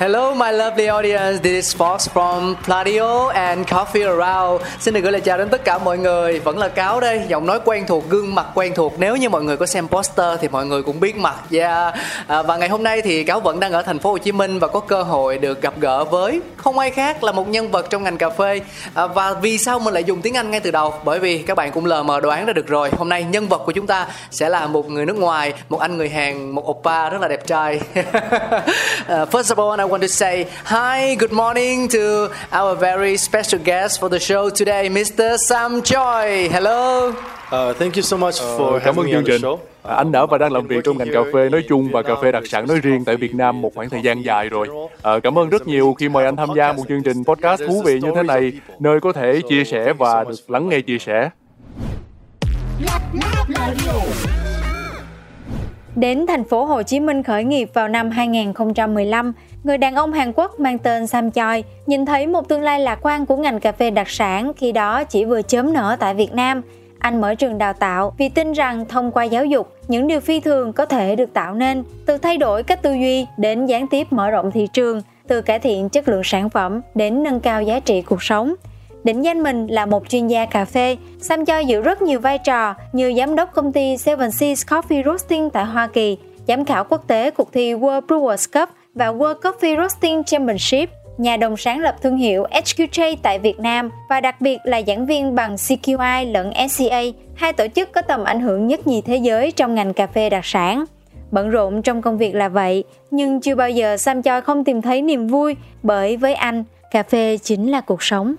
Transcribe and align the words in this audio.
Hello 0.00 0.34
my 0.34 0.50
lovely 0.52 0.86
audience, 0.86 1.42
this 1.42 1.52
is 1.52 1.76
Fox 1.76 2.08
from 2.14 2.54
Pladio 2.64 3.28
and 3.28 3.66
Coffee 3.66 4.16
Around. 4.16 4.62
Xin 4.78 4.94
được 4.94 5.00
gửi 5.00 5.12
lời 5.12 5.20
chào 5.20 5.38
đến 5.38 5.48
tất 5.48 5.64
cả 5.64 5.78
mọi 5.78 5.98
người. 5.98 6.38
Vẫn 6.38 6.58
là 6.58 6.68
Cáo 6.68 7.00
đây, 7.00 7.22
giọng 7.28 7.46
nói 7.46 7.60
quen 7.64 7.84
thuộc, 7.86 8.04
gương 8.08 8.34
mặt 8.34 8.46
quen 8.54 8.72
thuộc. 8.74 8.94
Nếu 8.98 9.16
như 9.16 9.28
mọi 9.28 9.42
người 9.42 9.56
có 9.56 9.66
xem 9.66 9.88
poster 9.88 10.40
thì 10.40 10.48
mọi 10.48 10.66
người 10.66 10.82
cũng 10.82 11.00
biết 11.00 11.16
mặt 11.16 11.34
yeah. 11.50 11.94
à, 12.26 12.42
Và 12.42 12.56
ngày 12.56 12.68
hôm 12.68 12.82
nay 12.82 13.02
thì 13.02 13.24
Cáo 13.24 13.40
vẫn 13.40 13.60
đang 13.60 13.72
ở 13.72 13.82
thành 13.82 13.98
phố 13.98 14.10
Hồ 14.10 14.18
Chí 14.18 14.32
Minh 14.32 14.58
Và 14.58 14.68
có 14.68 14.80
cơ 14.80 15.02
hội 15.02 15.38
được 15.38 15.62
gặp 15.62 15.74
gỡ 15.80 16.04
với 16.04 16.40
không 16.56 16.78
ai 16.78 16.90
khác 16.90 17.24
là 17.24 17.32
một 17.32 17.48
nhân 17.48 17.70
vật 17.70 17.90
trong 17.90 18.02
ngành 18.02 18.18
cà 18.18 18.30
phê. 18.30 18.60
À, 18.94 19.06
Và 19.06 19.34
vì 19.34 19.58
sao 19.58 19.78
mình 19.78 19.94
lại 19.94 20.04
dùng 20.04 20.22
tiếng 20.22 20.36
Anh 20.36 20.50
ngay 20.50 20.60
từ 20.60 20.70
đầu? 20.70 20.94
Bởi 21.04 21.18
vì 21.18 21.38
các 21.38 21.56
bạn 21.56 21.72
cũng 21.72 21.86
lờ 21.86 22.02
mờ 22.02 22.20
đoán 22.20 22.46
ra 22.46 22.52
được 22.52 22.66
rồi. 22.66 22.90
Hôm 22.98 23.08
nay 23.08 23.24
nhân 23.24 23.48
vật 23.48 23.62
của 23.66 23.72
chúng 23.72 23.86
ta 23.86 24.06
sẽ 24.30 24.48
là 24.48 24.66
một 24.66 24.90
người 24.90 25.06
nước 25.06 25.16
ngoài 25.16 25.52
Một 25.68 25.80
anh 25.80 25.96
người 25.96 26.08
Hàn, 26.08 26.50
một 26.50 26.70
oppa 26.70 27.10
rất 27.10 27.20
là 27.20 27.28
đẹp 27.28 27.46
trai. 27.46 27.80
Uh, 27.98 28.04
First 29.30 29.54
of 29.54 29.70
all, 29.70 29.80
I 29.80 29.89
want 29.90 30.02
to 30.02 30.08
say 30.08 30.44
hi, 30.64 31.14
good 31.16 31.32
morning 31.32 31.88
to 31.88 32.28
our 32.52 32.74
very 32.80 33.16
special 33.16 33.58
guest 33.64 34.00
for 34.00 34.08
the 34.08 34.18
show 34.18 34.50
today, 34.50 34.88
Mr. 34.88 35.36
Sam 35.48 35.82
Choi. 35.82 36.48
Hello. 36.52 37.12
Uh, 37.52 37.72
thank 37.78 37.96
you 37.96 38.02
so 38.02 38.16
much 38.16 38.34
for 38.58 38.72
Ờ, 38.72 38.78
cảm 38.84 38.94
having 38.96 38.96
ơn 38.96 39.06
me 39.06 39.10
chương 39.12 39.16
on 39.18 39.24
the 39.24 39.32
trình. 39.32 39.42
show. 39.42 39.56
À, 39.82 39.94
Anh 39.94 40.12
đã 40.12 40.26
và 40.26 40.38
đang 40.38 40.52
làm 40.52 40.66
việc 40.66 40.84
trong 40.84 40.98
ngành 40.98 41.08
cà 41.12 41.20
phê 41.34 41.48
nói 41.48 41.64
chung 41.68 41.88
và 41.92 42.02
cà 42.02 42.14
phê 42.22 42.32
đặc 42.32 42.42
sản 42.46 42.66
nói 42.68 42.80
riêng 42.82 43.04
tại 43.04 43.16
Việt 43.16 43.34
Nam 43.34 43.60
một 43.60 43.74
khoảng 43.74 43.90
thời 43.90 44.02
gian 44.02 44.22
dài 44.24 44.48
rồi. 44.48 44.68
À, 45.02 45.12
cảm 45.22 45.38
ơn 45.38 45.48
rất 45.48 45.66
nhiều 45.66 45.94
khi 45.98 46.08
mời 46.08 46.24
anh 46.24 46.36
tham 46.36 46.48
gia 46.56 46.72
một 46.72 46.82
chương 46.88 47.02
trình 47.02 47.24
podcast 47.24 47.62
thú 47.66 47.82
vị 47.84 48.00
như 48.02 48.10
thế 48.14 48.22
này, 48.22 48.52
nơi 48.78 49.00
có 49.00 49.12
thể 49.12 49.40
chia 49.48 49.64
sẻ 49.64 49.92
và 49.92 50.24
được 50.24 50.50
lắng 50.50 50.68
nghe 50.68 50.80
chia 50.80 50.98
sẻ. 50.98 51.30
Đến 55.96 56.26
thành 56.26 56.44
phố 56.44 56.64
Hồ 56.64 56.82
Chí 56.82 57.00
Minh 57.00 57.22
khởi 57.22 57.44
nghiệp 57.44 57.70
vào 57.74 57.88
năm 57.88 58.10
2015, 58.10 59.32
người 59.64 59.78
đàn 59.78 59.94
ông 59.94 60.12
Hàn 60.12 60.32
Quốc 60.32 60.60
mang 60.60 60.78
tên 60.78 61.06
Sam 61.06 61.30
Choi 61.30 61.64
nhìn 61.86 62.06
thấy 62.06 62.26
một 62.26 62.48
tương 62.48 62.62
lai 62.62 62.80
lạc 62.80 62.98
quan 63.02 63.26
của 63.26 63.36
ngành 63.36 63.60
cà 63.60 63.72
phê 63.72 63.90
đặc 63.90 64.08
sản 64.08 64.52
khi 64.56 64.72
đó 64.72 65.04
chỉ 65.04 65.24
vừa 65.24 65.42
chớm 65.42 65.72
nở 65.72 65.96
tại 66.00 66.14
Việt 66.14 66.32
Nam. 66.32 66.62
Anh 66.98 67.20
mở 67.20 67.34
trường 67.34 67.58
đào 67.58 67.72
tạo 67.72 68.14
vì 68.18 68.28
tin 68.28 68.52
rằng 68.52 68.84
thông 68.88 69.12
qua 69.12 69.24
giáo 69.24 69.44
dục, 69.44 69.72
những 69.88 70.06
điều 70.06 70.20
phi 70.20 70.40
thường 70.40 70.72
có 70.72 70.86
thể 70.86 71.16
được 71.16 71.32
tạo 71.32 71.54
nên, 71.54 71.84
từ 72.06 72.18
thay 72.18 72.36
đổi 72.36 72.62
cách 72.62 72.82
tư 72.82 72.92
duy 72.92 73.26
đến 73.36 73.66
gián 73.66 73.86
tiếp 73.86 74.06
mở 74.10 74.30
rộng 74.30 74.50
thị 74.50 74.66
trường, 74.72 75.02
từ 75.28 75.42
cải 75.42 75.58
thiện 75.58 75.88
chất 75.88 76.08
lượng 76.08 76.24
sản 76.24 76.50
phẩm 76.50 76.80
đến 76.94 77.22
nâng 77.22 77.40
cao 77.40 77.62
giá 77.62 77.80
trị 77.80 78.02
cuộc 78.02 78.22
sống. 78.22 78.54
Định 79.04 79.22
danh 79.22 79.42
mình 79.42 79.66
là 79.66 79.86
một 79.86 80.08
chuyên 80.08 80.26
gia 80.26 80.46
cà 80.46 80.64
phê, 80.64 80.96
Sam 81.20 81.44
Choi 81.44 81.66
giữ 81.66 81.80
rất 81.80 82.02
nhiều 82.02 82.20
vai 82.20 82.38
trò 82.38 82.74
như 82.92 83.14
giám 83.16 83.36
đốc 83.36 83.52
công 83.52 83.72
ty 83.72 83.96
Seven 83.96 84.30
Seas 84.30 84.64
Coffee 84.66 85.04
Roasting 85.04 85.50
tại 85.50 85.64
Hoa 85.64 85.86
Kỳ, 85.86 86.18
giám 86.48 86.64
khảo 86.64 86.84
quốc 86.84 87.04
tế 87.06 87.30
cuộc 87.30 87.52
thi 87.52 87.74
World 87.74 88.00
Brewers 88.00 88.60
Cup 88.60 88.68
và 88.94 89.06
World 89.06 89.40
Coffee 89.40 89.76
Roasting 89.76 90.24
Championship, 90.24 90.90
nhà 91.18 91.36
đồng 91.36 91.56
sáng 91.56 91.80
lập 91.80 91.96
thương 92.02 92.16
hiệu 92.16 92.44
HQJ 92.50 93.16
tại 93.22 93.38
Việt 93.38 93.60
Nam 93.60 93.90
và 94.08 94.20
đặc 94.20 94.40
biệt 94.40 94.58
là 94.64 94.82
giảng 94.86 95.06
viên 95.06 95.34
bằng 95.34 95.54
CQI 95.54 96.32
lẫn 96.32 96.52
SCA, 96.68 97.02
hai 97.34 97.52
tổ 97.52 97.66
chức 97.74 97.92
có 97.92 98.02
tầm 98.02 98.24
ảnh 98.24 98.40
hưởng 98.40 98.66
nhất 98.66 98.86
nhì 98.86 99.00
thế 99.00 99.16
giới 99.16 99.52
trong 99.52 99.74
ngành 99.74 99.94
cà 99.94 100.06
phê 100.06 100.30
đặc 100.30 100.44
sản. 100.44 100.84
Bận 101.30 101.50
rộn 101.50 101.82
trong 101.82 102.02
công 102.02 102.18
việc 102.18 102.34
là 102.34 102.48
vậy, 102.48 102.84
nhưng 103.10 103.40
chưa 103.40 103.54
bao 103.54 103.70
giờ 103.70 103.96
Sam 103.96 104.22
Choi 104.22 104.40
không 104.40 104.64
tìm 104.64 104.82
thấy 104.82 105.02
niềm 105.02 105.26
vui 105.26 105.56
bởi 105.82 106.16
với 106.16 106.34
anh, 106.34 106.64
cà 106.90 107.02
phê 107.02 107.36
chính 107.42 107.70
là 107.70 107.80
cuộc 107.80 108.02
sống. 108.02 108.34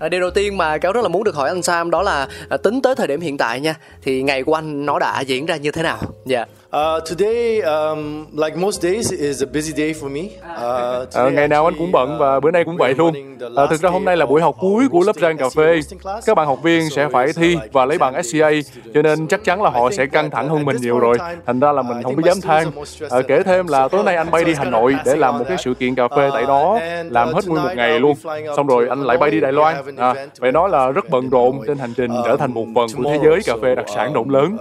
À, 0.00 0.08
điều 0.08 0.20
đầu 0.20 0.30
tiên 0.30 0.56
mà 0.56 0.78
cáo 0.78 0.92
rất 0.92 1.02
là 1.02 1.08
muốn 1.08 1.24
được 1.24 1.34
hỏi 1.34 1.48
anh 1.48 1.62
Sam 1.62 1.90
đó 1.90 2.02
là 2.02 2.28
à, 2.48 2.56
tính 2.56 2.82
tới 2.82 2.94
thời 2.94 3.06
điểm 3.06 3.20
hiện 3.20 3.38
tại 3.38 3.60
nha 3.60 3.74
thì 4.02 4.22
ngày 4.22 4.42
của 4.42 4.54
anh 4.54 4.86
nó 4.86 4.98
đã 4.98 5.20
diễn 5.20 5.46
ra 5.46 5.56
như 5.56 5.70
thế 5.70 5.82
nào? 5.82 5.98
Dạ. 6.26 6.44
Uh, 6.70 7.00
today, 7.08 7.60
um, 7.62 8.26
like 8.32 8.56
most 8.56 8.82
days, 8.82 9.12
is 9.12 9.42
a 9.42 9.46
busy 9.46 9.72
day 9.72 9.92
for 9.92 10.08
me. 10.08 10.20
Uh, 10.56 11.14
À, 11.14 11.30
ngày 11.30 11.48
nào 11.48 11.64
anh 11.64 11.74
cũng 11.78 11.92
bận 11.92 12.18
và 12.18 12.40
bữa 12.40 12.50
nay 12.50 12.64
cũng 12.64 12.76
vậy 12.76 12.94
luôn. 12.94 13.14
À, 13.56 13.66
thực 13.70 13.80
ra 13.80 13.90
hôm 13.90 14.04
nay 14.04 14.16
là 14.16 14.26
buổi 14.26 14.40
học 14.40 14.56
cuối 14.60 14.88
của 14.90 15.02
lớp 15.06 15.16
rang 15.16 15.36
cà 15.36 15.48
phê. 15.56 15.80
Các 16.26 16.34
bạn 16.34 16.46
học 16.46 16.62
viên 16.62 16.90
sẽ 16.90 17.08
phải 17.12 17.32
thi 17.32 17.56
và 17.72 17.84
lấy 17.84 17.98
bằng 17.98 18.22
SCA, 18.22 18.50
cho 18.94 19.02
nên 19.02 19.26
chắc 19.26 19.44
chắn 19.44 19.62
là 19.62 19.70
họ 19.70 19.90
sẽ 19.90 20.06
căng 20.06 20.30
thẳng 20.30 20.48
hơn 20.48 20.64
mình 20.64 20.76
nhiều 20.80 20.98
rồi. 20.98 21.16
Thành 21.46 21.60
ra 21.60 21.72
là 21.72 21.82
mình 21.82 22.02
không 22.02 22.16
có 22.16 22.22
dám 22.26 22.40
than. 22.40 22.70
À, 23.10 23.18
kể 23.28 23.42
thêm 23.42 23.66
là 23.66 23.88
tối 23.92 24.04
nay 24.04 24.16
anh 24.16 24.30
bay 24.30 24.44
đi 24.44 24.54
Hà 24.54 24.64
Nội 24.64 24.96
để 25.04 25.16
làm 25.16 25.38
một 25.38 25.44
cái 25.48 25.56
sự 25.60 25.74
kiện 25.74 25.94
cà 25.94 26.08
phê 26.08 26.30
tại 26.32 26.42
đó, 26.42 26.78
làm 27.10 27.32
hết 27.32 27.46
nguyên 27.46 27.62
một 27.62 27.72
ngày 27.76 28.00
luôn. 28.00 28.14
Xong 28.56 28.66
rồi 28.66 28.88
anh 28.88 29.02
lại 29.02 29.18
bay 29.18 29.30
đi 29.30 29.40
Đài 29.40 29.52
Loan. 29.52 29.76
À, 29.96 30.14
phải 30.40 30.52
nói 30.52 30.70
là 30.70 30.90
rất 30.90 31.10
bận 31.10 31.30
rộn 31.30 31.60
trên 31.66 31.78
hành 31.78 31.94
trình 31.96 32.10
trở 32.24 32.36
thành 32.36 32.54
một 32.54 32.66
phần 32.74 32.88
của 32.96 33.10
thế 33.10 33.18
giới 33.24 33.40
cà 33.44 33.56
phê 33.62 33.74
đặc 33.74 33.86
sản 33.94 34.12
rộng 34.12 34.30
lớn. 34.30 34.56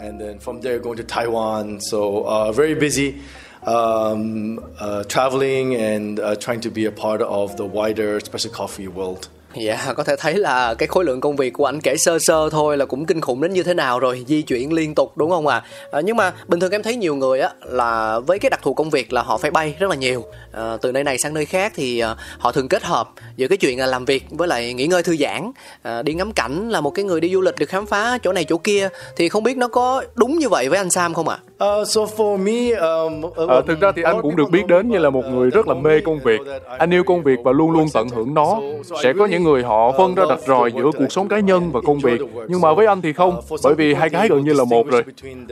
And 0.00 0.20
then 0.20 0.38
from 0.40 0.60
there 0.62 0.78
going 0.78 0.96
to 0.96 1.04
Taiwan. 1.04 1.80
So 1.80 2.26
uh, 2.26 2.52
very 2.52 2.74
busy. 2.74 3.20
Um, 3.62 4.58
uh, 4.78 5.04
traveling 5.04 5.74
and 5.74 6.18
uh, 6.18 6.36
trying 6.36 6.62
to 6.62 6.70
be 6.70 6.86
a 6.86 6.92
part 6.92 7.20
of 7.20 7.58
the 7.58 7.66
wider 7.66 8.18
special 8.20 8.50
coffee 8.50 8.88
world. 8.88 9.28
Dạ, 9.54 9.92
có 9.96 10.04
thể 10.04 10.16
thấy 10.18 10.34
là 10.34 10.74
cái 10.74 10.86
khối 10.86 11.04
lượng 11.04 11.20
công 11.20 11.36
việc 11.36 11.52
của 11.52 11.64
anh 11.64 11.80
kể 11.80 11.96
sơ 11.96 12.18
sơ 12.18 12.48
thôi 12.50 12.76
là 12.76 12.84
cũng 12.84 13.06
kinh 13.06 13.20
khủng 13.20 13.40
đến 13.40 13.52
như 13.52 13.62
thế 13.62 13.74
nào 13.74 13.98
rồi, 13.98 14.24
di 14.26 14.42
chuyển 14.42 14.72
liên 14.72 14.94
tục 14.94 15.12
đúng 15.16 15.30
không 15.30 15.46
ạ? 15.46 15.56
À? 15.56 15.62
À, 15.92 16.00
nhưng 16.00 16.16
mà 16.16 16.32
bình 16.48 16.60
thường 16.60 16.70
em 16.70 16.82
thấy 16.82 16.96
nhiều 16.96 17.16
người 17.16 17.40
á 17.40 17.50
là 17.62 18.18
với 18.18 18.38
cái 18.38 18.50
đặc 18.50 18.60
thù 18.62 18.74
công 18.74 18.90
việc 18.90 19.12
là 19.12 19.22
họ 19.22 19.38
phải 19.38 19.50
bay 19.50 19.74
rất 19.78 19.90
là 19.90 19.96
nhiều, 19.96 20.24
à, 20.52 20.76
từ 20.82 20.92
nơi 20.92 21.04
này 21.04 21.18
sang 21.18 21.34
nơi 21.34 21.44
khác 21.44 21.72
thì 21.76 22.00
à, 22.00 22.16
họ 22.38 22.52
thường 22.52 22.68
kết 22.68 22.82
hợp 22.82 23.08
giữa 23.36 23.48
cái 23.48 23.58
chuyện 23.58 23.78
là 23.78 23.86
làm 23.86 24.04
việc 24.04 24.24
với 24.30 24.48
lại 24.48 24.74
nghỉ 24.74 24.86
ngơi 24.86 25.02
thư 25.02 25.16
giãn, 25.16 25.52
à, 25.82 26.02
đi 26.02 26.14
ngắm 26.14 26.32
cảnh 26.32 26.70
là 26.70 26.80
một 26.80 26.90
cái 26.90 27.04
người 27.04 27.20
đi 27.20 27.32
du 27.32 27.40
lịch 27.40 27.58
được 27.58 27.68
khám 27.68 27.86
phá 27.86 28.18
chỗ 28.22 28.32
này 28.32 28.44
chỗ 28.44 28.58
kia 28.58 28.88
thì 29.16 29.28
không 29.28 29.42
biết 29.42 29.56
nó 29.56 29.68
có 29.68 30.04
đúng 30.14 30.38
như 30.38 30.48
vậy 30.48 30.68
với 30.68 30.78
anh 30.78 30.90
Sam 30.90 31.14
không 31.14 31.28
ạ? 31.28 31.38
Uh, 31.64 31.88
so 31.88 32.00
for 32.00 32.36
me, 32.36 32.76
um, 32.76 33.24
uh, 33.24 33.48
Ờ, 33.48 33.62
thực 33.68 33.80
ra 33.80 33.92
thì 33.96 34.02
anh 34.02 34.22
cũng 34.22 34.36
được 34.36 34.50
biết 34.50 34.66
đến 34.68 34.90
như 34.90 34.98
là 34.98 35.10
một 35.10 35.24
người 35.30 35.50
rất 35.50 35.68
là 35.68 35.74
mê 35.74 36.00
công 36.04 36.18
việc. 36.24 36.40
Anh 36.78 36.90
yêu 36.90 37.04
công 37.04 37.22
việc 37.22 37.38
và 37.44 37.52
luôn 37.52 37.70
luôn 37.70 37.86
tận 37.94 38.08
hưởng 38.08 38.34
nó. 38.34 38.60
Sẽ 39.02 39.12
có 39.18 39.26
những 39.26 39.39
người 39.42 39.62
họ 39.62 39.92
phân 39.98 40.14
ra 40.14 40.24
rạch 40.28 40.40
ròi 40.46 40.72
giữa 40.72 40.90
cuộc 40.98 41.12
sống 41.12 41.28
cá 41.28 41.38
nhân 41.38 41.72
và 41.72 41.80
công 41.80 41.98
việc. 41.98 42.20
Nhưng 42.48 42.60
mà 42.60 42.74
với 42.74 42.86
anh 42.86 43.00
thì 43.00 43.12
không, 43.12 43.40
bởi 43.64 43.74
vì 43.74 43.94
hai 43.94 44.10
cái 44.10 44.28
gần 44.28 44.44
như 44.44 44.52
là 44.52 44.64
một 44.64 44.86
rồi. 44.86 45.04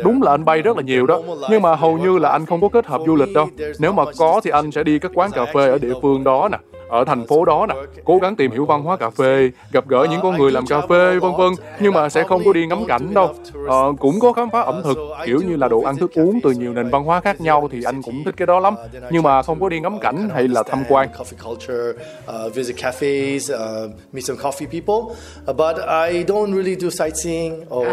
Đúng 0.04 0.22
là 0.22 0.30
anh 0.30 0.44
bay 0.44 0.62
rất 0.62 0.76
là 0.76 0.82
nhiều 0.82 1.06
đó, 1.06 1.20
nhưng 1.50 1.62
mà 1.62 1.74
hầu 1.74 1.98
như 1.98 2.18
là 2.18 2.28
anh 2.28 2.46
không 2.46 2.60
có 2.60 2.68
kết 2.68 2.86
hợp 2.86 3.00
du 3.06 3.16
lịch 3.16 3.32
đâu. 3.34 3.48
Nếu 3.78 3.92
mà 3.92 4.04
có 4.18 4.40
thì 4.44 4.50
anh 4.50 4.70
sẽ 4.70 4.82
đi 4.82 4.98
các 4.98 5.10
quán 5.14 5.30
cà 5.30 5.44
phê 5.54 5.68
ở 5.68 5.78
địa 5.78 5.92
phương 6.02 6.24
đó 6.24 6.48
nè 6.52 6.58
ở 6.88 7.04
thành 7.04 7.26
phố 7.26 7.44
đó 7.44 7.66
nè 7.68 7.74
cố 8.04 8.18
gắng 8.18 8.36
tìm 8.36 8.50
hiểu 8.50 8.64
văn 8.64 8.82
hóa 8.82 8.96
cà 8.96 9.10
phê 9.10 9.50
gặp 9.72 9.88
gỡ 9.88 10.06
những 10.10 10.20
con 10.22 10.38
người 10.38 10.50
làm 10.50 10.66
cà 10.66 10.80
phê 10.80 11.18
vân 11.18 11.32
vân 11.38 11.52
nhưng 11.80 11.92
mà 11.92 12.08
sẽ 12.08 12.24
không 12.24 12.42
có 12.44 12.52
đi 12.52 12.66
ngắm 12.66 12.84
cảnh 12.84 13.14
đâu 13.14 13.34
ờ, 13.68 13.92
cũng 14.00 14.20
có 14.20 14.32
khám 14.32 14.50
phá 14.50 14.60
ẩm 14.60 14.80
thực 14.84 14.98
kiểu 15.26 15.40
như 15.48 15.56
là 15.56 15.68
đồ 15.68 15.82
ăn 15.82 15.96
thức 15.96 16.10
uống 16.14 16.40
từ 16.42 16.50
nhiều 16.50 16.72
nền 16.72 16.88
văn 16.90 17.04
hóa 17.04 17.20
khác 17.20 17.40
nhau 17.40 17.68
thì 17.72 17.82
anh 17.82 18.02
cũng 18.02 18.24
thích 18.24 18.34
cái 18.36 18.46
đó 18.46 18.60
lắm 18.60 18.74
nhưng 19.10 19.22
mà 19.22 19.42
không 19.42 19.60
có 19.60 19.68
đi 19.68 19.80
ngắm 19.80 19.98
cảnh 20.00 20.28
hay 20.34 20.48
là 20.48 20.62
tham 20.62 20.84
quan 20.88 21.08
coffee 21.18 21.36
culture, 21.44 21.92
uh, 22.26 22.54
visit 22.54 22.76
cafes, 22.76 23.50
uh, 23.50 23.90
meet 24.12 24.24
some 24.24 24.38
coffee 24.38 24.66
people. 24.66 25.16
Uh, 25.46 25.56
but 25.56 25.76
I 25.78 26.24
don't 26.24 26.52
really 26.52 26.76
do 26.76 26.90
sightseeing 26.90 27.64
or 27.70 27.86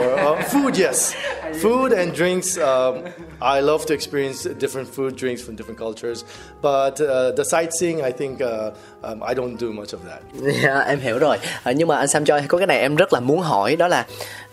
food. 0.51 0.77
Yes, 0.77 1.13
food 1.61 1.91
and 1.91 2.13
drinks. 2.15 2.57
Um, 2.57 3.03
I 3.41 3.61
love 3.61 3.85
to 3.87 3.93
experience 3.93 4.47
different 4.59 4.87
food, 4.87 5.15
drinks 5.15 5.41
from 5.41 5.55
different 5.55 5.79
cultures. 5.79 6.25
But 6.61 7.01
uh, 7.01 7.31
the 7.35 7.43
sightseeing, 7.43 8.01
I 8.01 8.11
think. 8.11 8.41
Uh, 8.41 8.71
um, 9.01 9.19
I 9.29 9.33
don't 9.33 9.57
do 9.57 9.67
much 9.67 9.87
of 9.87 9.97
that. 10.09 10.21
Yeah, 10.63 10.87
em 10.87 10.99
hiểu 10.99 11.19
rồi. 11.19 11.37
À, 11.63 11.71
nhưng 11.71 11.87
mà 11.87 11.97
anh 11.97 12.07
Sam 12.07 12.25
Choi 12.25 12.41
có 12.47 12.57
cái 12.57 12.67
này 12.67 12.79
em 12.79 12.95
rất 12.95 13.13
là 13.13 13.19
muốn 13.19 13.39
hỏi 13.39 13.75
đó 13.75 13.87
là 13.87 14.05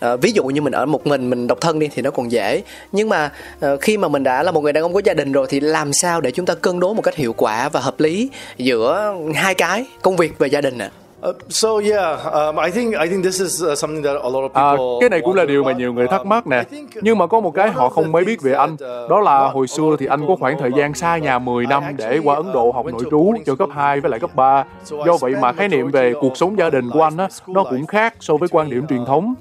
uh, 0.05 0.21
ví 0.21 0.31
dụ 0.31 0.43
như 0.43 0.61
mình 0.61 0.73
ở 0.73 0.85
một 0.85 1.07
mình 1.07 1.29
mình 1.29 1.47
độc 1.47 1.61
thân 1.61 1.79
đi 1.79 1.89
thì 1.95 2.01
nó 2.01 2.11
còn 2.11 2.31
dễ. 2.31 2.63
Nhưng 2.91 3.09
mà 3.09 3.31
uh, 3.65 3.81
khi 3.81 3.97
mà 3.97 4.07
mình 4.07 4.23
đã 4.23 4.43
là 4.43 4.51
một 4.51 4.61
người 4.61 4.73
đàn 4.73 4.83
ông 4.83 4.93
có 4.93 5.01
gia 5.03 5.13
đình 5.13 5.31
rồi 5.31 5.47
thì 5.49 5.59
làm 5.59 5.93
sao 5.93 6.21
để 6.21 6.31
chúng 6.31 6.45
ta 6.45 6.55
cân 6.55 6.79
đối 6.79 6.95
một 6.95 7.01
cách 7.01 7.15
hiệu 7.15 7.33
quả 7.33 7.69
và 7.69 7.79
hợp 7.79 7.99
lý 7.99 8.29
giữa 8.57 9.15
hai 9.35 9.53
cái 9.55 9.85
công 10.01 10.15
việc 10.15 10.33
và 10.37 10.47
gia 10.47 10.61
đình 10.61 10.77
ạ? 10.77 10.89
À? 10.99 11.02
Uh, 11.29 11.35
so 11.49 11.69
yeah, 11.77 12.25
um, 12.33 12.57
I 12.65 12.71
think 12.71 12.95
I 12.95 13.07
think 13.09 13.23
this 13.23 13.41
is 13.41 13.63
uh, 13.63 13.77
something 13.77 14.03
that 14.03 14.15
a 14.23 14.29
lot 14.29 14.43
of 14.43 14.53
à, 14.53 14.71
people. 14.71 14.85
À, 14.85 14.99
cái 15.01 15.09
này 15.09 15.21
cũng 15.23 15.35
là 15.35 15.45
điều 15.45 15.63
mà 15.63 15.71
nhiều 15.71 15.93
người 15.93 16.07
thắc 16.07 16.25
mắc 16.25 16.47
nè. 16.47 16.63
Nhưng 17.01 17.17
mà 17.17 17.27
có 17.27 17.39
một 17.39 17.51
cái 17.51 17.69
họ 17.69 17.89
không 17.89 18.11
mấy 18.11 18.25
biết 18.25 18.41
về 18.41 18.53
anh, 18.53 18.75
đó 19.09 19.19
là 19.19 19.47
hồi 19.47 19.67
xưa 19.67 19.95
thì 19.99 20.05
anh 20.05 20.27
có 20.27 20.35
khoảng 20.39 20.57
thời 20.59 20.71
gian 20.77 20.93
xa 20.93 21.17
nhà 21.17 21.39
10 21.39 21.65
năm 21.65 21.83
để 21.97 22.19
qua 22.23 22.35
Ấn 22.35 22.53
Độ 22.53 22.71
học 22.71 22.85
nội 22.85 23.03
trú 23.11 23.33
cho 23.45 23.55
cấp 23.55 23.69
2 23.73 24.01
với 24.01 24.11
lại 24.11 24.19
cấp 24.19 24.35
3. 24.35 24.65
Do 24.89 25.17
vậy 25.21 25.35
mà 25.41 25.51
khái 25.51 25.67
niệm 25.67 25.91
về 25.91 26.13
cuộc 26.21 26.37
sống 26.37 26.57
gia 26.57 26.69
đình 26.69 26.89
của 26.89 27.01
anh 27.01 27.17
á, 27.17 27.27
nó 27.47 27.63
cũng 27.63 27.85
khác 27.85 28.13
so 28.19 28.37
với 28.37 28.49
quan 28.51 28.69
điểm 28.69 28.87
truyền 28.87 29.05
thống. 29.05 29.33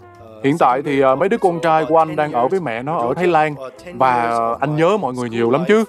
Hiện 0.45 0.59
tại 0.59 0.83
thì 0.83 1.05
uh, 1.05 1.19
mấy 1.19 1.29
đứa 1.29 1.39
con 1.39 1.61
trai 1.61 1.85
của 1.85 1.99
anh 1.99 2.17
đang 2.17 2.33
ở 2.33 2.49
với 2.49 2.61
mẹ 2.61 2.83
nó 2.83 2.99
ở 2.99 3.15
Thái 3.15 3.27
Lan 3.27 3.55
và 3.95 4.39
anh 4.61 4.77
nhớ 4.77 4.97
mọi 4.97 5.15
người 5.15 5.31
nhiều 5.31 5.51
lắm 5.51 5.65
chứ. 5.69 5.85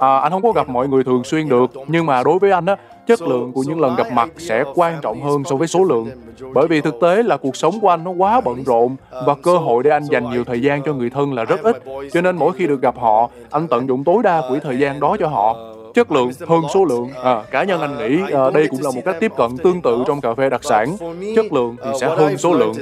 À, 0.00 0.18
anh 0.18 0.32
không 0.32 0.42
có 0.42 0.52
gặp 0.52 0.68
mọi 0.68 0.88
người 0.88 1.04
thường 1.04 1.24
xuyên 1.24 1.48
được 1.48 1.70
nhưng 1.86 2.06
mà 2.06 2.22
đối 2.22 2.38
với 2.38 2.50
anh 2.50 2.66
á 2.66 2.76
chất 3.10 3.28
lượng 3.28 3.52
của 3.52 3.62
những 3.62 3.80
lần 3.80 3.96
gặp 3.96 4.12
mặt 4.12 4.30
sẽ 4.38 4.64
quan 4.74 4.98
trọng 5.02 5.22
hơn 5.22 5.42
so 5.44 5.56
với 5.56 5.68
số 5.68 5.84
lượng. 5.84 6.10
Bởi 6.54 6.66
vì 6.68 6.80
thực 6.80 6.94
tế 7.00 7.22
là 7.22 7.36
cuộc 7.36 7.56
sống 7.56 7.80
của 7.80 7.88
anh 7.88 8.04
nó 8.04 8.10
quá 8.10 8.40
bận 8.40 8.64
rộn 8.64 8.96
và 9.26 9.34
cơ 9.42 9.56
hội 9.56 9.82
để 9.82 9.90
anh 9.90 10.04
dành 10.04 10.30
nhiều 10.30 10.44
thời 10.44 10.62
gian 10.62 10.82
cho 10.86 10.92
người 10.92 11.10
thân 11.10 11.32
là 11.32 11.44
rất 11.44 11.62
ít. 11.62 11.82
Cho 12.12 12.20
nên 12.20 12.36
mỗi 12.36 12.52
khi 12.52 12.66
được 12.66 12.80
gặp 12.80 12.98
họ 12.98 13.30
anh 13.50 13.68
tận 13.68 13.88
dụng 13.88 14.04
tối 14.04 14.22
đa 14.22 14.42
quỹ 14.48 14.58
thời 14.62 14.78
gian 14.78 15.00
đó 15.00 15.16
cho 15.20 15.26
họ. 15.28 15.56
Chất 15.94 16.12
lượng 16.12 16.30
hơn 16.48 16.60
số 16.74 16.84
lượng. 16.84 17.10
À, 17.24 17.42
cá 17.50 17.64
nhân 17.64 17.80
anh 17.80 17.98
nghĩ 17.98 18.22
à, 18.32 18.50
đây 18.54 18.66
cũng 18.70 18.80
là 18.82 18.90
một 18.94 19.00
cách 19.04 19.16
tiếp 19.20 19.32
cận 19.36 19.56
tương 19.56 19.82
tự 19.82 20.04
trong 20.06 20.20
cà 20.20 20.34
phê 20.34 20.50
đặc 20.50 20.64
sản. 20.64 20.96
Chất 21.36 21.52
lượng 21.52 21.76
thì 21.84 21.90
sẽ 22.00 22.06
hơn 22.08 22.38
số 22.38 22.52
lượng. 22.54 22.72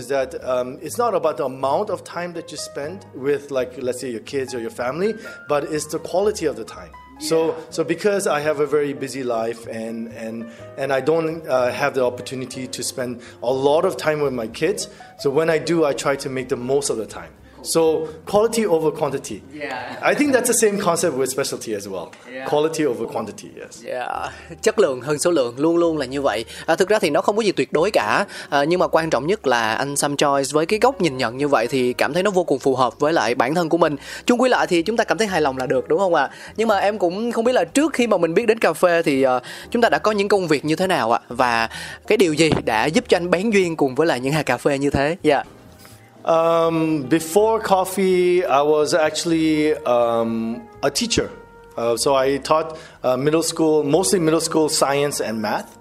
So, 7.19 7.57
so 7.71 7.83
because 7.83 8.27
I 8.27 8.41
have 8.41 8.61
a 8.61 8.67
very 8.67 8.93
busy 8.93 9.25
life 9.25 9.67
and 9.67 10.09
and 10.13 10.49
and 10.77 10.93
I 10.93 11.01
don't 11.01 11.47
uh, 11.49 11.73
have 11.73 11.95
the 11.95 12.05
opportunity 12.05 12.69
to 12.69 12.83
spend 12.83 13.23
a 13.43 13.53
lot 13.53 13.85
of 13.85 13.97
time 13.97 14.21
with 14.21 14.33
my 14.33 14.47
kids, 14.47 14.89
so 15.19 15.29
when 15.29 15.51
I 15.51 15.59
do, 15.59 15.85
I 15.85 15.95
try 15.95 16.17
to 16.17 16.29
make 16.29 16.49
the 16.49 16.57
most 16.57 16.91
of 16.91 16.97
the 16.97 17.07
time. 17.07 17.33
So 17.63 17.83
quality 18.33 18.67
over 18.67 18.99
quantity. 18.99 19.41
Yeah. 19.61 20.03
I 20.03 20.15
think 20.15 20.35
that's 20.35 20.47
the 20.47 20.53
same 20.53 20.79
concept 20.79 21.15
with 21.15 21.27
specialty 21.27 21.75
as 21.75 21.89
well. 21.89 22.07
Yeah. 22.33 22.51
Quality 22.51 22.87
over 22.87 23.13
quantity, 23.13 23.49
yes. 23.61 23.85
Yeah. 23.85 24.33
Chất 24.63 24.79
lượng 24.79 25.01
hơn 25.01 25.19
số 25.19 25.31
lượng 25.31 25.55
luôn 25.59 25.77
luôn 25.77 25.99
là 25.99 26.07
như 26.07 26.23
vậy. 26.23 26.45
À, 26.67 26.77
thực 26.77 26.89
ra 26.89 26.99
thì 26.99 27.11
nó 27.11 27.21
không 27.21 27.37
có 27.37 27.43
gì 27.43 27.53
tuyệt 27.53 27.73
đối 27.73 27.91
cả. 27.91 28.27
À, 28.49 28.65
nhưng 28.65 28.81
mà 28.81 28.89
quan 28.89 29.11
trọng 29.11 29.27
nhất 29.27 29.47
là 29.47 29.75
anh 29.75 29.97
Sam 29.97 30.17
Choice 30.17 30.51
với 30.53 30.67
cái 30.67 30.79
góc 30.83 31.01
nhìn 31.01 31.17
nhận 31.17 31.37
như 31.37 31.49
vậy 31.49 31.67
thì 31.67 31.93
cảm 31.93 32.13
thấy 32.13 32.23
nó 32.23 32.31
vô 32.31 32.45
cùng 32.45 32.59
phù 32.59 32.75
hợp 32.75 33.01
với 33.01 33.13
lại 33.13 33.35
bản 33.35 33.55
thân 33.55 33.69
của 33.69 33.79
mình. 33.79 33.97
Chung 34.27 34.41
quy 34.41 34.49
lại 34.49 34.67
thì 34.67 34.83
chúng 34.83 34.97
ta 34.97 35.05
cảm 35.05 35.19
thấy 35.19 35.27
hài 35.27 35.41
lòng 35.41 35.59
là 35.59 35.67
được 35.67 35.89
đúng 35.89 35.99
không 35.99 36.15
ạ? 36.15 36.23
À? 36.23 36.31
Nhưng 36.57 36.69
mà 36.69 36.79
em 36.79 36.99
cũng 36.99 37.33
không 37.33 37.45
biết 37.45 37.53
là 37.53 37.65
trước 37.65 37.93
khi 37.93 38.07
mà 38.07 38.17
mình 38.17 38.35
biết 38.35 38.47
đến 38.47 38.59
cà 38.59 38.73
phê 38.73 39.03
thì 39.03 39.27
uh, 39.27 39.43
chúng 39.71 39.83
ta 39.83 39.89
đã 39.89 39.99
có 39.99 40.13
những 40.13 40.29
công 40.29 40.49
việc 40.49 40.65
như 40.65 40.77
thế 40.77 40.87
nào 40.87 41.13
ạ? 41.13 41.21
À? 41.23 41.27
Và 41.29 41.69
cái 42.07 42.19
điều 42.19 42.33
gì 42.33 42.51
đã 42.65 42.87
giúp 42.87 43.05
cho 43.09 43.17
anh 43.17 43.31
bén 43.31 43.51
duyên 43.51 43.77
cùng 43.77 43.95
với 43.95 44.07
lại 44.07 44.21
những 44.21 44.33
hạt 44.33 44.43
cà 44.43 44.57
phê 44.57 44.79
như 44.79 44.91
thế? 44.91 45.17
Dạ. 45.23 45.35
Yeah. 45.35 45.47
Um, 46.25 47.03
before 47.09 47.61
coffee, 47.61 48.45
I 48.45 48.63
was 48.63 48.95
actually 48.95 49.75
um, 49.85 50.61
a 50.83 50.91
teacher. 50.91 51.29
Uh, 51.77 51.97
so 51.97 52.15
I 52.15 52.39
taught 52.39 52.77
uh, 53.05 53.17
middle 53.17 53.43
school, 53.43 53.85
mostly 53.85 54.21
middle 54.21 54.41
school 54.41 54.69
science 54.69 55.21
and 55.21 55.41
math. 55.41 55.79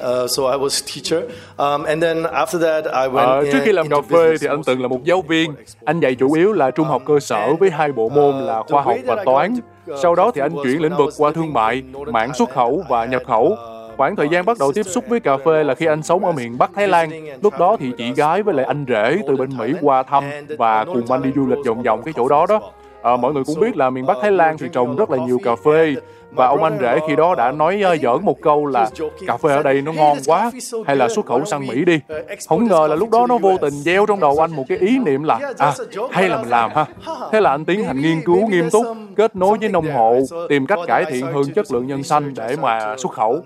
Uh, 0.00 0.26
so 0.26 0.46
I 0.46 0.56
was 0.56 0.82
teacher. 0.82 1.22
Um, 1.58 1.84
and 1.86 2.02
then 2.02 2.26
after 2.26 2.58
that 2.58 2.86
I 2.86 3.08
went 3.08 3.28
uh, 3.28 3.52
trước 3.52 3.58
khi 3.64 3.72
làm 3.72 3.88
cà 3.88 3.96
phê 4.10 4.36
thì 4.40 4.46
anh 4.46 4.62
từng 4.64 4.82
là 4.82 4.88
một 4.88 5.04
giáo 5.04 5.22
viên. 5.28 5.54
Anh 5.84 6.00
dạy 6.00 6.14
chủ 6.14 6.32
yếu 6.32 6.52
là 6.52 6.70
trung 6.70 6.86
học 6.86 7.02
cơ 7.06 7.20
sở 7.20 7.54
với 7.60 7.70
hai 7.70 7.92
bộ 7.92 8.08
môn 8.08 8.38
là 8.46 8.62
khoa 8.68 8.82
học 8.82 8.96
và 9.06 9.24
toán. 9.24 9.54
Sau 10.02 10.14
đó 10.14 10.30
thì 10.34 10.40
anh 10.40 10.52
chuyển 10.62 10.82
lĩnh 10.82 10.96
vực 10.96 11.14
qua 11.18 11.32
thương 11.34 11.52
mại, 11.52 11.82
mảng 12.06 12.34
xuất 12.34 12.50
khẩu 12.50 12.84
và 12.88 13.04
nhập 13.04 13.22
khẩu. 13.26 13.56
Khoảng 13.98 14.16
thời 14.16 14.28
gian 14.28 14.44
bắt 14.44 14.58
đầu 14.58 14.72
tiếp 14.72 14.82
xúc 14.82 15.04
với 15.08 15.20
cà 15.20 15.36
phê 15.36 15.64
là 15.64 15.74
khi 15.74 15.86
anh 15.86 16.02
sống 16.02 16.24
ở 16.24 16.32
miền 16.32 16.58
Bắc 16.58 16.70
Thái 16.74 16.88
Lan. 16.88 17.10
Lúc 17.42 17.58
đó 17.58 17.76
thì 17.80 17.92
chị 17.98 18.12
gái 18.12 18.42
với 18.42 18.54
lại 18.54 18.66
anh 18.66 18.84
rể 18.88 19.18
từ 19.28 19.36
bên 19.36 19.56
Mỹ 19.56 19.74
qua 19.80 20.02
thăm 20.02 20.24
và 20.58 20.84
cùng 20.84 21.10
anh 21.10 21.22
đi 21.22 21.30
du 21.36 21.46
lịch 21.46 21.58
vòng 21.66 21.82
vòng 21.82 22.02
cái 22.02 22.14
chỗ 22.16 22.28
đó 22.28 22.46
đó. 22.48 22.60
À, 23.02 23.16
mọi 23.16 23.32
người 23.32 23.44
cũng 23.44 23.60
biết 23.60 23.76
là 23.76 23.90
miền 23.90 24.06
Bắc 24.06 24.16
Thái 24.22 24.30
Lan 24.30 24.58
thì 24.58 24.66
trồng 24.72 24.96
rất 24.96 25.10
là 25.10 25.18
nhiều 25.26 25.38
cà 25.44 25.56
phê 25.64 25.94
và 26.30 26.46
ông 26.46 26.62
anh 26.62 26.78
rể 26.80 26.98
khi 27.08 27.16
đó 27.16 27.34
đã 27.34 27.52
nói 27.52 27.82
uh, 27.94 28.00
giỡn 28.02 28.24
một 28.24 28.36
câu 28.42 28.66
là 28.66 28.90
cà 29.26 29.36
phê 29.36 29.54
ở 29.54 29.62
đây 29.62 29.82
nó 29.82 29.92
ngon 29.92 30.18
quá 30.26 30.50
hay 30.86 30.96
là 30.96 31.08
xuất 31.08 31.26
khẩu 31.26 31.44
sang 31.44 31.66
Mỹ 31.66 31.84
đi? 31.84 32.00
Không 32.48 32.68
ngờ 32.68 32.86
là 32.90 32.96
lúc 32.96 33.10
đó 33.10 33.26
nó 33.28 33.38
vô 33.38 33.56
tình 33.60 33.74
gieo 33.74 34.06
trong 34.06 34.20
đầu 34.20 34.38
anh 34.38 34.56
một 34.56 34.64
cái 34.68 34.78
ý 34.78 34.98
niệm 34.98 35.22
là 35.22 35.40
à 35.58 35.74
hay 36.10 36.28
là 36.28 36.36
mình 36.36 36.50
làm 36.50 36.70
ha. 36.74 36.86
Thế 37.32 37.40
là 37.40 37.50
anh 37.50 37.64
tiến 37.64 37.84
hành 37.84 38.02
nghiên 38.02 38.22
cứu 38.22 38.48
nghiêm 38.48 38.70
túc 38.70 38.86
kết 39.16 39.36
nối 39.36 39.58
với 39.58 39.68
nông 39.68 39.90
hộ 39.90 40.18
tìm 40.48 40.66
cách 40.66 40.78
cải 40.86 41.04
thiện 41.04 41.26
hơn 41.26 41.44
chất 41.54 41.72
lượng 41.72 41.86
nhân 41.86 42.02
xanh 42.02 42.34
để 42.34 42.56
mà 42.56 42.96
xuất 42.98 43.12
khẩu. 43.12 43.40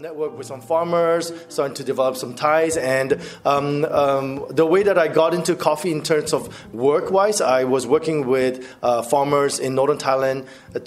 The 4.57 4.65
way 4.65 4.83
that 4.85 4.97
I 4.97 5.09
got 5.15 5.33
into 5.33 5.55
coffee 5.55 5.93
in 5.93 6.01
terms 6.01 6.35
of 6.35 6.41
work 6.75 7.11
wise, 7.11 7.41
I 7.41 7.65
was 7.65 7.87
working 7.87 8.25
with 8.25 8.55
uh, 8.83 9.03
farmers 9.11 9.61
in 9.63 9.75
northern 9.75 9.99
Thailand 9.99 10.43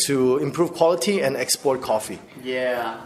to 0.08 0.38
improve 0.40 0.70
quality 0.80 1.20
and 1.20 1.36
export 1.36 1.82
coffee. 1.86 2.18
Yeah. 2.46 2.98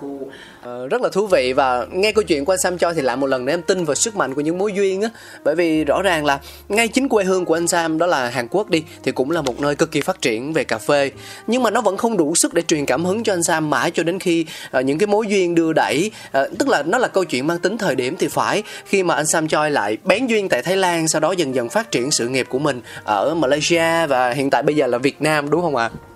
Cool. 0.00 0.12
Uh, 0.12 0.90
rất 0.90 1.02
là 1.02 1.08
thú 1.12 1.26
vị 1.26 1.52
và 1.52 1.86
nghe 1.92 2.12
câu 2.12 2.24
chuyện 2.24 2.44
của 2.44 2.52
anh 2.52 2.58
Sam 2.58 2.78
cho 2.78 2.92
thì 2.92 3.02
lại 3.02 3.16
một 3.16 3.26
lần 3.26 3.44
nữa 3.44 3.52
em 3.52 3.62
tin 3.62 3.84
vào 3.84 3.94
sức 3.94 4.16
mạnh 4.16 4.34
của 4.34 4.40
những 4.40 4.58
mối 4.58 4.72
duyên 4.72 5.02
á 5.02 5.08
bởi 5.44 5.54
vì 5.54 5.84
rõ 5.84 6.02
ràng 6.02 6.24
là 6.24 6.40
ngay 6.68 6.88
chính 6.88 7.08
quê 7.08 7.24
hương 7.24 7.44
của 7.44 7.56
anh 7.56 7.68
Sam 7.68 7.98
đó 7.98 8.06
là 8.06 8.28
Hàn 8.28 8.48
Quốc 8.50 8.70
đi 8.70 8.84
thì 9.02 9.12
cũng 9.12 9.30
là 9.30 9.42
một 9.42 9.60
nơi 9.60 9.76
cực 9.76 9.90
kỳ 9.90 10.00
phát 10.00 10.20
triển 10.20 10.52
về 10.52 10.64
cà 10.64 10.78
phê 10.78 11.10
nhưng 11.46 11.62
mà 11.62 11.70
nó 11.70 11.80
vẫn 11.80 11.96
không 11.96 12.16
đủ 12.16 12.34
sức 12.34 12.54
để 12.54 12.62
truyền 12.62 12.86
cảm 12.86 13.04
hứng 13.04 13.22
cho 13.22 13.32
anh 13.32 13.42
Sam 13.42 13.70
mãi 13.70 13.90
cho 13.90 14.02
đến 14.02 14.18
khi 14.18 14.46
uh, 14.78 14.84
những 14.84 14.98
cái 14.98 15.06
mối 15.06 15.26
duyên 15.26 15.54
đưa 15.54 15.72
đẩy 15.72 16.10
uh, 16.26 16.58
tức 16.58 16.68
là 16.68 16.82
nó 16.82 16.98
là 16.98 17.08
câu 17.08 17.24
chuyện 17.24 17.46
mang 17.46 17.58
tính 17.58 17.78
thời 17.78 17.94
điểm 17.94 18.16
thì 18.16 18.28
phải 18.28 18.62
khi 18.84 19.02
mà 19.02 19.14
anh 19.14 19.26
Sam 19.26 19.48
Choi 19.48 19.70
lại 19.70 19.96
bén 20.04 20.26
duyên 20.26 20.48
tại 20.48 20.62
Thái 20.62 20.76
Lan 20.76 21.08
sau 21.08 21.20
đó 21.20 21.32
dần 21.32 21.54
dần 21.54 21.68
phát 21.68 21.90
triển 21.90 22.10
sự 22.10 22.28
nghiệp 22.28 22.46
của 22.48 22.58
mình 22.58 22.80
ở 23.04 23.34
Malaysia 23.34 24.06
và 24.06 24.30
hiện 24.30 24.50
tại 24.50 24.62
bây 24.62 24.76
giờ 24.76 24.86
là 24.86 24.98
Việt 24.98 25.22
Nam 25.22 25.50
đúng 25.50 25.62
không 25.62 25.76
ạ? 25.76 25.90
À? 25.94 26.07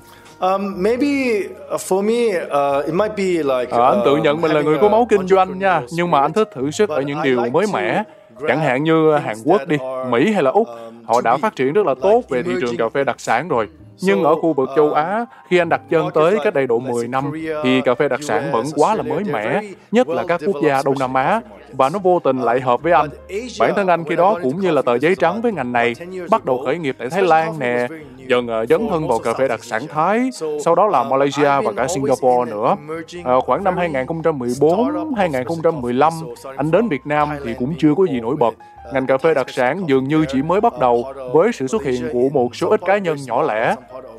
Um, 0.43 0.83
maybe 0.83 1.45
uh, 1.75 1.81
for 1.81 2.03
me, 2.03 2.37
uh, 2.37 2.87
it 2.87 2.95
might 2.95 3.17
be 3.17 3.25
like. 3.25 3.71
À, 3.71 3.87
anh 3.87 4.03
tự 4.05 4.17
nhận 4.17 4.41
mình 4.41 4.53
là 4.53 4.61
người 4.61 4.79
có 4.81 4.89
máu 4.89 5.07
kinh 5.11 5.27
doanh 5.27 5.59
nha, 5.59 5.83
nhưng 5.93 6.11
mà 6.11 6.21
anh 6.21 6.33
thích 6.33 6.49
thử 6.55 6.71
sức 6.71 6.89
ở 6.89 7.01
những 7.01 7.19
điều 7.23 7.51
mới 7.51 7.67
mẻ. 7.73 8.03
Chẳng 8.49 8.61
hạn 8.61 8.85
như 8.85 9.13
Hàn 9.13 9.37
Quốc 9.45 9.69
đi, 9.69 9.77
Mỹ 10.11 10.33
hay 10.33 10.43
là 10.43 10.51
Úc, 10.51 10.69
um, 10.69 11.05
họ 11.05 11.21
đã 11.21 11.37
phát 11.37 11.57
triển 11.57 11.73
rất 11.73 11.87
là 11.87 11.95
tốt 12.03 12.23
về 12.29 12.43
thị 12.43 12.53
trường 12.61 12.77
cà 12.77 12.89
phê 12.89 13.05
đặc 13.05 13.21
sản 13.21 13.49
rồi. 13.49 13.69
Nhưng 14.03 14.25
ở 14.25 14.35
khu 14.35 14.53
vực 14.53 14.71
châu 14.77 14.93
Á, 14.93 15.25
khi 15.49 15.59
anh 15.59 15.69
đặt 15.69 15.81
chân 15.91 16.09
tới 16.15 16.37
cách 16.45 16.55
đây 16.55 16.67
độ 16.67 16.79
10 16.79 17.09
năm, 17.09 17.33
thì 17.65 17.81
cà 17.81 17.95
phê 17.95 18.09
đặc 18.09 18.23
sản 18.23 18.53
vẫn 18.53 18.67
quá 18.75 18.95
là 18.95 19.03
mới 19.03 19.25
mẻ, 19.25 19.63
nhất 19.91 20.09
là 20.09 20.25
các 20.29 20.41
quốc 20.47 20.57
gia 20.65 20.83
Đông 20.85 20.99
Nam 20.99 21.15
Á, 21.15 21.41
và 21.73 21.89
nó 21.89 21.99
vô 21.99 22.19
tình 22.19 22.39
lại 22.39 22.61
hợp 22.61 22.83
với 22.83 22.93
anh. 22.93 23.09
Bản 23.59 23.73
thân 23.77 23.87
anh 23.87 24.05
khi 24.05 24.17
đó 24.17 24.39
cũng 24.43 24.61
như 24.61 24.71
là 24.71 24.83
tờ 24.83 24.99
giấy 24.99 25.15
trắng 25.15 25.43
với 25.43 25.53
ngành 25.53 25.73
này, 25.73 25.95
bắt 26.31 26.45
đầu 26.45 26.63
khởi 26.65 26.79
nghiệp 26.79 26.97
tại 26.99 27.11
Thái 27.11 27.23
Lan 27.23 27.59
nè, 27.59 27.87
dần 28.29 28.47
uh, 28.47 28.69
dấn 28.69 28.89
thân 28.91 29.09
vào 29.09 29.19
cà 29.19 29.35
phê 29.35 29.49
đặc 29.49 29.65
sản 29.65 29.83
Thái, 29.89 30.31
sau 30.65 30.75
đó 30.75 30.87
là 30.87 31.05
Malaysia 31.05 31.61
và 31.65 31.73
cả 31.77 31.87
Singapore 31.89 32.51
nữa. 32.51 32.77
À, 33.25 33.35
khoảng 33.47 33.65
năm 33.65 33.77
2014, 33.77 35.15
2015, 35.15 36.13
anh 36.57 36.71
đến 36.71 36.89
Việt 36.89 37.07
Nam 37.07 37.29
thì 37.45 37.55
cũng 37.59 37.75
chưa 37.79 37.95
có 37.97 38.05
gì 38.07 38.21
nổi 38.21 38.37
bật. 38.37 38.55
Ngành 38.93 39.07
cà 39.07 39.19
phê 39.19 39.35
đặc 39.35 39.51
sản 39.51 39.85
dường 39.87 40.05
như 40.05 40.25
chỉ 40.33 40.43
mới 40.43 40.61
bắt 40.61 40.79
đầu 40.79 41.13
với 41.33 41.51
sự 41.53 41.67
xuất 41.67 41.83
hiện 41.85 42.09
của 42.13 42.29
một 42.29 42.57
số 42.57 42.71
ít 42.71 42.81
cá 42.87 42.99
nhân 42.99 43.17
nhỏ 43.27 43.43
lẻ. 43.43 43.75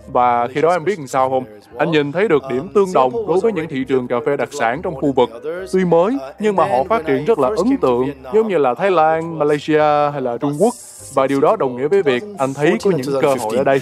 Và 0.07 0.47
khi 0.47 0.61
đó 0.61 0.71
em 0.71 0.83
biết 0.83 0.99
làm 0.99 1.07
sao 1.07 1.29
không? 1.29 1.43
Anh 1.77 1.91
nhìn 1.91 2.11
thấy 2.11 2.27
được 2.27 2.43
điểm 2.49 2.69
tương 2.75 2.93
đồng 2.93 3.27
đối 3.27 3.39
với 3.39 3.53
những 3.53 3.67
thị 3.67 3.83
trường 3.87 4.07
cà 4.07 4.15
phê 4.25 4.37
đặc 4.37 4.49
sản 4.59 4.81
trong 4.81 4.95
khu 4.95 5.11
vực. 5.11 5.29
Tuy 5.73 5.85
mới, 5.85 6.17
nhưng 6.39 6.55
mà 6.55 6.65
họ 6.65 6.83
phát 6.89 7.05
triển 7.05 7.25
rất 7.25 7.39
là 7.39 7.47
ấn 7.47 7.77
tượng, 7.81 8.09
giống 8.33 8.47
như 8.47 8.57
là 8.57 8.73
Thái 8.73 8.91
Lan, 8.91 9.39
Malaysia 9.39 10.11
hay 10.13 10.21
là 10.21 10.37
Trung 10.37 10.55
Quốc. 10.59 10.73
Và 11.13 11.27
điều 11.27 11.41
đó 11.41 11.55
đồng 11.55 11.77
nghĩa 11.77 11.87
với 11.87 12.03
việc 12.03 12.23
anh 12.37 12.53
thấy 12.53 12.77
có 12.83 12.91
những 12.91 13.21
cơ 13.21 13.35
hội 13.39 13.57
ở 13.57 13.63
đây. 13.63 13.81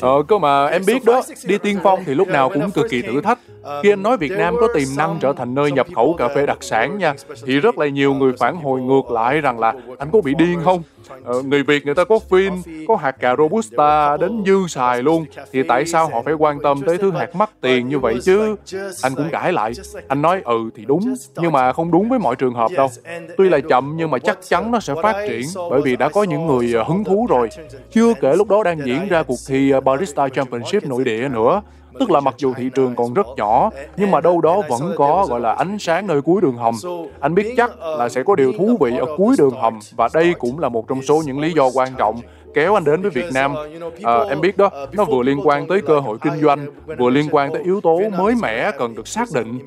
Ờ, 0.00 0.22
cơ 0.28 0.38
mà 0.38 0.66
em 0.66 0.82
biết 0.86 1.04
đó, 1.04 1.22
đi 1.44 1.58
tiên 1.58 1.78
phong 1.82 2.04
thì 2.06 2.14
lúc 2.14 2.28
nào 2.28 2.48
cũng 2.48 2.70
cực 2.70 2.86
kỳ 2.90 3.02
thử 3.02 3.20
thách. 3.20 3.38
Khi 3.82 3.92
anh 3.92 4.02
nói 4.02 4.16
Việt 4.16 4.32
Nam 4.32 4.54
có 4.60 4.68
tiềm 4.74 4.88
năng 4.96 5.18
trở 5.20 5.32
thành 5.32 5.54
nơi 5.54 5.72
nhập 5.72 5.86
khẩu 5.94 6.14
cà 6.18 6.28
phê 6.28 6.46
đặc 6.46 6.58
sản 6.60 6.98
nha, 6.98 7.14
thì 7.46 7.60
rất 7.60 7.78
là 7.78 7.88
nhiều 7.88 8.14
người 8.14 8.32
phản 8.38 8.56
hồi 8.56 8.80
ngược 8.80 9.10
lại 9.10 9.40
rằng 9.40 9.58
là 9.58 9.74
anh 9.98 10.08
có 10.12 10.20
bị 10.20 10.34
điên 10.34 10.60
không? 10.64 10.82
Ờ, 11.24 11.42
người 11.42 11.62
Việt 11.62 11.86
người 11.86 11.94
ta 11.94 12.04
có 12.04 12.18
phin, 12.30 12.52
có 12.88 12.96
hạt 12.96 13.10
cà 13.10 13.36
Robusta 13.36 14.16
đến 14.16 14.42
dư 14.46 14.66
xài 14.68 15.02
luôn, 15.02 15.26
thì 15.52 15.62
tại 15.62 15.86
sao 15.86 16.08
họ 16.08 16.22
phải 16.22 16.34
quan 16.34 16.58
tâm 16.62 16.80
tới 16.86 16.98
thứ 16.98 17.10
hạt 17.10 17.36
mắc 17.36 17.50
tiền 17.60 17.88
như 17.88 17.98
vậy 17.98 18.18
chứ? 18.24 18.56
Anh 19.02 19.14
cũng 19.14 19.28
cãi 19.30 19.52
lại. 19.52 19.72
Anh 20.08 20.22
nói 20.22 20.42
ừ 20.44 20.70
thì 20.76 20.84
đúng, 20.84 21.14
nhưng 21.36 21.52
mà 21.52 21.72
không 21.72 21.90
đúng 21.90 22.08
với 22.08 22.18
mọi 22.18 22.36
trường 22.36 22.54
hợp 22.54 22.70
đâu. 22.76 22.88
Tuy 23.36 23.48
là 23.48 23.60
chậm 23.60 23.94
nhưng 23.96 24.10
mà 24.10 24.18
chắc 24.18 24.38
chắn 24.48 24.70
nó 24.70 24.80
sẽ 24.80 24.94
phát 25.02 25.24
triển, 25.28 25.42
bởi 25.70 25.80
vì 25.82 25.96
đã 25.96 26.08
có 26.08 26.22
những 26.22 26.46
người 26.46 26.72
ờ, 26.72 26.82
hứng 26.82 27.04
thú 27.04 27.26
rồi. 27.28 27.48
Chưa 27.92 28.14
kể 28.20 28.36
lúc 28.36 28.48
đó 28.48 28.62
đang 28.62 28.78
diễn 28.86 29.08
ra 29.08 29.22
cuộc 29.22 29.38
thi 29.48 29.70
ờ, 29.70 29.80
Barista 29.80 30.28
Championship 30.28 30.84
nội 30.84 31.04
địa 31.04 31.28
nữa 31.28 31.62
Tức 32.00 32.10
là 32.10 32.20
mặc 32.20 32.34
dù 32.38 32.54
thị 32.54 32.70
trường 32.74 32.96
còn 32.96 33.14
rất 33.14 33.26
nhỏ, 33.36 33.70
nhưng 33.96 34.10
mà 34.10 34.20
đâu 34.20 34.40
đó 34.40 34.62
vẫn 34.68 34.92
có 34.96 35.26
gọi 35.28 35.40
là 35.40 35.52
ánh 35.52 35.78
sáng 35.78 36.06
nơi 36.06 36.22
cuối 36.22 36.40
đường 36.40 36.56
hầm. 36.56 36.74
Anh 37.20 37.34
biết 37.34 37.54
chắc 37.56 37.80
là 37.80 38.08
sẽ 38.08 38.22
có 38.22 38.36
điều 38.36 38.52
thú 38.58 38.76
vị 38.80 38.96
ở 38.98 39.06
cuối 39.16 39.34
đường 39.38 39.54
hầm 39.60 39.78
và 39.96 40.08
đây 40.14 40.34
cũng 40.38 40.58
là 40.58 40.68
một 40.68 40.88
trong 40.88 41.02
số 41.02 41.22
những 41.26 41.40
lý 41.40 41.52
do 41.52 41.70
quan 41.74 41.88
trọng 41.98 42.20
kéo 42.54 42.74
anh 42.74 42.84
đến 42.84 43.02
với 43.02 43.10
Việt 43.10 43.26
Nam. 43.34 43.54
À, 44.02 44.18
em 44.28 44.40
biết 44.40 44.56
đó, 44.56 44.70
nó 44.92 45.04
vừa 45.04 45.22
liên 45.22 45.40
quan 45.44 45.66
tới 45.66 45.80
cơ 45.80 46.00
hội 46.00 46.18
kinh 46.22 46.40
doanh, 46.42 46.66
vừa 46.98 47.10
liên 47.10 47.28
quan 47.30 47.52
tới 47.52 47.62
yếu 47.62 47.80
tố 47.80 48.00
mới 48.18 48.34
mẻ 48.42 48.70
cần 48.78 48.94
được 48.94 49.08
xác 49.08 49.28
định. 49.34 49.58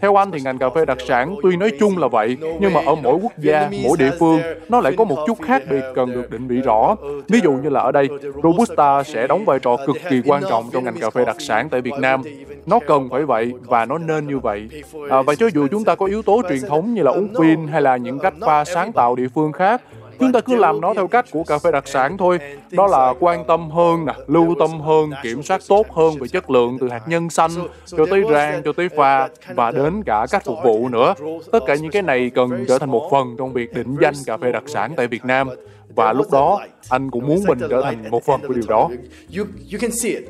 Theo 0.00 0.20
anh 0.20 0.30
thì 0.30 0.40
ngành 0.40 0.58
cà 0.58 0.68
phê 0.70 0.84
đặc 0.84 0.98
sản 1.08 1.36
tuy 1.42 1.56
nói 1.56 1.72
chung 1.80 1.98
là 1.98 2.08
vậy, 2.08 2.36
nhưng 2.60 2.72
mà 2.72 2.80
ở 2.86 2.94
mỗi 2.94 3.18
quốc 3.22 3.32
gia, 3.38 3.70
mỗi 3.84 3.98
địa 3.98 4.10
phương, 4.18 4.40
nó 4.68 4.80
lại 4.80 4.92
có 4.96 5.04
một 5.04 5.24
chút 5.26 5.38
khác 5.42 5.62
biệt 5.70 5.82
cần 5.94 6.12
được 6.12 6.30
định 6.30 6.48
vị 6.48 6.56
rõ. 6.56 6.96
Ví 7.28 7.40
dụ 7.44 7.52
như 7.52 7.68
là 7.68 7.80
ở 7.80 7.92
đây, 7.92 8.08
Robusta 8.42 9.02
sẽ 9.02 9.26
đóng 9.26 9.44
vai 9.44 9.58
trò 9.58 9.76
cực 9.86 9.96
kỳ 10.10 10.22
quan 10.26 10.42
trọng 10.48 10.64
trong 10.72 10.84
ngành 10.84 11.00
cà 11.00 11.10
phê 11.10 11.24
đặc 11.24 11.36
sản 11.38 11.68
tại 11.68 11.80
Việt 11.80 11.94
Nam. 11.98 12.22
Nó 12.66 12.78
cần 12.86 13.08
phải 13.10 13.24
vậy 13.24 13.52
và 13.60 13.84
nó 13.84 13.98
nên 13.98 14.26
như 14.26 14.38
vậy. 14.38 14.68
À, 15.10 15.22
và 15.22 15.34
cho 15.34 15.46
dù 15.54 15.66
chúng 15.70 15.84
ta 15.84 15.94
có 15.94 16.06
yếu 16.06 16.22
tố 16.22 16.42
truyền 16.48 16.60
thống 16.68 16.94
như 16.94 17.02
là 17.02 17.10
uống 17.10 17.28
pin 17.40 17.66
hay 17.66 17.82
là 17.82 17.96
những 17.96 18.18
cách 18.18 18.34
pha 18.40 18.64
sáng 18.64 18.92
tạo 18.92 19.14
địa 19.14 19.28
phương 19.34 19.52
khác, 19.52 19.82
chúng 20.20 20.32
ta 20.32 20.40
cứ 20.40 20.56
làm 20.56 20.80
nó 20.80 20.94
theo 20.94 21.06
cách 21.06 21.26
của 21.30 21.44
cà 21.44 21.58
phê 21.58 21.70
đặc 21.72 21.88
sản 21.88 22.18
thôi. 22.18 22.38
Đó 22.70 22.86
là 22.86 23.14
quan 23.20 23.44
tâm 23.44 23.70
hơn 23.70 24.06
nè 24.06 24.12
lưu 24.26 24.54
tâm 24.58 24.80
hơn 24.80 25.10
kiểm 25.22 25.42
soát 25.42 25.60
tốt 25.68 25.86
hơn 25.90 26.14
về 26.20 26.28
chất 26.28 26.50
lượng 26.50 26.78
từ 26.80 26.88
hạt 26.88 27.02
nhân 27.06 27.30
xanh 27.30 27.50
cho 27.86 28.06
tới 28.10 28.22
rang 28.30 28.62
cho 28.64 28.72
tới 28.72 28.88
pha 28.88 29.28
và 29.54 29.70
đến 29.70 30.02
cả 30.02 30.26
cách 30.30 30.44
phục 30.44 30.58
vụ 30.64 30.88
nữa. 30.88 31.14
Tất 31.52 31.60
cả 31.66 31.74
những 31.74 31.90
cái 31.90 32.02
này 32.02 32.30
cần 32.34 32.64
trở 32.68 32.78
thành 32.78 32.90
một 32.90 33.08
phần 33.10 33.34
trong 33.38 33.52
việc 33.52 33.74
định 33.74 33.96
danh 34.00 34.14
cà 34.26 34.36
phê 34.36 34.52
đặc 34.52 34.64
sản 34.66 34.92
tại 34.96 35.06
Việt 35.06 35.24
Nam. 35.24 35.48
Và 35.96 36.12
lúc 36.12 36.30
đó 36.32 36.60
anh 36.88 37.10
cũng 37.10 37.26
muốn 37.26 37.44
mình 37.46 37.58
trở 37.70 37.82
thành 37.82 38.10
một 38.10 38.24
phần 38.24 38.40
của 38.48 38.54
điều 38.54 38.64
đó. 38.68 38.90
You 39.36 39.44
you 39.72 39.78
can 39.80 39.90
see 40.02 40.10
it. 40.12 40.24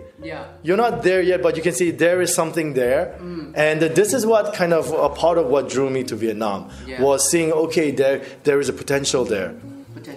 You're 0.64 0.76
not 0.76 0.92
there 1.02 1.30
yet, 1.30 1.40
but 1.42 1.54
you 1.54 1.62
can 1.64 1.74
see 1.74 1.90
there 1.90 2.20
is 2.20 2.36
something 2.36 2.74
there, 2.74 3.06
and 3.54 3.82
this 3.96 4.14
is 4.14 4.26
what 4.26 4.44
kind 4.58 4.72
of 4.72 4.92
a 4.92 5.08
part 5.08 5.38
of 5.38 5.50
what 5.50 5.68
drew 5.68 5.90
me 5.90 6.02
to 6.10 6.16
Vietnam 6.16 6.62
was 6.98 7.18
seeing 7.32 7.50
okay 7.52 7.90
there 7.90 8.20
there 8.44 8.60
is 8.60 8.70
a 8.70 8.72
potential 8.72 9.24
there 9.30 9.50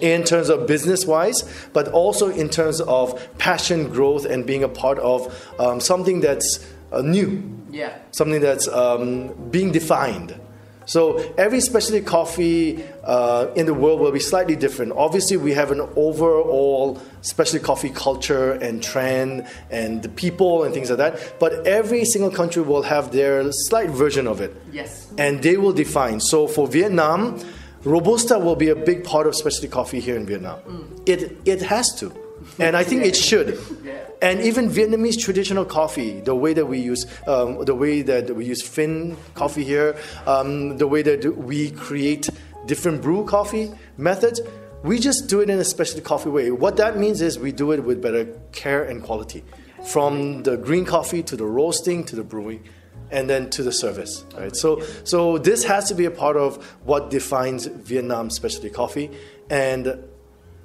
in 0.00 0.24
terms 0.24 0.48
of 0.48 0.66
business 0.66 1.06
wise, 1.06 1.42
but 1.72 1.88
also 1.88 2.28
in 2.28 2.48
terms 2.48 2.80
of 2.80 3.20
passion, 3.38 3.90
growth, 3.90 4.24
and 4.24 4.46
being 4.46 4.62
a 4.62 4.68
part 4.68 4.98
of 4.98 5.34
um, 5.58 5.80
something 5.80 6.20
that's 6.20 6.66
uh, 6.92 7.02
new, 7.02 7.42
yeah. 7.70 7.98
something 8.12 8.40
that's 8.40 8.68
um, 8.68 9.32
being 9.50 9.72
defined. 9.72 10.38
So 10.86 11.18
every 11.38 11.60
specialty 11.60 12.04
coffee 12.04 12.84
uh, 13.04 13.48
in 13.56 13.66
the 13.66 13.74
world 13.74 14.00
will 14.00 14.12
be 14.12 14.20
slightly 14.20 14.56
different. 14.56 14.92
Obviously, 14.92 15.36
we 15.36 15.52
have 15.52 15.70
an 15.70 15.80
overall 15.96 17.00
specialty 17.22 17.64
coffee 17.64 17.90
culture 17.90 18.52
and 18.52 18.82
trend 18.82 19.46
and 19.70 20.02
the 20.02 20.10
people 20.10 20.64
and 20.64 20.74
things 20.74 20.90
like 20.90 20.98
that. 20.98 21.36
But 21.40 21.66
every 21.66 22.04
single 22.04 22.30
country 22.30 22.62
will 22.62 22.82
have 22.82 23.12
their 23.12 23.50
slight 23.50 23.90
version 23.90 24.26
of 24.26 24.40
it. 24.40 24.54
Yes. 24.72 25.10
And 25.16 25.42
they 25.42 25.56
will 25.56 25.72
define. 25.72 26.20
So 26.20 26.46
for 26.46 26.66
Vietnam, 26.66 27.40
Robusta 27.84 28.38
will 28.38 28.56
be 28.56 28.68
a 28.68 28.76
big 28.76 29.04
part 29.04 29.26
of 29.26 29.34
specialty 29.34 29.68
coffee 29.68 30.00
here 30.00 30.16
in 30.16 30.26
Vietnam. 30.26 30.60
Mm. 30.60 31.08
It, 31.08 31.36
it 31.44 31.62
has 31.62 31.94
to. 32.00 32.12
And 32.58 32.76
I 32.76 32.84
think 32.84 33.04
it 33.04 33.16
should. 33.16 33.58
yeah. 33.84 34.04
And 34.22 34.40
even 34.40 34.70
Vietnamese 34.70 35.18
traditional 35.20 35.64
coffee, 35.64 36.20
the 36.20 36.34
way 36.34 36.54
that 36.54 36.66
we 36.66 36.78
use, 36.78 37.06
um, 37.26 37.64
the 37.64 37.74
way 37.74 38.02
that 38.02 38.34
we 38.34 38.46
use 38.46 38.62
Fin 38.62 39.16
coffee 39.34 39.64
here, 39.64 39.96
um, 40.26 40.78
the 40.78 40.86
way 40.86 41.02
that 41.02 41.36
we 41.36 41.70
create 41.70 42.28
different 42.66 43.02
brew 43.02 43.24
coffee 43.24 43.70
methods, 43.96 44.40
we 44.82 44.98
just 44.98 45.28
do 45.28 45.40
it 45.40 45.50
in 45.50 45.58
a 45.58 45.64
specialty 45.64 46.02
coffee 46.02 46.30
way. 46.30 46.50
What 46.50 46.76
that 46.76 46.98
means 46.98 47.20
is 47.20 47.38
we 47.38 47.52
do 47.52 47.72
it 47.72 47.84
with 47.84 48.02
better 48.02 48.26
care 48.52 48.84
and 48.84 49.02
quality. 49.02 49.44
From 49.86 50.42
the 50.42 50.56
green 50.56 50.84
coffee 50.84 51.22
to 51.24 51.36
the 51.36 51.44
roasting 51.44 52.04
to 52.04 52.16
the 52.16 52.24
brewing 52.24 52.64
and 53.10 53.28
then 53.28 53.50
to 53.50 53.62
the 53.62 53.72
service, 53.72 54.24
right? 54.36 54.54
So, 54.54 54.82
so 55.04 55.38
this 55.38 55.64
has 55.64 55.88
to 55.88 55.94
be 55.94 56.04
a 56.04 56.10
part 56.10 56.36
of 56.36 56.64
what 56.84 57.10
defines 57.10 57.66
Vietnam 57.66 58.30
specialty 58.30 58.70
coffee, 58.70 59.10
and 59.50 59.86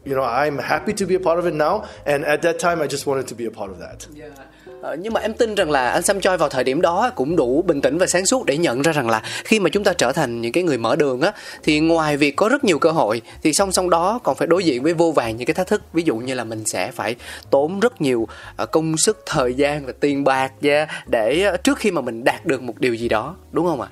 you 0.06 0.16
know 0.16 0.24
I'm 0.24 0.58
happy 0.58 0.94
to 0.94 1.06
be 1.06 1.16
a 1.16 1.20
part 1.20 1.40
of 1.40 1.46
it 1.46 1.54
now. 1.54 1.90
And 2.06 2.26
at 2.26 2.42
that 2.44 2.60
time, 2.60 2.82
I 2.82 2.88
just 2.88 3.06
wanted 3.06 3.28
to 3.28 3.36
be 3.36 3.46
a 3.46 3.52
part 3.52 3.70
of 3.70 3.80
that. 3.80 4.08
Yeah. 4.14 4.34
Ờ, 4.82 4.96
nhưng 5.00 5.14
mà 5.14 5.22
em 5.22 5.34
tin 5.34 5.56
rằng 5.56 5.72
là 5.72 5.90
anh 5.90 6.04
Sam 6.04 6.22
Choi 6.22 6.38
vào 6.38 6.50
thời 6.50 6.64
điểm 6.64 6.82
đó 6.82 7.12
cũng 7.16 7.36
đủ 7.36 7.62
bình 7.68 7.82
tĩnh 7.82 7.98
và 7.98 8.08
sáng 8.08 8.26
suốt 8.26 8.46
để 8.46 8.58
nhận 8.58 8.82
ra 8.82 8.92
rằng 8.92 9.10
là 9.10 9.22
khi 9.44 9.60
mà 9.60 9.70
chúng 9.70 9.84
ta 9.84 9.94
trở 9.94 10.12
thành 10.12 10.42
những 10.42 10.52
cái 10.52 10.64
người 10.64 10.78
mở 10.78 10.96
đường 10.96 11.22
á 11.22 11.32
thì 11.64 11.80
ngoài 11.80 12.18
việc 12.18 12.36
có 12.36 12.50
rất 12.50 12.64
nhiều 12.64 12.80
cơ 12.80 12.92
hội 12.92 13.22
thì 13.44 13.54
song 13.54 13.72
song 13.72 13.90
đó 13.90 14.20
còn 14.24 14.36
phải 14.36 14.48
đối 14.48 14.64
diện 14.64 14.84
với 14.84 14.94
vô 14.94 15.12
vàng 15.12 15.38
những 15.38 15.46
cái 15.46 15.54
thách 15.54 15.68
thức 15.68 15.82
ví 15.94 16.04
dụ 16.04 16.16
như 16.16 16.34
là 16.34 16.44
mình 16.44 16.64
sẽ 16.66 16.92
phải 16.92 17.16
tốn 17.50 17.80
rất 17.80 18.02
nhiều 18.02 18.28
ờ, 18.56 18.66
công 18.66 18.98
sức 18.98 19.24
thời 19.26 19.54
gian 19.54 19.86
và 19.86 19.94
tiền 20.00 20.24
bạc 20.24 20.52
ra 20.62 20.88
để 21.08 21.44
ờ, 21.44 21.58
trước 21.58 21.78
khi 21.78 21.92
mà 21.92 22.02
mình 22.02 22.24
đạt 22.24 22.46
được 22.46 22.62
một 22.62 22.80
điều 22.80 22.94
gì 22.94 23.10
đó 23.10 23.36
đúng 23.52 23.66
không 23.66 23.82
ạ? 23.82 23.88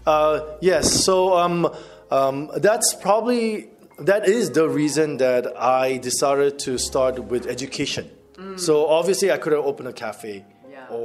Uh, 0.00 0.62
yes, 0.62 1.06
so 1.06 1.12
um, 1.12 1.62
um, 2.08 2.46
that's 2.62 2.94
probably 3.02 3.62
that 4.06 4.22
is 4.22 4.50
the 4.50 4.62
reason 4.76 5.18
that 5.18 5.44
I 5.84 5.98
decided 6.02 6.52
to 6.66 6.76
start 6.76 7.14
with 7.30 7.48
education. 7.48 8.19
So 8.56 8.74
obviously 8.74 9.30
I 9.30 9.38
could 9.38 9.52
have 9.52 9.68
opened 9.68 9.94
a 9.94 10.06
cafe. 10.06 10.40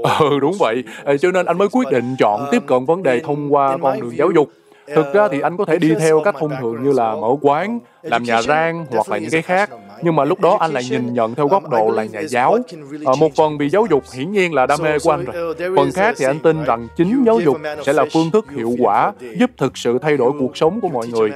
Ừ 0.03 0.39
đúng 0.41 0.53
vậy, 0.59 0.83
cho 1.21 1.31
nên 1.31 1.45
anh 1.45 1.57
mới 1.57 1.67
quyết 1.71 1.89
định 1.91 2.15
chọn 2.19 2.47
tiếp 2.51 2.61
cận 2.67 2.85
vấn 2.85 3.03
đề 3.03 3.19
thông 3.19 3.53
qua 3.53 3.77
con 3.81 4.01
đường 4.01 4.17
giáo 4.17 4.31
dục. 4.31 4.49
Thực 4.95 5.13
ra 5.13 5.27
thì 5.31 5.39
anh 5.41 5.57
có 5.57 5.65
thể 5.65 5.79
đi 5.79 5.95
theo 5.99 6.21
cách 6.21 6.35
thông 6.39 6.51
thường 6.61 6.83
như 6.83 6.91
là 6.91 7.15
mở 7.15 7.27
quán, 7.41 7.79
làm 8.03 8.23
nhà 8.23 8.41
rang 8.41 8.85
hoặc 8.89 9.09
là 9.09 9.17
những 9.17 9.31
cái 9.31 9.41
khác 9.41 9.69
nhưng 10.01 10.15
mà 10.15 10.23
lúc 10.23 10.41
đó 10.41 10.57
anh 10.59 10.71
lại 10.71 10.83
nhìn 10.89 11.13
nhận 11.13 11.35
theo 11.35 11.47
góc 11.47 11.69
độ 11.69 11.89
là 11.89 12.03
nhà 12.03 12.21
giáo. 12.29 12.57
À, 13.05 13.13
một 13.19 13.35
phần 13.35 13.57
vì 13.57 13.69
giáo 13.69 13.85
dục 13.89 14.03
hiển 14.13 14.31
nhiên 14.31 14.53
là 14.53 14.65
đam 14.65 14.79
mê 14.81 14.99
của 15.03 15.11
anh 15.11 15.25
rồi. 15.25 15.55
Phần 15.75 15.91
khác 15.91 16.15
thì 16.17 16.25
anh 16.25 16.39
tin 16.39 16.63
rằng 16.63 16.87
chính 16.97 17.23
giáo 17.25 17.39
dục 17.39 17.57
sẽ 17.85 17.93
là 17.93 18.05
phương 18.13 18.31
thức 18.31 18.45
hiệu 18.51 18.75
quả 18.79 19.13
giúp 19.39 19.51
thực 19.57 19.77
sự 19.77 19.97
thay 20.01 20.17
đổi 20.17 20.31
cuộc 20.39 20.57
sống 20.57 20.81
của 20.81 20.89
mọi 20.89 21.07
người. 21.07 21.31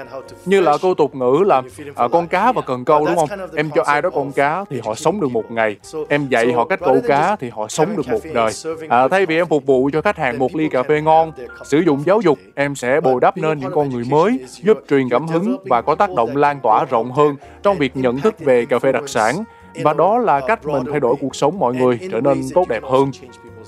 Như 0.45 0.61
là 0.61 0.77
câu 0.81 0.93
tục 0.93 1.15
ngữ 1.15 1.43
là 1.45 1.61
à, 1.95 2.07
con 2.11 2.27
cá 2.27 2.51
và 2.51 2.61
cần 2.61 2.85
câu 2.85 3.05
đúng 3.05 3.15
không? 3.15 3.29
Em 3.55 3.69
cho 3.75 3.83
ai 3.85 4.01
đó 4.01 4.09
con 4.09 4.31
cá 4.31 4.65
thì 4.69 4.81
họ 4.85 4.95
sống 4.95 5.21
được 5.21 5.31
một 5.31 5.51
ngày. 5.51 5.75
Em 6.09 6.27
dạy 6.27 6.51
họ 6.53 6.65
cách 6.65 6.79
câu 6.79 6.97
cá 7.07 7.35
thì 7.35 7.49
họ 7.49 7.67
sống 7.67 7.89
được 7.97 8.07
một 8.07 8.21
đời. 8.33 8.51
À, 8.89 9.07
thay 9.07 9.25
vì 9.25 9.35
em 9.35 9.47
phục 9.47 9.65
vụ 9.65 9.89
cho 9.93 10.01
khách 10.01 10.17
hàng 10.17 10.39
một 10.39 10.55
ly 10.55 10.69
cà 10.69 10.83
phê 10.83 11.01
ngon 11.01 11.31
sử 11.65 11.79
dụng 11.79 12.03
giáo 12.05 12.21
dục 12.21 12.39
em 12.55 12.75
sẽ 12.75 13.01
bồi 13.01 13.21
đắp 13.21 13.37
nên 13.37 13.59
những 13.59 13.71
con 13.71 13.89
người 13.89 14.03
mới 14.09 14.39
giúp 14.63 14.77
truyền 14.89 15.09
cảm 15.09 15.27
hứng 15.27 15.57
và 15.65 15.81
có 15.81 15.95
tác 15.95 16.13
động 16.15 16.37
lan 16.37 16.59
tỏa 16.63 16.85
rộng 16.85 17.11
hơn 17.11 17.35
trong 17.63 17.77
việc 17.77 17.97
nhận 17.97 18.17
thức 18.17 18.39
về 18.39 18.48
về 18.49 18.65
cà 18.65 18.79
phê 18.79 18.91
đặc 18.91 19.09
sản 19.09 19.43
và 19.83 19.93
đó 19.93 20.17
là 20.17 20.39
cách 20.47 20.65
mình 20.65 20.83
thay 20.91 20.99
đổi 20.99 21.15
cuộc 21.21 21.35
sống 21.35 21.59
mọi 21.59 21.73
người 21.73 21.99
trở 22.11 22.21
nên 22.21 22.41
tốt 22.53 22.67
đẹp 22.69 22.83
hơn. 22.83 23.11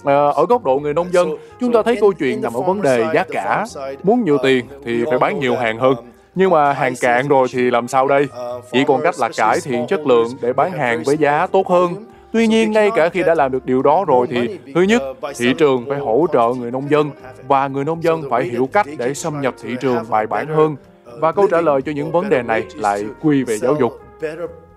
Ờ, 0.03 0.31
ở 0.31 0.45
góc 0.49 0.63
độ 0.63 0.79
người 0.79 0.93
nông 0.93 1.13
dân, 1.13 1.29
chúng 1.59 1.71
ta 1.73 1.81
thấy 1.83 1.97
câu 2.01 2.11
chuyện 2.13 2.41
nằm 2.41 2.53
ở 2.53 2.61
vấn 2.61 2.81
đề 2.81 3.05
giá 3.13 3.23
cả. 3.31 3.65
Muốn 4.03 4.23
nhiều 4.23 4.37
tiền 4.43 4.65
thì 4.85 5.03
phải 5.09 5.19
bán 5.19 5.39
nhiều 5.39 5.55
hàng 5.55 5.79
hơn. 5.79 5.95
Nhưng 6.35 6.49
mà 6.49 6.73
hàng 6.73 6.93
cạn 7.01 7.27
rồi 7.27 7.47
thì 7.53 7.71
làm 7.71 7.87
sao 7.87 8.07
đây? 8.07 8.27
Chỉ 8.71 8.83
còn 8.87 9.01
cách 9.01 9.15
là 9.19 9.29
cải 9.37 9.59
thiện 9.63 9.87
chất 9.87 10.07
lượng 10.07 10.27
để 10.41 10.53
bán 10.53 10.71
hàng 10.71 11.03
với 11.05 11.17
giá 11.17 11.47
tốt 11.47 11.67
hơn. 11.67 12.05
Tuy 12.33 12.47
nhiên, 12.47 12.71
ngay 12.71 12.89
cả 12.95 13.09
khi 13.09 13.23
đã 13.23 13.35
làm 13.35 13.51
được 13.51 13.65
điều 13.65 13.81
đó 13.81 14.05
rồi 14.07 14.27
thì 14.29 14.59
thứ 14.75 14.81
nhất, 14.81 15.01
thị 15.37 15.53
trường 15.57 15.85
phải 15.89 15.99
hỗ 15.99 16.27
trợ 16.33 16.53
người 16.59 16.71
nông 16.71 16.89
dân 16.89 17.09
và 17.47 17.67
người 17.67 17.83
nông 17.85 18.03
dân 18.03 18.21
phải 18.29 18.43
hiểu 18.43 18.69
cách 18.73 18.87
để 18.97 19.13
xâm 19.13 19.41
nhập 19.41 19.53
thị 19.61 19.75
trường 19.81 19.97
bài 20.09 20.27
bản 20.27 20.47
hơn. 20.47 20.75
Và 21.19 21.31
câu 21.31 21.47
trả 21.47 21.61
lời 21.61 21.81
cho 21.81 21.91
những 21.91 22.11
vấn 22.11 22.29
đề 22.29 22.41
này 22.41 22.63
lại 22.75 23.05
quy 23.21 23.43
về 23.43 23.57
giáo 23.57 23.75
dục. 23.79 23.99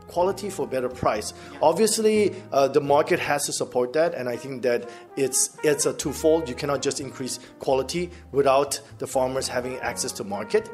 Quality 0.09 0.51
for 0.51 0.67
better 0.67 0.89
price. 0.89 1.33
Obviously, 1.63 2.35
uh, 2.53 2.69
the 2.69 2.81
market 2.81 3.19
has 3.19 3.45
to 3.47 3.53
support 3.53 3.93
that, 3.95 4.15
and 4.15 4.29
I 4.29 4.37
think 4.37 4.63
that 4.63 4.89
it's 5.17 5.57
it's 5.63 5.87
a 5.87 5.93
twofold. 5.93 6.49
You 6.49 6.55
cannot 6.55 6.83
just 6.83 7.01
increase 7.01 7.41
quality 7.59 8.11
without 8.33 8.81
the 8.99 9.07
farmers 9.07 9.49
having 9.49 9.79
access 9.79 10.13
to 10.13 10.25
market. 10.25 10.71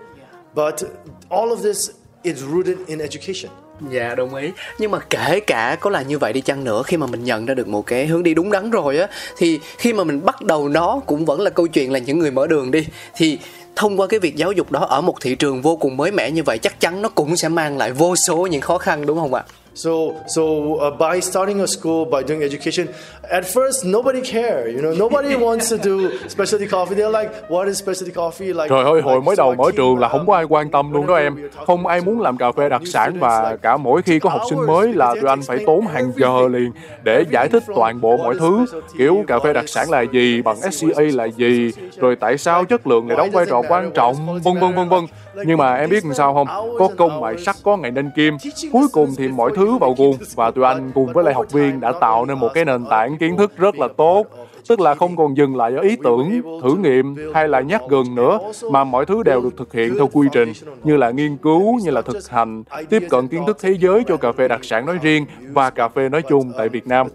But 0.54 0.82
all 1.30 1.52
of 1.52 1.62
this 1.62 1.94
is 2.25 2.42
rooted 2.42 2.88
in 2.88 3.00
education. 3.00 3.50
Dạ 3.90 4.14
đồng 4.14 4.34
ý 4.34 4.50
Nhưng 4.78 4.90
mà 4.90 4.99
kể 4.99 5.40
cả 5.40 5.76
có 5.80 5.90
là 5.90 6.02
như 6.02 6.18
vậy 6.18 6.32
đi 6.32 6.40
chăng 6.40 6.64
nữa, 6.64 6.82
Khi 6.82 6.96
mà 6.96 7.06
mình 7.06 7.25
nhận 7.25 7.46
ra 7.46 7.54
được 7.54 7.68
một 7.68 7.87
cái 7.87 8.06
hướng 8.06 8.22
đi 8.22 8.34
đúng 8.34 8.52
đắn 8.52 8.70
rồi 8.70 8.99
á, 8.99 9.06
Thì 9.37 9.60
khi 9.78 9.92
mà 9.92 10.04
mình 10.04 10.25
bắt 10.25 10.42
đầu 10.42 10.68
nó 10.68 11.00
Cũng 11.06 11.25
vẫn 11.25 11.40
là 11.40 11.50
câu 11.50 11.66
chuyện 11.66 11.92
là 11.92 11.99
những 11.99 12.18
người 12.18 12.30
mở 12.30 12.46
đường 12.46 12.70
đi 12.70 12.87
Thì 13.14 13.38
thông 13.76 14.00
qua 14.00 14.06
cái 14.06 14.20
việc 14.20 14.37
giáo 14.37 14.52
dục 14.52 14.72
đó 14.72 14.80
ở 14.80 15.00
một 15.00 15.14
thị 15.20 15.34
trường 15.34 15.62
vô 15.62 15.76
cùng 15.76 15.96
mới 15.96 16.10
mẻ 16.10 16.30
như 16.30 16.42
vậy, 16.42 16.58
chắc 16.58 16.80
chắn 16.80 17.02
nó 17.02 17.08
cũng 17.08 17.37
sẽ 17.37 17.49
mang 17.49 17.78
lại 17.78 17.92
vô 17.92 18.16
số 18.16 18.46
những 18.46 18.60
khó 18.60 18.78
khăn, 18.78 19.06
đúng 19.06 19.18
không 19.18 19.34
ạ? 19.34 19.44
So, 19.75 20.25
so 20.27 20.75
uh, 20.75 20.91
by 20.99 21.21
starting 21.21 21.61
a 21.61 21.67
school, 21.67 22.05
by 22.05 22.23
doing 22.23 22.43
education, 22.43 22.89
at 23.31 23.45
first 23.45 23.85
nobody 23.85 24.21
care, 24.21 24.69
you 24.69 24.83
know, 24.83 24.93
nobody 24.93 25.37
wants 25.47 25.69
to 25.71 25.77
do 25.79 26.11
specialty 26.29 26.67
coffee. 26.67 26.97
They're 26.97 27.23
like, 27.23 27.49
what 27.49 27.69
is 27.69 27.79
specialty 27.79 28.12
coffee? 28.12 28.53
Like, 28.53 28.69
Trời 28.69 28.85
ơi, 28.85 29.00
hồi 29.00 29.21
mới 29.21 29.37
đầu 29.37 29.55
mở 29.55 29.71
trường 29.77 29.99
là 29.99 30.09
không 30.09 30.27
có 30.27 30.35
ai 30.35 30.45
quan 30.45 30.71
tâm 30.71 30.93
luôn 30.93 31.07
đó 31.07 31.15
em. 31.15 31.49
Không 31.67 31.87
ai 31.87 32.00
muốn 32.00 32.21
làm 32.21 32.37
cà 32.37 32.53
phê 32.53 32.69
đặc 32.69 32.83
sản 32.87 33.17
và 33.21 33.57
cả 33.62 33.77
mỗi 33.77 34.03
khi 34.03 34.19
có 34.19 34.31
học 34.31 34.43
sinh 34.50 34.67
mới 34.67 34.93
là 34.93 35.15
tụi 35.21 35.29
anh 35.31 35.43
phải 35.43 35.59
tốn 35.67 35.87
hàng 35.87 36.12
giờ 36.17 36.49
liền 36.50 36.73
để 37.03 37.25
giải 37.31 37.49
thích 37.49 37.62
toàn 37.75 38.00
bộ 38.00 38.17
mọi 38.17 38.35
thứ. 38.39 38.67
Kiểu 38.99 39.25
cà 39.27 39.39
phê 39.39 39.53
đặc 39.53 39.69
sản 39.69 39.91
là 39.91 40.00
gì, 40.03 40.43
bằng 40.43 40.57
SCA 40.73 41.03
là 41.15 41.25
gì, 41.25 41.73
rồi 41.97 42.17
tại 42.17 42.39
sao 42.39 42.65
chất 42.65 42.87
lượng 42.87 43.09
lại 43.09 43.17
đóng 43.17 43.31
vai 43.31 43.47
trò 43.47 43.62
quan 43.69 43.91
trọng, 43.91 44.41
vân 44.43 44.55
vân 44.61 44.75
vân 44.75 44.89
vân. 44.89 45.00
Nhưng 45.34 45.58
mà 45.58 45.75
em 45.75 45.90
biết 45.90 46.04
làm 46.04 46.14
sao 46.14 46.34
không? 46.34 46.76
Có 46.78 46.88
công 46.96 47.20
mài 47.20 47.38
sắt 47.38 47.56
có 47.62 47.76
ngày 47.76 47.90
nên 47.90 48.10
kim. 48.16 48.37
Cuối 48.72 48.87
cùng 48.92 49.14
thì 49.16 49.28
mọi 49.28 49.50
thứ 49.56 49.78
vào 49.78 49.94
guồng 49.99 50.16
và 50.34 50.50
tụi 50.50 50.64
anh 50.64 50.90
cùng 50.94 51.12
với 51.12 51.25
lại 51.25 51.34
học 51.34 51.52
viên 51.52 51.80
đã 51.80 51.92
tạo 52.00 52.25
nên 52.26 52.38
một 52.38 52.49
cái 52.54 52.64
nền 52.64 52.84
tảng 52.90 53.18
kiến 53.18 53.37
thức 53.37 53.52
rất 53.56 53.78
là 53.78 53.88
tốt 53.96 54.26
tức 54.68 54.80
là 54.80 54.94
không 54.94 55.16
còn 55.16 55.37
dừng 55.37 55.56
lại 55.56 55.75
ở 55.75 55.80
ý 55.80 55.96
tưởng, 56.04 56.42
thử 56.62 56.76
nghiệm 56.76 57.16
hay 57.34 57.49
là 57.49 57.60
nhắc 57.60 57.82
gần 57.90 58.14
nữa, 58.14 58.38
mà 58.70 58.84
mọi 58.84 59.06
thứ 59.06 59.22
đều 59.22 59.40
được 59.40 59.56
thực 59.56 59.72
hiện 59.72 59.94
theo 59.94 60.08
quy 60.12 60.28
trình, 60.32 60.52
như 60.84 60.96
là 60.96 61.10
nghiên 61.10 61.37
cứu, 61.37 61.78
như 61.84 61.90
là 61.90 62.02
thực 62.02 62.28
hành, 62.28 62.64
tiếp 62.90 63.02
cận 63.10 63.28
kiến 63.28 63.42
thức 63.46 63.58
thế 63.60 63.76
giới 63.80 64.02
cho 64.06 64.16
cà 64.16 64.32
phê 64.32 64.49
đặc 64.49 64.60
sản 64.62 64.87
nói 64.87 64.99
riêng 65.02 65.26
và 65.52 65.70
cà 65.70 65.88
phê 65.88 66.08
nói 66.08 66.22
chung 66.28 66.52
tại 66.58 66.68
Việt 66.68 66.87
Nam. 66.87 67.06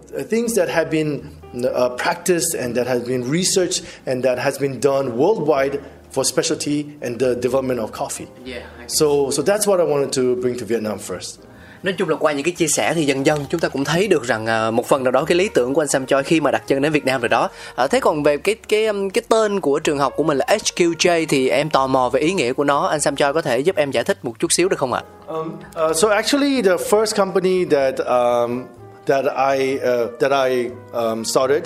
Uh, 1.56 1.96
practiced 1.96 2.60
and 2.60 2.76
that 2.76 2.86
has 2.86 3.08
been 3.08 3.22
researched 3.22 3.84
and 4.04 4.24
that 4.24 4.38
has 4.38 4.60
been 4.60 4.80
done 4.82 5.08
worldwide 5.16 5.78
for 6.16 6.24
specialty 6.24 6.78
and 7.02 7.18
the 7.18 7.34
development 7.34 7.80
of 7.80 7.92
coffee. 7.92 8.28
Yeah. 8.44 8.62
So, 8.86 9.30
so 9.30 9.42
that's 9.42 9.66
what 9.66 9.78
I 9.80 9.84
wanted 9.84 10.12
to 10.12 10.22
bring 10.42 10.58
to 10.58 10.64
Vietnam 10.64 10.98
first. 10.98 11.38
nói 11.82 11.94
chung 11.98 12.08
là 12.08 12.16
qua 12.16 12.32
những 12.32 12.44
cái 12.44 12.52
chia 12.52 12.68
sẻ 12.68 12.92
thì 12.94 13.04
dần 13.04 13.26
dần 13.26 13.44
chúng 13.50 13.60
ta 13.60 13.68
cũng 13.68 13.84
thấy 13.84 14.08
được 14.08 14.24
rằng 14.24 14.46
à, 14.46 14.70
một 14.70 14.86
phần 14.86 15.04
nào 15.04 15.10
đó 15.10 15.24
cái 15.24 15.38
lý 15.38 15.48
tưởng 15.48 15.74
của 15.74 15.82
anh 15.82 15.88
Sam 15.88 16.06
Choi 16.06 16.22
khi 16.22 16.40
mà 16.40 16.50
đặt 16.50 16.62
chân 16.66 16.82
đến 16.82 16.92
Việt 16.92 17.04
Nam 17.04 17.20
rồi 17.20 17.28
đó 17.28 17.48
à, 17.74 17.86
thế 17.86 18.00
còn 18.00 18.22
về 18.22 18.36
cái 18.36 18.54
cái 18.68 18.86
um, 18.86 19.08
cái 19.08 19.22
tên 19.28 19.60
của 19.60 19.78
trường 19.78 19.98
học 19.98 20.12
của 20.16 20.22
mình 20.22 20.38
là 20.38 20.46
HQJ 20.48 21.26
thì 21.28 21.48
em 21.48 21.70
tò 21.70 21.86
mò 21.86 22.08
về 22.08 22.20
ý 22.20 22.32
nghĩa 22.32 22.52
của 22.52 22.64
nó 22.64 22.86
anh 22.86 23.00
Sam 23.00 23.16
Choi 23.16 23.32
có 23.32 23.42
thể 23.42 23.58
giúp 23.58 23.76
em 23.76 23.90
giải 23.90 24.04
thích 24.04 24.24
một 24.24 24.32
chút 24.38 24.52
xíu 24.52 24.68
được 24.68 24.78
không 24.78 24.92
ạ? 24.92 25.02
Um, 25.26 25.52
uh, 25.90 25.96
so 25.96 26.08
actually, 26.08 26.62
the 26.62 26.76
first 26.76 27.16
company 27.16 27.64
that 27.64 27.94
um, 27.98 28.64
that 29.06 29.24
I 29.24 29.74
uh, 29.74 30.20
that 30.20 30.32
I 30.48 30.70
um, 30.92 31.24
started 31.24 31.62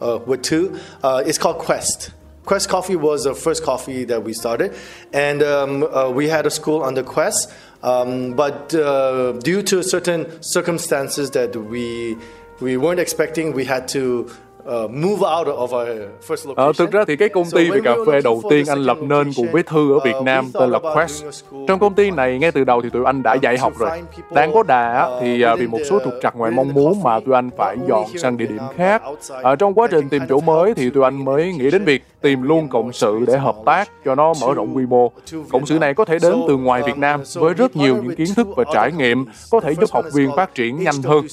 uh, 0.00 0.28
with 0.28 0.42
two 0.42 0.68
uh, 1.02 1.26
is 1.26 1.40
called 1.40 1.66
Quest. 1.66 2.10
Quest 2.44 2.68
Coffee 2.68 2.96
was 2.96 3.24
the 3.24 3.34
first 3.34 3.62
coffee 3.62 4.04
that 4.04 4.22
we 4.22 4.34
started, 4.34 4.74
and 5.12 5.42
um, 5.42 5.82
uh, 5.84 6.10
we 6.10 6.28
had 6.28 6.46
a 6.46 6.50
school 6.50 6.82
under 6.82 7.02
Quest. 7.02 7.50
Um, 7.82 8.34
but 8.34 8.74
uh, 8.74 9.32
due 9.32 9.62
to 9.62 9.82
certain 9.82 10.42
circumstances 10.42 11.30
that 11.32 11.56
we 11.56 12.16
we 12.60 12.76
weren't 12.76 13.00
expecting, 13.00 13.52
we 13.52 13.64
had 13.64 13.88
to 13.88 14.30
Uh, 14.64 14.90
move 14.90 15.22
out 15.38 15.46
of 15.46 15.68
our 15.74 15.88
first 16.28 16.48
location. 16.48 16.56
Ờ, 16.56 16.72
thực 16.78 16.90
ra 16.90 17.04
thì 17.08 17.16
cái 17.16 17.28
công 17.28 17.50
ty 17.50 17.70
về 17.70 17.80
cà 17.84 17.94
phê 18.06 18.20
đầu 18.24 18.42
tiên 18.50 18.66
anh 18.68 18.78
lập 18.78 18.96
nên 19.00 19.32
cùng 19.36 19.46
với 19.52 19.62
Thư 19.62 19.92
ở 19.92 19.98
Việt 20.04 20.14
Nam 20.24 20.50
tên 20.54 20.70
là 20.70 20.78
Quest. 20.78 21.24
Trong 21.68 21.78
công 21.78 21.94
ty 21.94 22.10
này 22.10 22.38
ngay 22.38 22.52
từ 22.52 22.64
đầu 22.64 22.82
thì 22.82 22.90
tụi 22.90 23.04
anh 23.04 23.22
đã 23.22 23.34
dạy 23.34 23.58
học 23.58 23.72
rồi. 23.78 23.90
Đang 24.30 24.54
có 24.54 24.62
đà 24.62 25.18
thì 25.20 25.42
à, 25.42 25.54
vì 25.54 25.66
một 25.66 25.78
số 25.90 25.98
trục 26.04 26.14
trặc 26.22 26.36
ngoài 26.36 26.50
mong 26.50 26.74
muốn 26.74 27.02
mà 27.02 27.20
tụi 27.20 27.34
anh 27.34 27.50
phải 27.56 27.76
dọn 27.88 28.04
sang 28.16 28.36
địa 28.36 28.46
điểm 28.46 28.62
khác. 28.76 29.02
Ở 29.42 29.56
trong 29.56 29.74
quá 29.74 29.88
trình 29.90 30.08
tìm 30.08 30.22
chỗ 30.28 30.40
mới 30.40 30.74
thì 30.74 30.90
tụi 30.90 31.04
anh 31.04 31.24
mới 31.24 31.52
nghĩ 31.52 31.70
đến 31.70 31.84
việc 31.84 32.02
tìm 32.20 32.42
luôn 32.42 32.68
cộng 32.68 32.92
sự 32.92 33.24
để 33.26 33.38
hợp 33.38 33.56
tác 33.66 33.90
cho 34.04 34.14
nó 34.14 34.32
mở 34.40 34.54
rộng 34.54 34.76
quy 34.76 34.86
mô. 34.86 35.12
Cộng 35.50 35.66
sự 35.66 35.78
này 35.78 35.94
có 35.94 36.04
thể 36.04 36.18
đến 36.22 36.34
từ 36.48 36.56
ngoài 36.56 36.82
Việt 36.86 36.98
Nam 36.98 37.22
với 37.34 37.54
rất 37.54 37.76
nhiều 37.76 38.02
những 38.02 38.16
kiến 38.16 38.28
thức 38.36 38.46
và 38.56 38.64
trải 38.72 38.92
nghiệm 38.92 39.24
có 39.50 39.60
thể 39.60 39.74
giúp 39.74 39.90
học 39.92 40.04
viên 40.14 40.30
phát 40.36 40.54
triển 40.54 40.84
nhanh 40.84 41.02
hơn. 41.04 41.26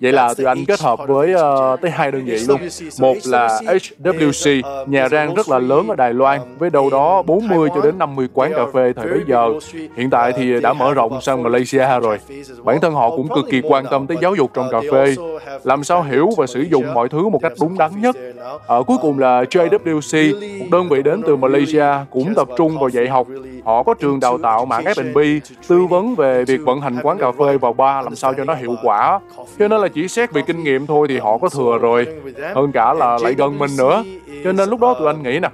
Vậy 0.00 0.12
là 0.12 0.34
tụi 0.34 0.46
anh 0.46 0.64
kết 0.64 0.80
hợp 0.80 1.00
với 1.08 1.34
uh, 1.34 1.80
tới 1.80 1.90
hai 1.90 2.10
đơn 2.12 2.24
vị 2.24 2.38
luôn. 2.48 2.60
Một 3.00 3.16
là 3.24 3.60
HWC, 3.64 4.62
nhà 4.86 5.08
rang 5.08 5.34
rất 5.34 5.48
là 5.48 5.58
lớn 5.58 5.88
ở 5.88 5.96
Đài 5.96 6.14
Loan 6.14 6.40
với 6.58 6.70
đâu 6.70 6.90
đó 6.90 7.22
40 7.22 7.68
cho 7.74 7.80
đến 7.80 7.98
50 7.98 8.28
quán 8.34 8.52
cà 8.56 8.66
phê 8.74 8.92
thời 8.96 9.06
bấy 9.06 9.20
giờ. 9.26 9.48
Hiện 9.96 10.10
tại 10.10 10.32
thì 10.36 10.60
đã 10.60 10.72
mở 10.72 10.94
rộng 10.94 11.20
sang 11.20 11.42
Malaysia 11.42 12.00
rồi. 12.02 12.18
Bản 12.64 12.80
thân 12.80 12.94
họ 12.94 13.10
cũng 13.10 13.28
cực 13.34 13.44
kỳ 13.50 13.60
quan 13.60 13.84
tâm 13.90 14.06
tới 14.06 14.16
giáo 14.22 14.34
dục 14.34 14.50
trong 14.54 14.68
cà 14.70 14.80
phê, 14.92 15.14
làm 15.64 15.84
sao 15.84 16.02
hiểu 16.02 16.28
và 16.36 16.46
sử 16.46 16.60
dụng 16.60 16.94
mọi 16.94 17.08
thứ 17.08 17.28
một 17.28 17.38
cách 17.42 17.52
đúng 17.60 17.78
đắn 17.78 17.90
nhất. 18.00 18.16
Ở 18.66 18.82
cuối 18.82 18.96
cùng 19.02 19.18
là 19.18 19.42
JWC, 19.42 20.34
một 20.58 20.66
đơn 20.70 20.88
vị 20.88 21.02
đến 21.02 21.22
từ 21.26 21.36
Malaysia 21.36 21.86
cũng 22.10 22.34
tập 22.34 22.48
trung 22.56 22.78
vào 22.78 22.88
dạy 22.88 23.08
học. 23.08 23.26
Họ 23.64 23.82
có 23.82 23.94
trường 23.94 24.20
đào 24.20 24.38
tạo 24.38 24.64
mảng 24.64 24.84
F&B, 24.84 25.18
tư 25.68 25.86
vấn 25.86 26.14
về 26.14 26.44
việc 26.44 26.60
vận 26.64 26.80
hành 26.80 26.96
quán 27.02 27.18
cà 27.18 27.32
phê 27.32 27.58
và 27.58 27.72
bar 27.72 28.04
làm 28.04 28.16
sao 28.16 28.34
cho 28.34 28.44
nó 28.44 28.54
hiệu 28.54 28.76
quả. 28.82 29.20
Cho 29.58 29.68
nên 29.68 29.80
là 29.80 29.88
chỉ 29.94 30.08
xét 30.08 30.32
về 30.32 30.42
kinh 30.46 30.64
nghiệm 30.64 30.86
thôi 30.86 31.06
thì 31.08 31.18
họ 31.18 31.38
có 31.38 31.48
thừa 31.48 31.78
rồi. 31.82 32.06
Hơn 32.54 32.72
cả 32.72 32.94
là 32.94 33.18
lại 33.22 33.34
gần 33.34 33.58
mình 33.58 33.70
nữa. 33.78 34.04
cho 34.44 34.52
nên 34.52 34.68
lúc 34.68 34.80
đó 34.80 34.94
tụi 34.98 35.06
anh 35.06 35.22
nghĩ 35.22 35.38
nè 35.38 35.48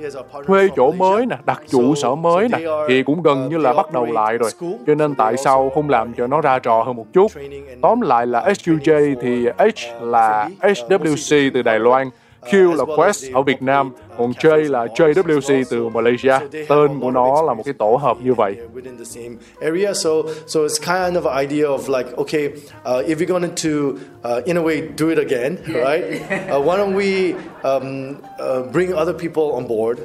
thuê 0.47 0.69
chỗ 0.77 0.93
mới 0.93 1.27
nè 1.27 1.37
đặt 1.47 1.63
trụ 1.69 1.95
sở 1.95 2.15
mới 2.15 2.49
nè 2.49 2.59
thì 2.89 3.03
cũng 3.03 3.23
gần 3.23 3.49
như 3.51 3.59
là 3.59 3.73
bắt 3.73 3.93
đầu 3.93 4.05
lại 4.05 4.39
rồi. 4.39 4.51
cho 4.87 4.95
nên 4.95 5.15
tại 5.15 5.37
sao 5.37 5.71
không 5.75 5.91
làm 5.91 6.13
cho 6.15 6.27
nó 6.27 6.41
ra 6.41 6.59
trò 6.59 6.83
hơn 6.83 6.97
một 6.97 7.07
chút? 7.13 7.33
tóm 7.83 8.01
lại 8.01 8.27
là 8.27 8.41
HQJ 8.41 9.17
thì 9.23 9.47
H 9.59 10.05
là 10.05 10.49
HWC 10.61 11.51
từ 11.55 11.63
Đài 11.63 11.79
Loan 11.79 12.11
Q 12.51 12.75
là 12.75 12.85
Quest 12.97 13.33
ở 13.33 13.43
Việt 13.43 13.63
Nam, 13.63 13.93
còn 14.19 14.31
J 14.31 14.71
là 14.71 14.87
JWC 14.87 15.65
từ 15.71 15.89
Malaysia. 15.89 16.39
Tên 16.69 17.01
của 17.01 17.11
nó 17.11 17.43
là 17.43 17.55
một 17.55 17.63
cái 17.65 17.75
tổ 17.79 17.97
hợp 17.97 18.17
như 18.23 18.35
vậy. 18.35 18.57
Within 18.75 18.99
the 18.99 19.05
same 19.05 19.37
area, 19.61 19.95
so 19.95 20.11
so 20.47 20.61
it's 20.61 20.79
kind 20.79 21.17
of 21.17 21.33
an 21.33 21.51
idea 21.51 21.67
of 21.67 21.81
like, 21.89 22.17
okay, 22.17 22.47
uh, 22.47 23.09
if 23.09 23.19
we're 23.19 23.27
going 23.27 23.51
to 23.63 23.99
uh, 24.25 24.45
in 24.47 24.57
a 24.57 24.63
way 24.63 24.83
do 24.99 25.09
it 25.09 25.19
again, 25.19 25.57
right? 25.67 26.05
Uh, 26.47 26.61
why 26.61 26.77
don't 26.77 26.95
we 26.95 27.35
um, 27.63 28.17
uh, 28.39 28.63
bring 28.73 28.95
other 28.95 29.13
people 29.13 29.43
on 29.53 29.67
board? 29.67 29.99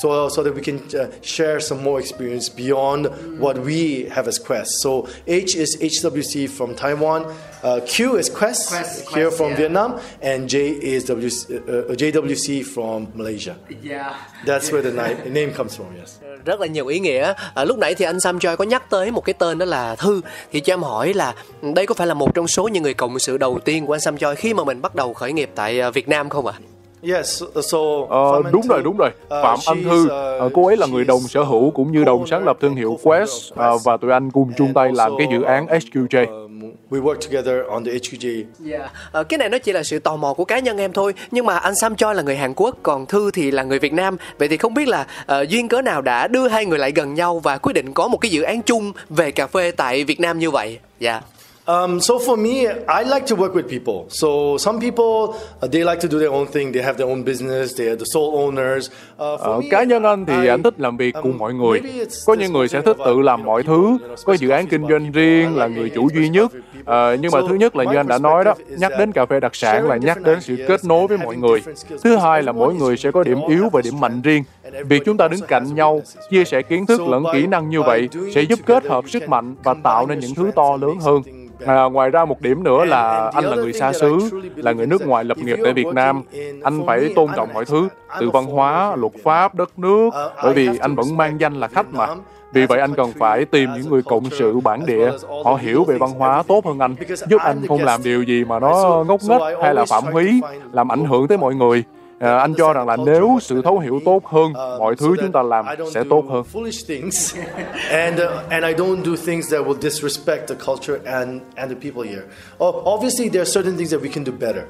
So 0.00 0.28
so 0.28 0.42
that 0.42 0.54
we 0.54 0.60
can 0.60 0.78
uh, 0.94 1.06
share 1.22 1.60
some 1.60 1.82
more 1.82 1.98
experience 2.00 2.48
beyond 2.48 3.06
what 3.38 3.58
we 3.58 4.04
have 4.10 4.28
as 4.28 4.38
Quest. 4.38 4.70
So 4.80 5.08
H 5.26 5.56
is 5.56 5.76
HWC 5.76 6.48
from 6.48 6.74
Taiwan, 6.74 7.32
uh, 7.62 7.80
Q 7.86 8.16
is 8.16 8.28
Quest, 8.28 8.68
Quest, 8.68 9.08
here 9.14 9.28
Quest, 9.28 9.36
from 9.38 9.50
yeah. 9.50 9.56
Vietnam, 9.56 10.00
and 10.22 10.48
J 10.48 10.70
is 10.70 11.04
WC, 11.10 11.50
uh, 11.50 11.92
uh, 11.92 11.94
JWC 11.94 12.64
from 12.64 13.08
Malaysia. 13.14 13.56
Yeah. 13.82 14.14
That's 14.44 14.70
where 14.72 14.82
the 14.82 14.92
ni- 14.92 15.30
name 15.30 15.52
comes 15.52 15.76
from. 15.76 15.86
Yes. 16.00 16.20
rất 16.44 16.60
là 16.60 16.66
nhiều 16.66 16.86
ý 16.86 17.00
nghĩa 17.00 17.32
à, 17.54 17.64
lúc 17.64 17.78
nãy 17.78 17.94
thì 17.94 18.04
anh 18.04 18.20
Sam 18.20 18.38
Choi 18.38 18.56
có 18.56 18.64
nhắc 18.64 18.90
tới 18.90 19.10
một 19.10 19.24
cái 19.24 19.34
tên 19.34 19.58
đó 19.58 19.66
là 19.66 19.96
Thư 19.96 20.20
thì 20.52 20.60
cho 20.60 20.72
em 20.72 20.82
hỏi 20.82 21.14
là 21.14 21.34
đây 21.74 21.86
có 21.86 21.94
phải 21.94 22.06
là 22.06 22.14
một 22.14 22.34
trong 22.34 22.48
số 22.48 22.68
những 22.68 22.82
người 22.82 22.94
cộng 22.94 23.18
sự 23.18 23.36
đầu 23.38 23.58
tiên 23.64 23.86
của 23.86 23.94
anh 23.94 24.00
Sam 24.00 24.18
Choi 24.18 24.36
khi 24.36 24.54
mà 24.54 24.64
mình 24.64 24.82
bắt 24.82 24.94
đầu 24.94 25.14
khởi 25.14 25.32
nghiệp 25.32 25.50
tại 25.54 25.80
à, 25.80 25.90
Việt 25.90 26.08
Nam 26.08 26.28
không 26.28 26.46
ạ? 26.46 26.54
Yes. 27.02 27.42
So 27.62 27.78
Ờ, 28.08 28.32
Anh 28.44 28.52
đúng 28.52 28.66
rồi, 28.68 28.82
đúng 28.82 28.96
rồi. 28.96 29.10
uh, 29.24 29.28
Phạm 29.30 29.58
Anh 29.66 29.82
Thư, 29.84 30.04
uh, 30.04 30.10
ờ, 30.10 30.50
cô 30.54 30.66
ấy 30.66 30.76
là 30.76 30.86
người 30.86 31.04
đồng 31.04 31.20
sở 31.20 31.42
hữu 31.42 31.70
cũng 31.70 31.92
như 31.92 32.04
đồng 32.04 32.26
sáng 32.26 32.44
lập 32.44 32.56
thương 32.60 32.74
hiệu 32.74 32.98
Quest 33.02 33.52
ờ, 33.54 33.78
và 33.84 33.96
tụi 33.96 34.10
anh 34.12 34.30
cùng 34.30 34.52
chung 34.56 34.74
tay 34.74 34.90
làm 34.94 35.12
cái 35.18 35.26
dự 35.30 35.42
án 35.42 35.66
HQJ. 35.66 36.26
Um, 36.26 36.72
we 36.90 37.02
work 37.02 37.14
together 37.14 37.54
on 37.70 37.84
the 37.84 37.92
HQJ 37.92 38.44
Dạ. 38.58 38.88
Ờ, 39.12 39.24
cái 39.24 39.38
này 39.38 39.48
nó 39.48 39.58
chỉ 39.58 39.72
là 39.72 39.82
sự 39.82 39.98
tò 39.98 40.16
mò 40.16 40.32
của 40.34 40.44
cá 40.44 40.58
nhân 40.58 40.78
em 40.78 40.92
thôi 40.92 41.14
nhưng 41.30 41.46
mà 41.46 41.56
anh 41.58 41.74
Sam 41.74 41.96
Choi 41.96 42.14
là 42.14 42.22
người 42.22 42.36
Hàn 42.36 42.52
Quốc 42.56 42.76
còn 42.82 43.06
Thư 43.06 43.30
thì 43.30 43.50
là 43.50 43.62
người 43.62 43.78
Việt 43.78 43.92
Nam 43.92 44.16
vậy 44.38 44.48
thì 44.48 44.56
không 44.56 44.74
biết 44.74 44.88
là 44.88 45.06
ờ, 45.26 45.42
duyên 45.48 45.68
cớ 45.68 45.82
nào 45.82 46.02
đã 46.02 46.28
đưa 46.28 46.48
hai 46.48 46.66
người 46.66 46.78
lại 46.78 46.92
gần 46.94 47.14
nhau 47.14 47.38
và 47.38 47.58
quyết 47.58 47.72
định 47.72 47.92
có 47.92 48.08
một 48.08 48.18
cái 48.18 48.30
dự 48.30 48.42
án 48.42 48.62
chung 48.62 48.92
về 49.10 49.30
cà 49.30 49.46
phê 49.46 49.70
tại 49.70 50.04
Việt 50.04 50.20
Nam 50.20 50.38
như 50.38 50.50
vậy 50.50 50.78
dạ 51.00 51.20
Um, 51.68 51.98
so 52.00 52.18
for 52.18 52.36
me, 52.36 52.66
I 52.86 53.02
like 53.02 53.26
to 53.26 53.34
work 53.36 53.52
with 53.54 53.68
people. 53.68 54.06
So 54.08 54.56
some 54.58 54.78
people 54.80 55.34
uh, 55.64 55.70
they 55.72 55.84
like 55.84 56.00
to 56.00 56.08
do 56.08 56.18
their 56.20 56.30
own 56.30 56.46
thing. 56.46 56.72
They 56.72 56.82
have 56.84 56.96
their 56.96 57.08
own 57.10 57.24
business. 57.24 57.78
They 57.78 57.86
are 57.88 57.96
the 57.96 58.04
sole 58.14 58.30
owners. 58.38 58.88
Uh, 58.88 59.18
for 59.18 59.38
Ờ, 59.38 59.60
me, 59.60 59.66
cá 59.70 59.82
nhân 59.84 60.02
anh 60.02 60.26
thì 60.26 60.32
I- 60.42 60.46
anh 60.48 60.62
thích 60.62 60.74
làm 60.80 60.96
việc 60.96 61.14
um, 61.14 61.22
cùng 61.22 61.38
mọi 61.38 61.54
người. 61.54 61.80
Có 62.26 62.34
những 62.34 62.52
người 62.52 62.68
sẽ 62.68 62.80
thích 62.80 62.96
tự 63.06 63.20
làm 63.20 63.44
mọi 63.44 63.62
thứ, 63.62 63.98
có 64.24 64.32
dự 64.32 64.48
án 64.48 64.66
kinh 64.66 64.82
doanh 64.88 65.12
riêng, 65.12 65.56
là 65.56 65.66
người 65.66 65.90
chủ 65.90 66.08
duy 66.14 66.28
nhất. 66.28 66.52
Ờ, 66.84 67.16
nhưng 67.20 67.30
mà 67.32 67.40
thứ 67.48 67.54
nhất 67.54 67.76
là 67.76 67.84
như 67.84 67.96
anh 67.96 68.08
đã 68.08 68.18
nói 68.18 68.44
đó, 68.44 68.54
nhắc 68.78 68.92
đến 68.98 69.12
cà 69.12 69.26
phê 69.26 69.40
đặc 69.40 69.54
sản 69.54 69.88
là 69.88 69.96
nhắc 69.96 70.22
đến 70.22 70.40
sự 70.40 70.56
kết 70.68 70.84
nối 70.84 71.06
với 71.06 71.18
mọi 71.18 71.36
người. 71.36 71.62
Thứ 72.04 72.16
hai 72.16 72.42
là 72.42 72.52
mỗi 72.52 72.74
người 72.74 72.96
sẽ 72.96 73.10
có 73.10 73.22
điểm 73.22 73.38
yếu 73.48 73.68
và 73.72 73.80
điểm 73.84 74.00
mạnh 74.00 74.20
riêng. 74.22 74.44
Việc 74.88 75.02
chúng 75.04 75.16
ta 75.16 75.28
đứng 75.28 75.40
cạnh 75.48 75.74
nhau, 75.74 76.02
chia 76.30 76.44
sẻ 76.44 76.62
kiến 76.62 76.86
thức 76.86 77.00
lẫn 77.00 77.24
kỹ 77.32 77.46
năng 77.46 77.68
như 77.70 77.82
vậy 77.82 78.08
sẽ 78.34 78.40
giúp 78.42 78.58
kết 78.66 78.84
hợp 78.86 79.04
sức 79.08 79.28
mạnh 79.28 79.54
và 79.64 79.74
tạo 79.82 80.06
nên 80.06 80.18
những 80.18 80.34
thứ 80.34 80.50
to 80.56 80.76
lớn 80.80 80.98
hơn. 81.00 81.22
À, 81.66 81.84
ngoài 81.84 82.10
ra 82.10 82.24
một 82.24 82.40
điểm 82.40 82.64
nữa 82.64 82.84
là 82.84 83.30
anh 83.34 83.44
là 83.44 83.56
người 83.56 83.72
xa 83.72 83.92
xứ, 83.92 84.18
là 84.56 84.72
người 84.72 84.86
nước 84.86 85.06
ngoài 85.06 85.24
lập 85.24 85.38
nghiệp 85.38 85.58
tại 85.64 85.72
Việt 85.72 85.86
Nam. 85.94 86.22
Anh 86.62 86.86
phải 86.86 87.12
tôn 87.16 87.30
trọng 87.36 87.48
mọi 87.54 87.64
thứ, 87.64 87.88
từ 88.20 88.30
văn 88.30 88.44
hóa, 88.46 88.96
luật 88.96 89.12
pháp, 89.24 89.54
đất 89.54 89.78
nước. 89.78 90.06
Uh, 90.08 90.32
Bởi 90.42 90.54
vì 90.54 90.68
anh 90.80 90.94
vẫn 90.94 91.16
mang 91.16 91.40
danh 91.40 91.54
là 91.54 91.68
khách 91.68 91.86
mà. 91.92 92.06
Vì 92.52 92.66
vậy 92.66 92.80
anh 92.80 92.94
cần 92.94 93.12
phải 93.18 93.44
tìm 93.44 93.70
những 93.74 93.90
người 93.90 94.02
cộng 94.02 94.30
sự 94.30 94.60
bản 94.60 94.86
địa. 94.86 95.10
Họ 95.44 95.58
hiểu 95.60 95.84
về 95.84 95.98
văn 95.98 96.10
hóa 96.10 96.42
tốt 96.48 96.66
hơn 96.66 96.78
anh, 96.78 96.94
giúp 97.28 97.40
anh 97.44 97.66
không 97.68 97.84
làm 97.84 98.02
điều 98.02 98.22
gì 98.22 98.44
mà 98.44 98.58
nó 98.58 99.04
ngốc 99.08 99.20
nghếch 99.28 99.40
hay 99.62 99.74
là 99.74 99.84
phạm 99.84 100.04
húy, 100.04 100.40
làm 100.72 100.92
ảnh 100.92 101.04
hưởng 101.04 101.28
tới 101.28 101.38
mọi 101.38 101.54
người. 101.54 101.84
À, 102.18 102.38
anh 102.38 102.54
cho 102.54 102.72
rằng 102.72 102.86
là 102.86 102.96
nếu 103.06 103.38
sự 103.42 103.62
thấu 103.62 103.78
hiểu 103.78 104.00
tốt 104.04 104.26
hơn, 104.26 104.52
mọi 104.52 104.96
thứ 104.96 105.14
chúng 105.20 105.32
ta 105.32 105.42
làm 105.42 105.66
sẽ 105.94 106.02
tốt 106.10 106.24
hơn. 106.28 106.42
And 107.90 108.20
uh, 108.20 108.50
and 108.50 108.64
I 108.64 108.74
don't 108.74 109.02
do 109.04 109.16
things 109.16 109.50
that 109.52 109.60
will 109.66 109.80
disrespect 109.80 110.46
the 110.48 110.54
culture 110.66 111.00
and 111.04 111.40
and 111.56 111.70
the 111.70 111.76
people 111.82 112.10
here. 112.10 112.22
Oh, 112.58 112.94
obviously, 112.94 113.28
there 113.28 113.42
are 113.42 113.50
certain 113.50 113.76
things 113.76 113.90
that 113.90 114.02
we 114.02 114.08
can 114.08 114.24
do 114.24 114.32
better 114.32 114.64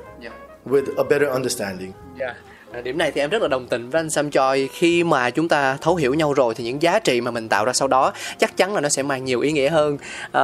with 0.65 0.89
a 0.99 1.05
better 1.05 1.31
understanding. 1.35 1.93
Dạ. 2.19 2.35
À, 2.73 2.81
điểm 2.81 2.99
này 2.99 3.11
thì 3.11 3.21
em 3.21 3.31
rất 3.31 3.43
là 3.43 3.49
đồng 3.49 3.67
tình 3.67 3.91
với 3.91 4.01
anh 4.01 4.11
Sam 4.11 4.31
Choi 4.31 4.69
khi 4.73 5.05
mà 5.05 5.31
chúng 5.31 5.49
ta 5.49 5.77
thấu 5.81 5.97
hiểu 5.97 6.15
nhau 6.15 6.33
rồi 6.33 6.55
thì 6.55 6.65
những 6.65 6.83
giá 6.83 6.99
trị 6.99 7.21
mà 7.21 7.31
mình 7.31 7.49
tạo 7.49 7.65
ra 7.65 7.73
sau 7.73 7.89
đó 7.89 8.13
chắc 8.39 8.57
chắn 8.57 8.75
là 8.75 8.81
nó 8.81 8.89
sẽ 8.89 9.03
mang 9.03 9.25
nhiều 9.25 9.41
ý 9.41 9.53
nghĩa 9.53 9.69
hơn. 9.69 9.99
À, 10.33 10.43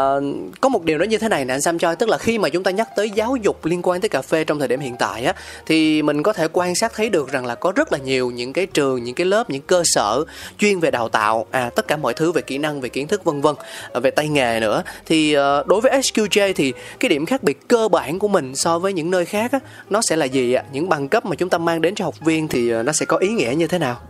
có 0.60 0.68
một 0.68 0.84
điều 0.84 0.98
đó 0.98 1.04
như 1.04 1.18
thế 1.18 1.28
này 1.28 1.44
nè 1.44 1.54
anh 1.54 1.60
Sam 1.60 1.78
Choi 1.78 1.96
tức 1.96 2.08
là 2.08 2.18
khi 2.18 2.38
mà 2.38 2.48
chúng 2.48 2.62
ta 2.62 2.70
nhắc 2.70 2.88
tới 2.96 3.10
giáo 3.10 3.36
dục 3.36 3.66
liên 3.66 3.80
quan 3.82 4.00
tới 4.00 4.08
cà 4.08 4.22
phê 4.22 4.44
trong 4.44 4.58
thời 4.58 4.68
điểm 4.68 4.80
hiện 4.80 4.96
tại 4.98 5.24
á 5.24 5.34
thì 5.66 6.02
mình 6.02 6.22
có 6.22 6.32
thể 6.32 6.48
quan 6.52 6.74
sát 6.74 6.92
thấy 6.94 7.08
được 7.08 7.32
rằng 7.32 7.46
là 7.46 7.54
có 7.54 7.72
rất 7.76 7.92
là 7.92 7.98
nhiều 7.98 8.30
những 8.30 8.52
cái 8.52 8.66
trường 8.66 9.04
những 9.04 9.14
cái 9.14 9.26
lớp 9.26 9.50
những 9.50 9.62
cơ 9.62 9.82
sở 9.84 10.24
chuyên 10.58 10.80
về 10.80 10.90
đào 10.90 11.08
tạo 11.08 11.46
à 11.50 11.70
tất 11.76 11.88
cả 11.88 11.96
mọi 11.96 12.14
thứ 12.14 12.32
về 12.32 12.42
kỹ 12.42 12.58
năng 12.58 12.80
về 12.80 12.88
kiến 12.88 13.08
thức 13.08 13.24
vân 13.24 13.40
vân 13.40 13.54
à, 13.92 14.00
về 14.00 14.10
tay 14.10 14.28
nghề 14.28 14.60
nữa. 14.60 14.82
Thì 15.06 15.32
ờ, 15.32 15.64
đối 15.66 15.80
với 15.80 15.92
SQJ 15.92 16.52
thì 16.56 16.72
cái 17.00 17.08
điểm 17.08 17.26
khác 17.26 17.42
biệt 17.42 17.68
cơ 17.68 17.88
bản 17.88 18.18
của 18.18 18.28
mình 18.28 18.56
so 18.56 18.78
với 18.78 18.92
những 18.92 19.10
nơi 19.10 19.24
khác 19.24 19.52
á 19.52 19.58
nó 19.90 20.02
sẽ 20.02 20.16
là 20.16 20.24
gì 20.24 20.52
ạ? 20.52 20.64
Những 20.72 20.88
bằng 20.88 21.08
cấp 21.08 21.26
mà 21.26 21.36
chúng 21.36 21.48
ta 21.48 21.58
mang 21.58 21.80
đến 21.80 21.94
cho 21.94 22.04
học 22.04 22.11
học 22.12 22.26
viên 22.26 22.48
thì 22.48 22.70
ờ, 22.70 22.82
nó 22.82 22.92
sẽ 22.92 23.06
có 23.06 23.16
ý 23.16 23.28
nghĩa 23.28 23.54
như 23.56 23.66
thế 23.66 23.78
nào 23.78 24.00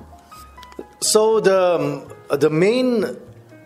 So 1.00 1.20
the 1.44 1.78
the 2.40 2.48
main 2.48 3.00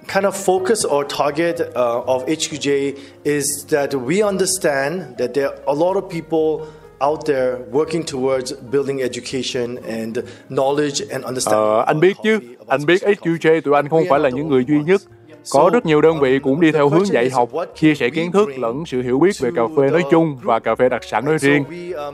kind 0.08 0.24
of 0.24 0.32
focus 0.32 0.86
or 0.88 1.04
target 1.18 1.60
uh, 1.60 2.06
of 2.06 2.26
HQJ 2.26 2.92
is 3.24 3.46
that 3.68 3.94
we 3.94 4.22
understand 4.22 5.02
that 5.18 5.34
there 5.34 5.48
are 5.48 5.58
a 5.66 5.74
lot 5.74 5.96
of 5.96 6.08
people 6.10 6.66
out 7.00 7.26
there 7.26 7.58
working 7.72 8.02
towards 8.02 8.52
building 8.72 9.02
education 9.02 9.78
and 9.88 10.18
knowledge 10.48 11.02
and 11.10 11.24
understanding. 11.24 11.62
Ờ, 11.62 11.84
anh 11.86 12.00
biết 12.00 12.16
chứ, 12.24 12.38
anh 12.66 12.86
biết 12.86 13.02
HQJ 13.02 13.60
tụi 13.60 13.74
anh 13.74 13.88
không 13.88 14.04
phải 14.08 14.20
là 14.20 14.28
những 14.28 14.48
người 14.48 14.64
duy 14.68 14.78
nhất. 14.86 15.02
Có 15.50 15.70
rất 15.72 15.86
nhiều 15.86 16.00
đơn 16.00 16.20
vị 16.20 16.38
cũng 16.38 16.60
đi 16.60 16.72
theo 16.72 16.88
hướng 16.88 17.06
dạy 17.06 17.30
học, 17.30 17.48
chia 17.74 17.94
sẻ 17.94 18.10
kiến 18.10 18.32
thức 18.32 18.48
lẫn 18.58 18.86
sự 18.86 19.02
hiểu 19.02 19.18
biết 19.18 19.38
về 19.40 19.50
cà 19.56 19.62
phê 19.76 19.90
nói 19.90 20.04
chung 20.10 20.38
và 20.42 20.58
cà 20.58 20.74
phê 20.74 20.88
đặc 20.88 21.04
sản 21.04 21.24
nói 21.24 21.38
riêng. 21.38 21.64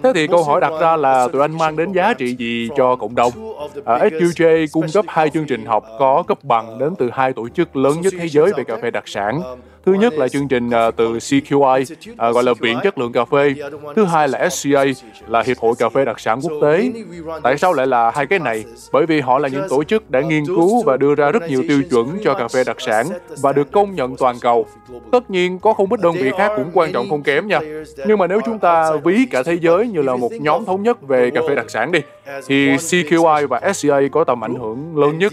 Thế 0.03 0.13
thì 0.15 0.27
câu 0.27 0.45
hỏi 0.45 0.61
đặt 0.61 0.73
ra 0.81 0.97
là 0.97 1.29
tụi 1.33 1.43
anh 1.43 1.59
mang 1.59 1.77
đến 1.77 1.93
giá 1.93 2.15
trị 2.15 2.37
gì 2.37 2.69
cho 2.77 2.97
cộng 2.97 3.15
đồng? 3.15 3.33
À, 3.85 3.99
HQJ 3.99 4.67
cung 4.73 4.87
cấp 4.95 5.05
hai 5.09 5.31
chương 5.31 5.47
trình 5.47 5.67
học 5.67 5.85
có 5.99 6.23
cấp 6.29 6.45
bằng 6.45 6.79
đến 6.79 6.95
từ 6.99 7.11
hai 7.13 7.33
tổ 7.33 7.49
chức 7.49 7.77
lớn 7.77 8.01
nhất 8.01 8.13
thế 8.19 8.29
giới 8.29 8.53
về 8.57 8.65
cà 8.65 8.77
phê 8.83 8.91
đặc 8.91 9.05
sản. 9.07 9.43
Thứ 9.87 9.95
nhất 9.95 10.13
là 10.15 10.29
chương 10.29 10.49
trình 10.49 10.71
à, 10.71 10.91
từ 10.91 11.13
CQI, 11.13 11.85
à, 12.17 12.31
gọi 12.31 12.45
là 12.45 12.53
Viện 12.61 12.79
Chất 12.83 12.99
lượng 12.99 13.13
Cà 13.13 13.25
phê. 13.25 13.55
Thứ 13.97 14.05
hai 14.05 14.29
là 14.29 14.49
SCA, 14.49 14.85
là 15.29 15.43
Hiệp 15.43 15.59
hội 15.59 15.75
Cà 15.79 15.89
phê 15.89 16.05
đặc 16.05 16.21
sản 16.21 16.41
quốc 16.43 16.53
tế. 16.63 16.93
Tại 17.43 17.59
sao 17.59 17.73
lại 17.73 17.87
là 17.87 18.11
hai 18.11 18.27
cái 18.27 18.39
này? 18.39 18.65
Bởi 18.93 19.07
vì 19.07 19.21
họ 19.21 19.39
là 19.39 19.49
những 19.49 19.67
tổ 19.69 19.85
chức 19.85 20.11
đã 20.11 20.21
nghiên 20.21 20.47
cứu 20.47 20.83
và 20.83 20.97
đưa 20.97 21.15
ra 21.15 21.31
rất 21.31 21.43
nhiều 21.49 21.63
tiêu 21.69 21.83
chuẩn 21.91 22.19
cho 22.25 22.35
cà 22.35 22.49
phê 22.49 22.65
đặc 22.65 22.77
sản 22.81 23.07
và 23.41 23.53
được 23.53 23.73
công 23.73 23.95
nhận 23.95 24.17
toàn 24.17 24.37
cầu. 24.41 24.67
Tất 25.13 25.31
nhiên, 25.31 25.59
có 25.59 25.73
không 25.73 25.93
ít 25.93 26.01
đơn 26.01 26.15
vị 26.15 26.31
khác 26.39 26.53
cũng 26.57 26.71
quan 26.75 26.93
trọng 26.93 27.09
không 27.11 27.23
kém 27.23 27.49
nha. 27.49 27.61
Nhưng 28.07 28.19
mà 28.19 28.27
nếu 28.27 28.41
chúng 28.45 28.59
ta 28.59 28.91
ví 29.05 29.27
cả 29.31 29.43
thế 29.43 29.59
giới 29.61 29.87
như 29.89 30.03
là 30.03 30.17
một 30.17 30.33
nhóm 30.33 30.65
thống 30.65 30.83
nhất 30.83 31.03
về 31.03 31.31
cà 31.31 31.41
phê 31.49 31.55
đặc 31.55 31.71
sản 31.71 31.93
đi, 31.93 32.01
thì 32.47 32.77
CQI 32.77 33.47
và 33.47 33.73
SCA 33.73 34.01
có 34.13 34.25
tầm 34.25 34.45
ảnh 34.45 34.55
hưởng 34.55 34.97
lớn 34.97 35.19
nhất. 35.19 35.33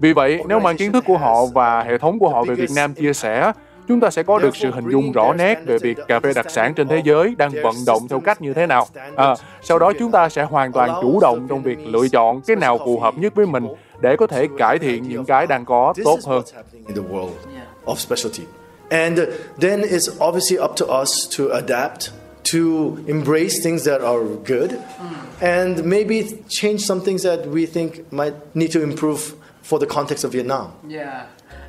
Vì 0.00 0.12
vậy, 0.12 0.42
nếu 0.48 0.60
mang 0.60 0.76
kiến 0.76 0.92
thức 0.92 1.04
của 1.06 1.16
họ 1.18 1.46
và 1.54 1.82
hệ 1.82 1.98
thống 1.98 2.18
của 2.18 2.28
họ 2.28 2.44
về 2.44 2.54
Việt 2.54 2.70
Nam 2.76 2.94
chia 2.94 3.12
sẻ, 3.12 3.52
chúng 3.88 4.00
ta 4.00 4.10
sẽ 4.10 4.22
có 4.22 4.38
được 4.38 4.56
sự 4.56 4.70
hình 4.70 4.90
dung 4.90 5.12
rõ 5.12 5.32
nét 5.32 5.58
về 5.66 5.78
việc 5.78 5.98
cà 6.08 6.20
phê 6.20 6.32
đặc 6.34 6.50
sản 6.50 6.74
trên 6.74 6.88
thế 6.88 7.02
giới 7.04 7.34
đang 7.38 7.50
vận 7.62 7.74
động 7.86 8.08
theo 8.08 8.20
cách 8.20 8.42
như 8.42 8.54
thế 8.54 8.66
nào. 8.66 8.86
À, 9.16 9.34
sau 9.62 9.78
đó 9.78 9.92
chúng 9.98 10.10
ta 10.10 10.28
sẽ 10.28 10.42
hoàn 10.42 10.72
toàn 10.72 10.90
chủ 11.02 11.20
động 11.20 11.46
trong 11.48 11.62
việc 11.62 11.78
lựa 11.86 12.08
chọn 12.08 12.40
cái 12.40 12.56
nào 12.56 12.78
phù 12.84 13.00
hợp 13.00 13.14
nhất 13.18 13.34
với 13.34 13.46
mình 13.46 13.66
để 14.00 14.16
có 14.16 14.26
thể 14.26 14.46
cải 14.58 14.78
thiện 14.78 15.08
những 15.08 15.24
cái 15.24 15.46
đang 15.46 15.64
có 15.64 15.94
tốt 16.04 16.18
hơn. 16.26 16.42
And 18.90 19.18
then 19.60 19.80
it's 19.80 20.08
obviously 20.28 20.58
up 20.58 20.70
to 20.76 21.00
us 21.00 21.38
to 21.38 21.44
adapt, 21.54 22.10
to 22.52 22.58
embrace 23.06 23.54
things 23.64 23.86
that 23.86 24.02
are 24.02 24.20
good, 24.46 24.70
and 25.40 25.84
maybe 25.84 26.22
change 26.48 26.78
some 26.78 27.00
things 27.00 27.24
that 27.24 27.38
we 27.52 27.66
think 27.66 27.92
might 28.10 28.34
need 28.54 28.74
to 28.74 28.80
improve 28.80 29.18
for 29.64 29.78
the 29.78 29.86
context 29.86 30.24
of 30.24 30.32
Vietnam 30.32 30.66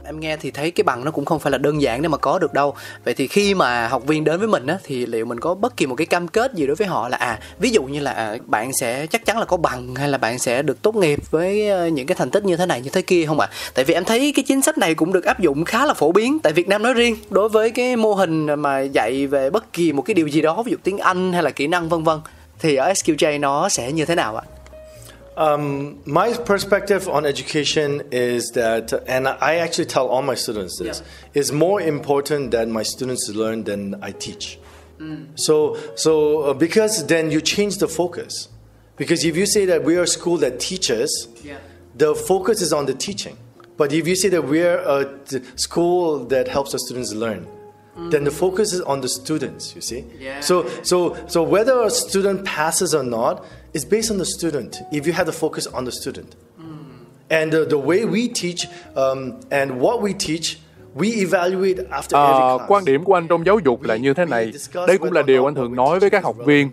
em 0.05 0.19
nghe 0.19 0.37
thì 0.37 0.51
thấy 0.51 0.71
cái 0.71 0.83
bằng 0.83 1.05
nó 1.05 1.11
cũng 1.11 1.25
không 1.25 1.39
phải 1.39 1.51
là 1.51 1.57
đơn 1.57 1.81
giản 1.81 2.01
để 2.01 2.07
mà 2.07 2.17
có 2.17 2.39
được 2.39 2.53
đâu. 2.53 2.75
Vậy 3.05 3.13
thì 3.13 3.27
khi 3.27 3.53
mà 3.55 3.87
học 3.87 4.07
viên 4.07 4.23
đến 4.23 4.39
với 4.39 4.47
mình 4.47 4.67
á 4.67 4.77
thì 4.83 5.05
liệu 5.05 5.25
mình 5.25 5.39
có 5.39 5.53
bất 5.53 5.77
kỳ 5.77 5.85
một 5.85 5.95
cái 5.95 6.07
cam 6.07 6.27
kết 6.27 6.53
gì 6.53 6.67
đối 6.67 6.75
với 6.75 6.87
họ 6.87 7.09
là 7.09 7.17
à 7.17 7.39
ví 7.59 7.69
dụ 7.69 7.83
như 7.83 7.99
là 7.99 8.11
à, 8.11 8.37
bạn 8.45 8.73
sẽ 8.73 9.07
chắc 9.07 9.25
chắn 9.25 9.37
là 9.37 9.45
có 9.45 9.57
bằng 9.57 9.95
hay 9.95 10.09
là 10.09 10.17
bạn 10.17 10.39
sẽ 10.39 10.61
được 10.61 10.81
tốt 10.81 10.95
nghiệp 10.95 11.19
với 11.31 11.69
ờ, 11.69 11.87
những 11.87 12.07
cái 12.07 12.15
thành 12.15 12.29
tích 12.29 12.45
như 12.45 12.57
thế 12.57 12.65
này 12.65 12.81
như 12.81 12.89
thế 12.89 13.01
kia 13.01 13.25
không 13.25 13.39
ạ? 13.39 13.49
Tại 13.73 13.85
vì 13.85 13.93
em 13.93 14.05
thấy 14.05 14.33
cái 14.35 14.43
chính 14.47 14.61
sách 14.61 14.77
này 14.77 14.95
cũng 14.95 15.13
được 15.13 15.25
áp 15.25 15.39
dụng 15.39 15.65
khá 15.65 15.85
là 15.85 15.93
phổ 15.93 16.11
biến 16.11 16.39
tại 16.39 16.53
Việt 16.53 16.67
Nam 16.67 16.83
nói 16.83 16.93
riêng 16.93 17.17
đối 17.29 17.49
với 17.49 17.69
cái 17.69 17.95
mô 17.95 18.13
hình 18.13 18.45
mà 18.45 18.79
dạy 18.79 19.27
về 19.27 19.49
bất 19.49 19.73
kỳ 19.73 19.93
một 19.93 20.01
cái 20.01 20.13
điều 20.13 20.27
gì 20.27 20.41
đó 20.41 20.63
ví 20.63 20.71
dụ 20.71 20.77
tiếng 20.83 20.97
Anh 20.97 21.33
hay 21.33 21.43
là 21.43 21.49
kỹ 21.49 21.67
năng 21.67 21.89
vân 21.89 22.03
vân. 22.03 22.19
Thì 22.59 22.75
ở 22.75 22.93
SQJ 22.93 23.39
nó 23.39 23.69
sẽ 23.69 23.91
như 23.91 24.05
thế 24.05 24.15
nào 24.15 24.35
ạ? 24.35 24.43
Um, 25.35 26.01
my 26.05 26.33
perspective 26.33 27.07
on 27.09 27.25
education 27.25 28.03
is 28.11 28.51
that, 28.51 28.93
and 29.07 29.27
I 29.27 29.55
actually 29.55 29.85
tell 29.85 30.07
all 30.07 30.21
my 30.21 30.35
students 30.35 30.77
this, 30.77 31.01
is 31.33 31.51
more 31.51 31.81
important 31.81 32.51
that 32.51 32.67
my 32.67 32.83
students 32.83 33.29
learn 33.29 33.63
than 33.63 33.95
I 34.01 34.11
teach. 34.11 34.59
So, 35.35 35.77
so 35.95 36.41
uh, 36.43 36.53
because 36.53 37.07
then 37.07 37.29
you 37.31 37.41
change 37.41 37.77
the 37.77 37.87
focus. 37.87 38.47
Because 38.95 39.25
if 39.25 39.35
you 39.35 39.45
say 39.45 39.65
that 39.65 39.83
we 39.83 39.97
are 39.97 40.03
a 40.03 40.07
school 40.07 40.37
that 40.37 40.59
teaches, 40.59 41.27
the 41.95 42.13
focus 42.15 42.61
is 42.61 42.71
on 42.71 42.85
the 42.85 42.93
teaching. 42.93 43.37
But 43.75 43.91
if 43.91 44.07
you 44.07 44.15
say 44.15 44.29
that 44.29 44.45
we're 44.45 44.77
a 44.77 45.09
school 45.57 46.25
that 46.25 46.47
helps 46.47 46.71
the 46.73 46.79
students 46.79 47.11
learn, 47.11 47.47
then 48.11 48.23
the 48.23 48.31
focus 48.31 48.73
is 48.73 48.81
on 48.81 49.01
the 49.01 49.07
students. 49.07 49.75
You 49.75 49.81
see. 49.81 50.03
So, 50.41 50.65
so, 50.83 51.15
so 51.27 51.43
whether 51.43 51.83
a 51.85 51.89
student 51.89 52.45
passes 52.45 52.93
or 52.95 53.03
not 53.03 53.37
is 53.73 53.85
based 53.91 54.11
on 54.11 54.17
the 54.17 54.25
student. 54.25 54.81
If 54.91 55.05
you 55.07 55.13
have 55.13 55.25
the 55.25 55.31
focus 55.39 55.67
on 55.73 55.85
the 55.85 55.91
student, 55.91 56.27
and 57.29 57.51
the, 57.51 57.65
the 57.65 57.77
way 57.77 58.05
we 58.05 58.27
teach 58.27 58.67
um, 58.95 59.33
and 59.51 59.79
what 59.79 60.01
we 60.01 60.13
teach, 60.13 60.57
we 60.95 61.07
evaluate 61.25 61.79
after 61.91 62.15
À, 62.17 62.25
every 62.31 62.57
class. 62.57 62.69
quan 62.71 62.85
điểm 62.85 63.03
của 63.03 63.13
anh 63.13 63.27
trong 63.27 63.45
giáo 63.45 63.59
dục 63.65 63.81
là 63.83 63.95
như 63.95 64.13
thế 64.13 64.25
này. 64.25 64.51
Đây 64.87 64.97
cũng 64.97 65.11
là 65.11 65.21
điều 65.21 65.45
anh 65.45 65.55
thường 65.55 65.75
nói 65.75 65.99
với 65.99 66.09
các 66.09 66.23
học 66.23 66.35
viên. 66.45 66.71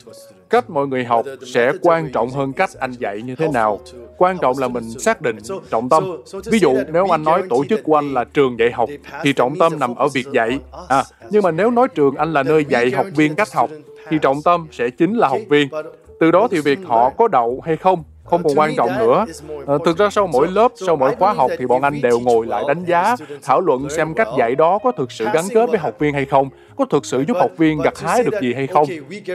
Cách 0.50 0.70
mọi 0.70 0.86
người 0.86 1.04
học 1.04 1.26
sẽ 1.54 1.72
quan 1.82 2.12
trọng 2.12 2.30
hơn 2.30 2.52
cách 2.52 2.70
anh 2.80 2.92
dạy 2.92 3.22
như 3.22 3.34
thế 3.36 3.48
nào. 3.48 3.80
Quan 4.20 4.38
trọng 4.38 4.58
là 4.58 4.68
mình 4.68 4.90
xác 4.90 5.22
định 5.22 5.36
trọng 5.70 5.88
tâm. 5.88 6.22
Ví 6.46 6.58
dụ, 6.58 6.76
nếu 6.92 7.14
anh 7.14 7.24
nói 7.24 7.42
tổ 7.50 7.64
chức 7.68 7.80
của 7.84 7.94
anh 7.94 8.14
là 8.14 8.24
trường 8.24 8.58
dạy 8.58 8.70
học, 8.70 8.88
thì 9.22 9.32
trọng 9.32 9.58
tâm 9.58 9.78
nằm 9.78 9.94
ở 9.94 10.08
việc 10.08 10.26
dạy. 10.32 10.58
À, 10.88 11.04
nhưng 11.30 11.42
mà 11.42 11.50
nếu 11.50 11.70
nói 11.70 11.88
trường 11.88 12.16
anh 12.16 12.32
là 12.32 12.42
nơi 12.42 12.64
dạy 12.68 12.90
học 12.90 13.06
viên 13.16 13.34
cách 13.34 13.52
học, 13.52 13.70
thì 14.10 14.18
trọng 14.22 14.42
tâm 14.42 14.66
sẽ 14.72 14.90
chính 14.90 15.14
là 15.14 15.28
học 15.28 15.40
viên. 15.48 15.68
Từ 16.20 16.30
đó 16.30 16.48
thì 16.50 16.60
việc 16.60 16.78
họ 16.86 17.10
có 17.10 17.28
đậu 17.28 17.60
hay 17.64 17.76
không 17.76 18.04
không 18.30 18.42
còn 18.42 18.58
quan 18.58 18.76
trọng 18.76 18.98
nữa. 18.98 19.26
À, 19.66 19.74
thực 19.84 19.98
ra 19.98 20.10
sau 20.10 20.26
mỗi 20.26 20.48
lớp, 20.48 20.72
sau 20.74 20.96
mỗi 20.96 21.16
khóa 21.16 21.32
học 21.32 21.50
thì 21.58 21.66
bọn 21.66 21.82
anh 21.82 22.00
đều 22.02 22.20
ngồi 22.20 22.46
lại 22.46 22.64
đánh 22.68 22.84
giá, 22.84 23.16
thảo 23.42 23.60
luận 23.60 23.90
xem 23.90 24.14
cách 24.14 24.28
dạy 24.38 24.54
đó 24.54 24.78
có 24.78 24.92
thực 24.92 25.12
sự 25.12 25.26
gắn 25.34 25.44
kết 25.54 25.70
với 25.70 25.78
học 25.78 25.94
viên 25.98 26.14
hay 26.14 26.24
không, 26.24 26.48
có 26.80 26.86
thực 26.86 27.06
sự 27.06 27.24
giúp 27.28 27.36
học 27.40 27.50
viên 27.56 27.78
gặt 27.82 27.98
hái 27.98 28.22
được 28.22 28.40
gì 28.40 28.54
hay 28.54 28.66
không. 28.66 28.86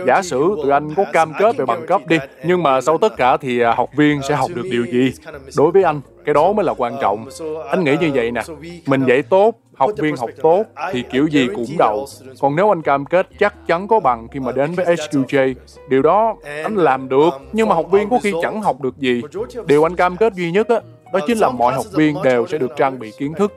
Giả 0.07 0.21
sử 0.23 0.55
tụi 0.63 0.71
anh 0.71 0.93
có 0.95 1.05
cam 1.13 1.33
kết 1.39 1.57
về 1.57 1.65
bằng 1.65 1.85
cấp 1.87 2.01
đi, 2.07 2.17
nhưng 2.45 2.63
mà 2.63 2.81
sau 2.81 2.97
tất 2.97 3.17
cả 3.17 3.37
thì 3.37 3.59
à, 3.59 3.73
học 3.73 3.89
viên 3.95 4.21
sẽ 4.29 4.35
học 4.35 4.51
được 4.53 4.65
điều 4.71 4.85
gì? 4.85 5.13
Đối 5.57 5.71
với 5.71 5.83
anh, 5.83 6.01
cái 6.25 6.33
đó 6.33 6.53
mới 6.53 6.65
là 6.65 6.73
quan 6.77 6.97
trọng. 7.01 7.25
Anh 7.69 7.83
nghĩ 7.83 7.97
như 8.01 8.11
vậy 8.13 8.31
nè, 8.31 8.41
mình 8.85 9.05
dạy 9.07 9.21
tốt, 9.21 9.55
học 9.75 9.89
viên 9.97 10.15
học 10.15 10.29
tốt 10.41 10.63
thì 10.91 11.03
kiểu 11.11 11.27
gì 11.27 11.47
cũng 11.55 11.65
đậu. 11.79 12.07
Còn 12.39 12.55
nếu 12.55 12.71
anh 12.71 12.81
cam 12.81 13.05
kết 13.05 13.27
chắc 13.39 13.67
chắn 13.67 13.87
có 13.87 13.99
bằng 13.99 14.27
khi 14.31 14.39
mà 14.39 14.51
đến 14.51 14.71
với 14.71 14.85
HQJ, 14.85 15.53
điều 15.89 16.01
đó 16.01 16.35
anh 16.63 16.75
làm 16.75 17.09
được, 17.09 17.29
nhưng 17.53 17.69
mà 17.69 17.75
học 17.75 17.91
viên 17.91 18.09
có 18.09 18.19
khi 18.23 18.33
chẳng 18.41 18.61
học 18.61 18.81
được 18.81 18.97
gì. 18.97 19.21
Điều 19.65 19.85
anh 19.85 19.95
cam 19.95 20.17
kết 20.17 20.33
duy 20.33 20.51
nhất 20.51 20.69
á, 20.69 20.79
đó 21.19 21.25
chính 21.27 21.37
là 21.37 21.49
mọi 21.49 21.73
học 21.73 21.85
viên 21.93 22.15
đều 22.23 22.47
sẽ 22.47 22.57
được 22.57 22.71
trang 22.77 22.99
bị 22.99 23.11
kiến 23.17 23.33
thức. 23.33 23.53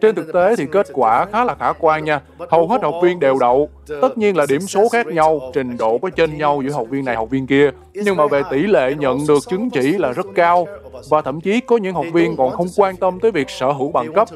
Trên 0.00 0.14
thực 0.14 0.32
tế 0.32 0.56
thì 0.56 0.66
kết 0.72 0.86
quả 0.92 1.26
khá 1.32 1.44
là 1.44 1.54
khả 1.54 1.72
quan 1.72 2.04
nha. 2.04 2.20
Hầu 2.50 2.68
hết 2.68 2.82
học 2.82 2.94
viên 3.02 3.20
đều 3.20 3.38
đậu. 3.40 3.68
Tất 4.02 4.18
nhiên 4.18 4.36
là 4.36 4.46
điểm 4.48 4.60
số 4.60 4.88
khác 4.88 5.06
nhau, 5.06 5.40
trình 5.54 5.76
độ 5.76 5.98
có 5.98 6.10
chênh 6.10 6.38
nhau 6.38 6.62
giữa 6.64 6.72
học 6.72 6.86
viên 6.90 7.04
này 7.04 7.16
học 7.16 7.30
viên 7.30 7.46
kia. 7.46 7.70
Nhưng 7.94 8.16
mà 8.16 8.26
về 8.26 8.42
tỷ 8.50 8.58
lệ 8.58 8.94
nhận 8.94 9.18
được 9.28 9.38
chứng 9.50 9.70
chỉ 9.70 9.92
là 9.98 10.12
rất 10.12 10.26
cao. 10.34 10.66
Và 11.08 11.22
thậm 11.22 11.40
chí 11.40 11.60
có 11.60 11.76
những 11.76 11.94
học 11.94 12.06
viên 12.12 12.36
còn 12.36 12.50
không 12.50 12.66
quan 12.76 12.96
tâm 12.96 13.20
tới 13.20 13.30
việc 13.30 13.50
sở 13.50 13.72
hữu 13.72 13.92
bằng 13.92 14.12
cấp. 14.12 14.28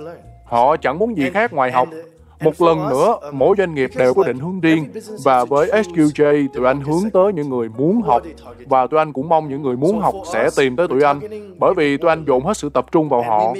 Họ 0.44 0.76
chẳng 0.76 0.98
muốn 0.98 1.16
gì 1.16 1.30
khác 1.30 1.52
ngoài 1.52 1.72
học. 1.72 1.88
Một 2.40 2.60
lần 2.60 2.88
nữa, 2.88 3.18
mỗi 3.32 3.54
doanh 3.58 3.74
nghiệp 3.74 3.90
đều 3.96 4.14
có 4.14 4.22
định 4.26 4.38
hướng 4.38 4.60
riêng 4.60 4.84
và 5.24 5.44
với 5.44 5.68
SQJ, 5.68 6.48
tụi 6.54 6.66
anh 6.66 6.80
hướng 6.80 7.10
tới 7.12 7.32
những 7.32 7.48
người 7.48 7.68
muốn 7.68 8.02
học 8.02 8.22
và 8.66 8.86
tụi 8.86 9.00
anh 9.00 9.12
cũng 9.12 9.28
mong 9.28 9.48
những 9.48 9.62
người 9.62 9.76
muốn 9.76 10.00
học 10.00 10.14
sẽ 10.32 10.48
tìm 10.56 10.76
tới 10.76 10.88
tụi 10.88 11.02
anh 11.02 11.20
bởi 11.58 11.74
vì 11.76 11.96
tụi 11.96 12.10
anh 12.10 12.24
dồn 12.26 12.44
hết 12.44 12.56
sự 12.56 12.68
tập 12.68 12.86
trung 12.92 13.08
vào 13.08 13.22
họ. 13.22 13.54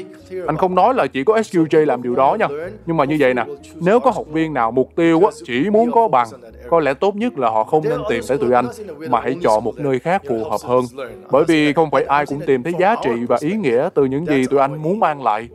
Anh 0.47 0.57
không 0.57 0.75
nói 0.75 0.95
là 0.95 1.07
chỉ 1.07 1.25
có 1.25 1.37
SQJ 1.37 1.87
làm 1.87 2.03
điều 2.03 2.14
đó 2.14 2.37
nha, 2.41 2.47
nhưng 2.87 2.97
mà 2.97 3.05
như 3.05 3.17
vậy 3.21 3.35
nè, 3.35 3.45
nếu 3.75 4.01
có 4.01 4.11
học 4.11 4.27
viên 4.33 4.55
nào 4.55 4.71
mục 4.71 4.91
tiêu 4.97 5.21
chỉ 5.45 5.71
muốn 5.71 5.93
có 5.93 6.09
bằng, 6.09 6.29
có 6.69 6.81
lẽ 6.81 6.95
tốt 6.95 7.17
nhất 7.17 7.38
là 7.38 7.51
họ 7.51 7.64
không 7.64 7.85
nên 7.85 8.01
tìm 8.11 8.23
tới 8.29 8.38
tụi 8.38 8.53
anh 8.53 8.67
mà 9.09 9.21
hãy 9.21 9.37
chọn 9.43 9.64
một 9.64 9.79
nơi 9.79 9.99
khác 9.99 10.23
phù 10.29 10.45
hợp 10.45 10.61
hơn. 10.64 10.85
Bởi 11.31 11.45
vì 11.45 11.73
không 11.73 11.91
phải 11.91 12.05
ai 12.05 12.27
cũng 12.27 12.41
tìm 12.47 12.62
thấy 12.62 12.73
giá 12.79 12.97
trị 13.05 13.11
và 13.29 13.37
ý 13.41 13.53
nghĩa 13.53 13.88
từ 13.95 14.05
những 14.05 14.27
gì 14.27 14.47
tụi 14.51 14.61
anh 14.61 14.83
muốn 14.83 15.01
mang 15.01 15.23
lại. 15.23 15.49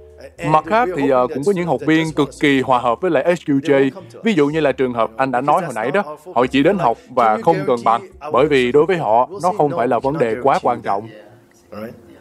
Mặt 0.46 0.64
khác 0.68 0.90
thì 0.96 1.04
uh, 1.04 1.32
cũng 1.34 1.44
có 1.46 1.52
những 1.52 1.68
học 1.68 1.82
viên 1.88 2.12
cực 2.12 2.30
kỳ 2.40 2.62
hòa 2.62 2.80
hợp 2.80 3.02
với 3.02 3.12
lại 3.12 3.24
SQJ. 3.34 3.90
Ví 4.24 4.34
dụ 4.34 4.48
như 4.48 4.60
là 4.60 4.72
trường 4.72 4.94
hợp 4.94 5.12
anh 5.18 5.32
đã 5.32 5.42
nói 5.42 5.62
hồi 5.62 5.74
nãy 5.76 5.92
đó, 5.92 6.18
họ 6.36 6.46
chỉ 6.46 6.64
đến 6.64 6.78
học 6.78 6.98
và 7.10 7.38
không 7.38 7.58
cần 7.68 7.78
bằng, 7.86 8.08
bởi 8.32 8.48
vì 8.48 8.72
đối 8.72 8.86
với 8.86 8.98
họ 8.98 9.30
nó 9.44 9.54
không 9.58 9.72
phải 9.78 9.88
là 9.88 10.00
vấn 10.00 10.18
đề 10.18 10.36
quá 10.44 10.60
quan 10.62 10.82
trọng. 10.82 11.08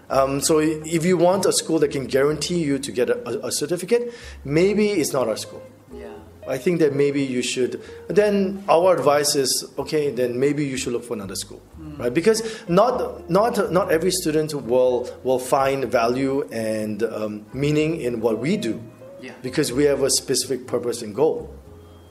Um, 0.09 0.41
so 0.41 0.55
if 0.85 1.01
you 1.11 1.19
want 1.19 1.41
a 1.45 1.53
school 1.53 1.79
that 1.81 1.91
can 1.93 2.07
guarantee 2.13 2.69
you 2.69 2.79
to 2.79 2.93
get 2.95 3.09
a, 3.09 3.15
a 3.43 3.51
certificate, 3.61 4.03
maybe 4.45 4.85
it's 4.85 5.15
not 5.15 5.29
our 5.29 5.39
school. 5.39 5.72
I 6.47 6.59
think 6.59 6.81
that 6.81 6.93
maybe 6.95 7.23
you 7.23 7.41
should. 7.43 7.81
Then 8.09 8.65
our 8.69 8.97
advice 8.97 9.37
is 9.37 9.65
okay. 9.79 10.11
Then 10.11 10.41
maybe 10.41 10.65
you 10.65 10.77
should 10.77 10.93
look 10.93 11.05
for 11.05 11.15
another 11.15 11.37
school, 11.37 11.63
right? 11.99 12.13
Because 12.13 12.43
not 12.69 13.31
not 13.31 13.71
not 13.73 13.93
every 13.93 14.11
student 14.11 14.53
will 14.55 15.09
will 15.23 15.39
find 15.39 15.85
value 15.85 16.43
and 16.51 17.03
um, 17.05 17.47
meaning 17.53 18.01
in 18.01 18.21
what 18.21 18.39
we 18.39 18.57
do, 18.57 18.83
because 19.43 19.73
we 19.73 19.85
have 19.85 20.03
a 20.03 20.11
specific 20.11 20.67
purpose 20.67 21.01
and 21.03 21.15
goal. 21.15 21.55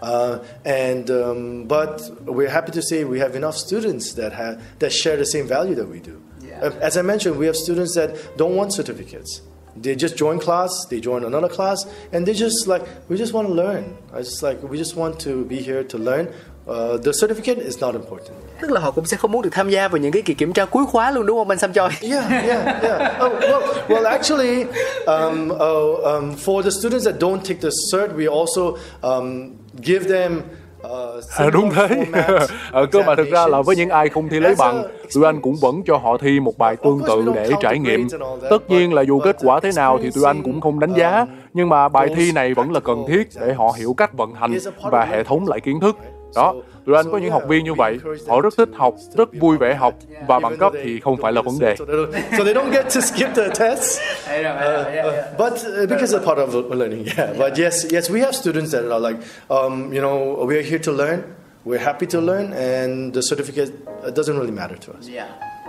Uh, 0.01 0.39
and 0.65 1.11
um, 1.11 1.65
but 1.65 2.01
we're 2.25 2.49
happy 2.49 2.71
to 2.71 2.81
say 2.81 3.03
we 3.03 3.19
have 3.19 3.35
enough 3.35 3.55
students 3.55 4.13
that 4.13 4.31
have 4.33 4.61
that 4.79 4.91
share 4.91 5.17
the 5.17 5.25
same 5.25 5.45
value 5.45 5.75
that 5.75 5.87
we 5.87 5.99
do. 5.99 6.21
Uh, 6.61 6.71
As 6.81 6.97
I 6.97 7.01
mentioned, 7.01 7.37
we 7.37 7.45
have 7.45 7.55
students 7.55 7.95
that 7.95 8.37
don't 8.37 8.55
want 8.55 8.73
certificates. 8.73 9.41
They 9.81 9.95
just 9.95 10.15
join 10.17 10.39
class, 10.39 10.71
they 10.89 10.99
join 11.01 11.23
another 11.23 11.49
class, 11.55 11.85
and 12.13 12.25
they 12.25 12.33
just 12.33 12.67
like, 12.67 12.83
we 13.09 13.17
just 13.17 13.33
want 13.33 13.47
to 13.47 13.53
learn. 13.53 13.83
I 14.13 14.17
just 14.17 14.43
like, 14.43 14.57
we 14.63 14.77
just 14.77 14.95
want 14.95 15.19
to 15.19 15.45
be 15.45 15.57
here 15.57 15.83
to 15.83 15.97
learn. 15.97 16.27
Uh, 16.67 16.97
the 16.97 17.11
certificate 17.13 17.57
is 17.57 17.81
not 17.81 17.95
important. 17.95 18.37
tức 18.61 18.71
là 18.71 18.81
họ 18.81 18.91
cũng 18.91 19.05
sẽ 19.05 19.17
không 19.17 19.31
muốn 19.31 19.41
được 19.41 19.49
tham 19.53 19.69
gia 19.69 19.87
vào 19.87 19.97
những 19.97 20.11
cái 20.11 20.21
kỳ 20.21 20.33
kiểm 20.33 20.53
tra 20.53 20.65
cuối 20.65 20.85
khóa 20.85 21.11
luôn 21.11 21.25
đúng 21.25 21.37
không 21.37 21.49
anh 21.49 21.59
Sam 21.59 21.73
Choi 21.73 21.89
Yeah, 22.01 22.31
yeah, 22.31 22.83
yeah. 22.83 23.23
Oh, 23.23 23.33
well, 23.39 23.61
well, 23.89 24.07
actually, 24.07 24.63
um, 25.05 25.51
uh, 25.51 26.13
um, 26.13 26.35
for 26.45 26.63
the 26.63 26.71
students 26.71 27.05
that 27.05 27.15
don't 27.19 27.43
take 27.43 27.59
the 27.61 27.69
cert, 27.91 28.15
we 28.15 28.27
also 28.27 28.77
um, 29.01 29.51
give 29.81 30.07
them. 30.07 30.41
Uh, 30.87 31.11
À, 31.37 31.49
đúng 31.49 31.69
thế 31.69 32.05
Ờ, 32.71 32.85
cơ 32.91 33.03
mà 33.07 33.15
thực 33.15 33.31
ra 33.31 33.47
là 33.47 33.61
với 33.61 33.75
những 33.75 33.89
ai 33.89 34.09
không 34.09 34.29
thi 34.29 34.39
lấy 34.39 34.55
bằng 34.57 34.83
tụi 35.13 35.25
anh 35.25 35.41
cũng 35.41 35.55
vẫn 35.61 35.81
cho 35.85 35.97
họ 35.97 36.17
thi 36.17 36.39
một 36.39 36.57
bài 36.57 36.75
tương 36.75 37.01
tự 37.07 37.31
để 37.35 37.49
trải 37.61 37.79
nghiệm. 37.79 38.07
tất 38.49 38.69
nhiên 38.69 38.93
là 38.93 39.01
dù 39.01 39.19
kết 39.19 39.37
quả 39.41 39.59
thế 39.59 39.71
nào 39.75 39.99
thì 40.03 40.09
tụi 40.15 40.23
anh 40.25 40.43
cũng 40.43 40.61
không 40.61 40.79
đánh 40.79 40.93
giá. 40.93 41.25
nhưng 41.53 41.69
mà 41.69 41.89
bài 41.89 42.09
thi 42.15 42.31
này 42.31 42.53
vẫn 42.53 42.71
là 42.71 42.79
cần 42.79 43.05
thiết 43.07 43.27
để 43.41 43.53
họ 43.53 43.71
hiểu 43.77 43.93
cách 43.97 44.13
vận 44.13 44.33
hành 44.33 44.57
và 44.83 45.05
hệ 45.05 45.23
thống 45.23 45.47
lại 45.47 45.59
kiến 45.59 45.79
thức 45.79 45.97
đó 46.35 46.55
tụi 46.85 46.95
anh 46.95 47.11
có 47.11 47.17
những 47.17 47.31
học 47.31 47.43
viên 47.47 47.65
như 47.65 47.73
vậy 47.73 47.99
họ 48.27 48.41
rất 48.41 48.53
thích 48.57 48.69
học 48.73 48.95
rất 49.17 49.29
vui 49.39 49.57
vẻ 49.57 49.75
học 49.75 49.93
và 50.27 50.39
bằng 50.39 50.57
cấp 50.57 50.73
thì 50.83 50.99
không 50.99 51.17
phải 51.17 51.31
là 51.31 51.41
vấn 51.41 51.59
đề 51.59 51.75
So 51.77 51.85
they 52.43 52.53
don't, 52.53 52.71
get 52.71 52.85
to 52.95 53.01
skip 53.01 53.35
the 53.35 53.49
tests. 53.49 53.99
Uh, 54.27 55.37
but 55.37 55.53
uh, 55.53 55.89
because 55.89 56.13
it's 56.13 56.25
part 56.25 56.37
of 56.37 56.71
learning, 56.75 57.05
yeah. 57.17 57.37
But 57.37 57.59
yes, 57.59 57.85
yes, 57.93 58.09
we 58.11 58.19
have 58.19 58.31
students 58.31 58.71
that 58.71 58.83
are 58.91 58.99
like, 58.99 59.19
um, 59.49 59.93
you 59.93 60.01
know, 60.01 60.45
we're 60.45 60.63
here 60.63 60.79
to 60.79 60.91
learn. 60.91 61.23
We're 61.65 61.83
happy 61.83 62.05
to 62.07 62.21
learn, 62.21 62.53
and 62.53 63.13
the 63.13 63.21
certificate 63.21 63.71
uh, 63.87 64.09
doesn't 64.09 64.37
really 64.37 64.51
matter 64.51 64.77
to 64.77 64.91
us 64.97 65.09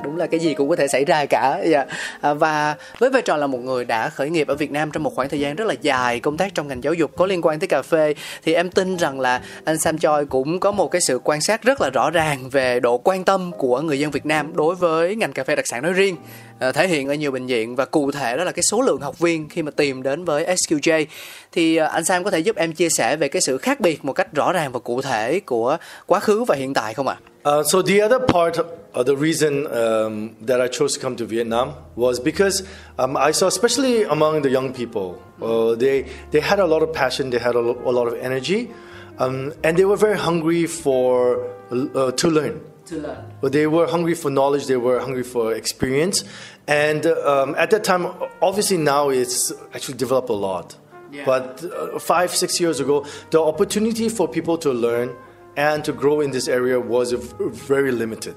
đúng 0.05 0.17
là 0.17 0.27
cái 0.27 0.41
gì 0.41 0.55
cũng 0.55 0.69
có 0.69 0.77
thể 0.77 0.89
xảy 0.89 1.05
ra 1.05 1.27
cả 1.27 1.61
yeah. 1.65 1.87
à, 2.21 2.35
và 2.35 2.77
với 2.99 3.11
vai 3.11 3.23
trò 3.23 3.37
là 3.37 3.47
một 3.47 3.59
người 3.59 3.85
đã 3.85 4.09
khởi 4.09 4.31
nghiệp 4.31 4.49
ở 4.49 4.55
Việt 4.55 4.71
Nam 4.71 4.91
trong 4.91 5.03
một 5.03 5.15
khoảng 5.15 5.29
thời 5.29 5.41
gian 5.41 5.57
rất 5.57 5.65
là 5.65 5.75
dài 5.83 6.21
công 6.21 6.37
tác 6.37 6.55
trong 6.55 6.69
ngành 6.69 6.85
giáo 6.85 6.95
dục 6.95 7.17
có 7.17 7.27
liên 7.27 7.41
quan 7.43 7.59
tới 7.59 7.69
cà 7.69 7.83
phê 7.83 8.15
thì 8.45 8.55
em 8.55 8.71
tin 8.71 8.97
rằng 8.97 9.21
là 9.21 9.43
anh 9.65 9.79
Sam 9.79 9.99
Choi 9.99 10.27
cũng 10.27 10.61
có 10.61 10.73
một 10.73 10.91
cái 10.91 11.01
sự 11.01 11.21
quan 11.25 11.41
sát 11.41 11.63
rất 11.63 11.81
là 11.81 11.91
rõ 11.91 12.11
ràng 12.11 12.51
về 12.51 12.81
độ 12.81 12.99
quan 12.99 13.25
tâm 13.25 13.53
của 13.59 13.81
người 13.81 13.99
dân 13.99 14.11
Việt 14.11 14.27
Nam 14.27 14.57
đối 14.57 14.75
với 14.75 15.17
ngành 15.17 15.33
cà 15.33 15.45
phê 15.45 15.57
đặc 15.57 15.67
sản 15.67 15.83
nói 15.83 15.93
riêng 15.93 16.17
à, 16.59 16.73
thể 16.73 16.89
hiện 16.89 17.09
ở 17.09 17.15
nhiều 17.15 17.31
bệnh 17.31 17.47
viện 17.47 17.77
và 17.77 17.85
cụ 17.85 18.11
thể 18.11 18.37
đó 18.37 18.45
là 18.45 18.53
cái 18.53 18.63
số 18.63 18.81
lượng 18.81 19.01
học 19.01 19.19
viên 19.19 19.49
khi 19.49 19.63
mà 19.63 19.71
tìm 19.71 20.03
đến 20.03 20.25
với 20.25 20.47
SQJ 20.47 21.07
thì 21.53 21.77
à, 21.77 21.87
anh 21.87 22.05
Sam 22.05 22.25
có 22.25 22.31
thể 22.31 22.39
giúp 22.39 22.57
em 22.57 22.73
chia 22.73 22.89
sẻ 22.89 23.17
về 23.17 23.29
cái 23.29 23.43
sự 23.43 23.59
khác 23.59 23.81
biệt 23.81 24.05
một 24.05 24.13
cách 24.13 24.33
rõ 24.33 24.53
ràng 24.53 24.73
và 24.73 24.79
cụ 24.79 25.03
thể 25.03 25.41
của 25.41 25.77
quá 26.07 26.21
khứ 26.21 26.45
và 26.45 26.57
hiện 26.57 26.75
tại 26.75 26.95
không 26.95 27.09
ạ? 27.09 27.17
Uh, 27.45 27.63
so 27.65 27.83
the 27.83 28.01
other 28.01 28.21
part 28.21 28.57
of 28.59 29.07
the 29.07 29.17
reason 29.17 29.67
um, 29.67 30.37
that 30.43 30.61
I 30.61 30.69
chose 30.69 30.95
to 30.95 31.01
come 31.01 31.17
to 31.17 31.25
Vietnam 31.25 31.75
was 31.97 32.21
because 32.21 32.63
um, 32.99 33.17
I 33.17 33.33
saw, 33.33 33.49
especially 33.49 34.05
among 34.05 34.43
the 34.43 34.51
young 34.51 34.73
people, 34.73 35.21
uh, 35.41 35.75
they 35.75 36.09
they 36.31 36.41
had 36.41 36.61
a 36.61 36.67
lot 36.67 36.83
of 36.83 36.93
passion, 36.93 37.31
they 37.31 37.39
had 37.39 37.57
a, 37.57 37.61
lo- 37.61 37.83
a 37.85 37.91
lot 37.91 38.07
of 38.07 38.15
energy, 38.15 38.71
um, 39.19 39.53
and 39.65 39.77
they 39.77 39.85
were 39.85 39.97
very 39.97 40.17
hungry 40.17 40.67
for 40.67 41.49
uh, 41.73 42.13
to 42.13 42.31
learn. 42.31 42.61
To 42.87 42.97
learn. 42.99 43.33
But 43.41 43.53
they 43.53 43.67
were 43.67 43.89
hungry 43.89 44.15
for 44.15 44.31
knowledge, 44.31 44.67
they 44.67 44.77
were 44.77 45.01
hungry 45.01 45.25
for 45.25 45.53
experience. 45.53 46.25
And 46.69 47.07
um, 47.07 47.57
at 47.57 47.71
that 47.71 47.83
time, 47.83 48.07
obviously 48.41 48.77
now 48.77 49.09
it's 49.09 49.53
actually 49.75 49.99
developed 49.99 50.29
a 50.31 50.35
lot. 50.35 50.77
Yeah. 51.11 51.25
But 51.25 51.65
uh, 51.65 51.99
five, 51.99 52.31
six 52.31 52.61
years 52.61 52.79
ago, 52.79 53.05
the 53.31 53.41
opportunity 53.41 54.09
for 54.09 54.29
people 54.29 54.59
to 54.59 54.73
learn 54.73 55.15
and 55.57 55.85
to 55.85 55.93
grow 55.93 56.21
in 56.21 56.31
this 56.31 56.49
area 56.49 56.81
was 56.81 57.13
very 57.13 57.93
limited. 57.93 58.37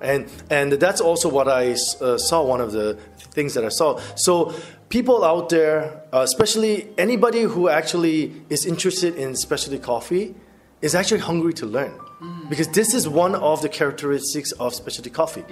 And, 0.00 0.28
and 0.50 0.72
that's 0.72 1.00
also 1.00 1.28
what 1.28 1.48
I 1.48 1.76
uh, 2.00 2.18
saw, 2.18 2.42
one 2.42 2.60
of 2.60 2.72
the 2.72 2.98
things 3.30 3.54
that 3.54 3.64
I 3.64 3.68
saw. 3.68 4.00
So, 4.16 4.52
people 4.88 5.24
out 5.24 5.48
there, 5.48 6.02
uh, 6.12 6.20
especially 6.20 6.88
anybody 6.98 7.42
who 7.42 7.68
actually 7.68 8.42
is 8.50 8.66
interested 8.66 9.14
in 9.14 9.36
specialty 9.36 9.78
coffee, 9.78 10.34
is 10.82 10.96
actually 10.96 11.20
hungry 11.20 11.54
to 11.54 11.66
learn. 11.66 11.92
Because 12.48 12.68
this 12.68 12.94
is 12.94 13.08
one 13.08 13.34
of 13.34 13.62
the 13.62 13.68
characteristics 13.68 14.52
of 14.52 14.74
specialty 14.74 15.10
coffee. 15.10 15.44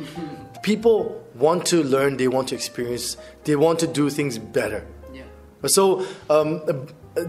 People 0.62 1.24
want 1.34 1.66
to 1.66 1.82
learn, 1.82 2.16
they 2.16 2.28
want 2.28 2.48
to 2.48 2.54
experience, 2.54 3.16
they 3.44 3.56
want 3.56 3.80
to 3.80 3.88
do 3.88 4.08
things 4.08 4.38
better. 4.38 4.86
Yeah. 5.12 5.22
So, 5.66 6.06
um, 6.28 6.60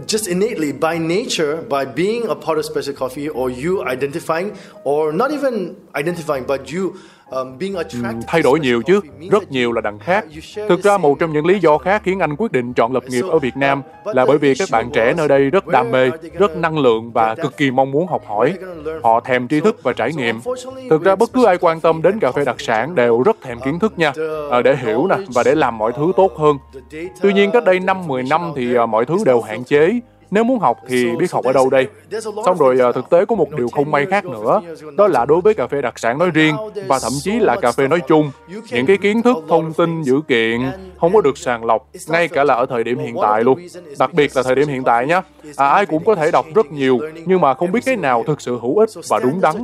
just 0.06 0.28
innately, 0.28 0.72
by 0.72 0.98
nature, 0.98 1.62
by 1.62 1.86
being 1.86 2.28
a 2.28 2.36
part 2.36 2.58
of 2.58 2.66
special 2.66 2.94
coffee, 2.94 3.30
or 3.30 3.50
you 3.50 3.84
identifying, 3.84 4.58
or 4.84 5.12
not 5.12 5.32
even 5.32 5.76
identifying, 5.96 6.46
but 6.46 6.72
you. 6.72 7.00
Thay 8.28 8.44
to 8.44 8.50
đổi 8.50 8.60
special 8.60 8.60
nhiều 8.62 8.82
chứ. 8.82 9.02
rất 9.32 9.52
nhiều 9.52 9.72
là 9.72 9.82
đằng 9.82 10.00
khác. 10.00 10.26
thực 10.70 10.84
ra 10.84 10.98
một 10.98 11.20
trong 11.20 11.34
những 11.34 11.46
lý 11.46 11.60
do 11.60 11.78
khác 11.78 12.02
khiến 12.06 12.20
anh 12.20 12.36
quyết 12.36 12.52
định 12.52 12.74
chọn 12.74 12.94
lập 12.94 13.04
nghiệp 13.08 13.26
ở 13.32 13.39
Việt 13.39 13.58
Nam 13.58 13.82
là 14.06 14.26
bởi 14.26 14.38
vì 14.38 14.56
các 14.56 14.67
bạn 14.72 14.89
trẻ 14.94 15.13
nơi 15.17 15.28
đây 15.28 15.50
rất 15.50 15.67
đam 15.67 15.91
mê 15.91 16.10
rất 16.39 16.58
năng 16.58 16.80
lượng 16.80 17.12
và 17.12 17.36
cực 17.36 17.58
kỳ 17.58 17.72
mong 17.72 17.91
muốn 17.91 18.08
học 18.08 18.22
hỏi. 18.28 18.54
họ 19.04 19.20
thèm 19.20 19.48
tri 19.48 19.60
thức 19.60 19.84
và 19.84 19.94
trải 19.94 20.13
nghiệm. 20.13 20.39
thực 20.89 21.04
ra 21.04 21.15
bất 21.15 21.34
cứ 21.34 21.46
ai 21.46 21.58
quan 21.58 21.80
tâm 21.80 22.02
đến 22.02 22.20
cà 22.20 22.32
phê 22.32 22.46
đặc 22.46 22.62
sản 22.62 22.96
đều 22.96 23.22
rất 23.22 23.41
thèm 23.41 23.60
kiến 23.60 23.80
thức 23.80 24.00
nha 24.00 24.13
à, 24.52 24.62
để 24.62 24.76
hiểu 24.76 25.08
nè 25.08 25.15
và 25.34 25.44
để 25.44 25.56
làm 25.56 25.78
mọi 25.78 25.91
thứ 25.91 26.12
tốt 26.17 26.32
hơn. 26.38 26.58
tuy 27.22 27.34
nhiên 27.34 27.52
cách 27.52 27.65
đây 27.65 27.80
năm 27.80 28.08
10 28.08 28.24
năm 28.24 28.54
thì 28.56 28.76
à, 28.76 28.86
mọi 28.86 29.06
thứ 29.06 29.17
đều 29.26 29.41
hạn 29.41 29.63
chế 29.63 30.00
nếu 30.32 30.44
muốn 30.44 30.60
học 30.60 30.78
thì 30.88 31.15
biết 31.15 31.32
học 31.32 31.46
ở 31.46 31.54
đâu 31.54 31.70
đây. 31.70 31.88
xong 32.46 32.58
rồi 32.58 32.80
à, 32.80 32.91
thực 32.91 33.10
tế 33.10 33.26
có 33.26 33.36
một 33.36 33.52
điều 33.58 33.67
không 33.70 33.91
may 33.91 34.06
khác 34.06 34.26
nữa. 34.26 34.62
đó 34.98 35.08
là 35.08 35.26
đối 35.26 35.41
với 35.41 35.54
cà 35.54 35.67
phê 35.67 35.82
đặc 35.82 36.00
sản 36.00 36.17
nói 36.17 36.32
riêng 36.34 36.56
và 36.88 37.00
thậm 37.00 37.12
chí 37.22 37.39
là 37.39 37.56
cà 37.62 37.72
phê 37.72 37.88
nói 37.88 38.00
chung. 38.08 38.32
những 38.72 38.86
cái 38.86 38.98
kiến 38.98 39.22
thức 39.22 39.38
thông 39.50 39.74
tin 39.74 40.04
dữ 40.04 40.22
kiện 40.28 40.62
không 41.00 41.13
có 41.13 41.22
được 41.22 41.38
sàng 41.38 41.65
lọc 41.65 41.88
ngay 42.08 42.28
cả 42.28 42.44
là 42.44 42.54
ở 42.54 42.65
thời 42.65 42.84
điểm 42.84 43.00
hiện 43.00 43.15
tại 43.22 43.44
luôn. 43.44 43.60
đặc 44.00 44.13
biệt 44.13 44.32
là 44.36 44.44
thời 44.44 44.56
điểm 44.56 44.67
hiện 44.67 44.84
tại 44.84 45.08
nhé 45.08 45.22
à, 45.56 45.67
ai 45.67 45.86
cũng 45.86 46.06
có 46.06 46.15
thể 46.15 46.32
đọc 46.32 46.46
rất 46.56 46.72
nhiều 46.72 47.00
nhưng 47.26 47.41
mà 47.41 47.54
không 47.54 47.72
biết 47.72 47.86
cái 47.86 47.96
nào 47.96 48.24
thực 48.28 48.41
sự 48.41 48.60
hữu 48.62 48.78
ích 48.78 48.89
và 49.10 49.20
đúng 49.20 49.41
đắn. 49.41 49.56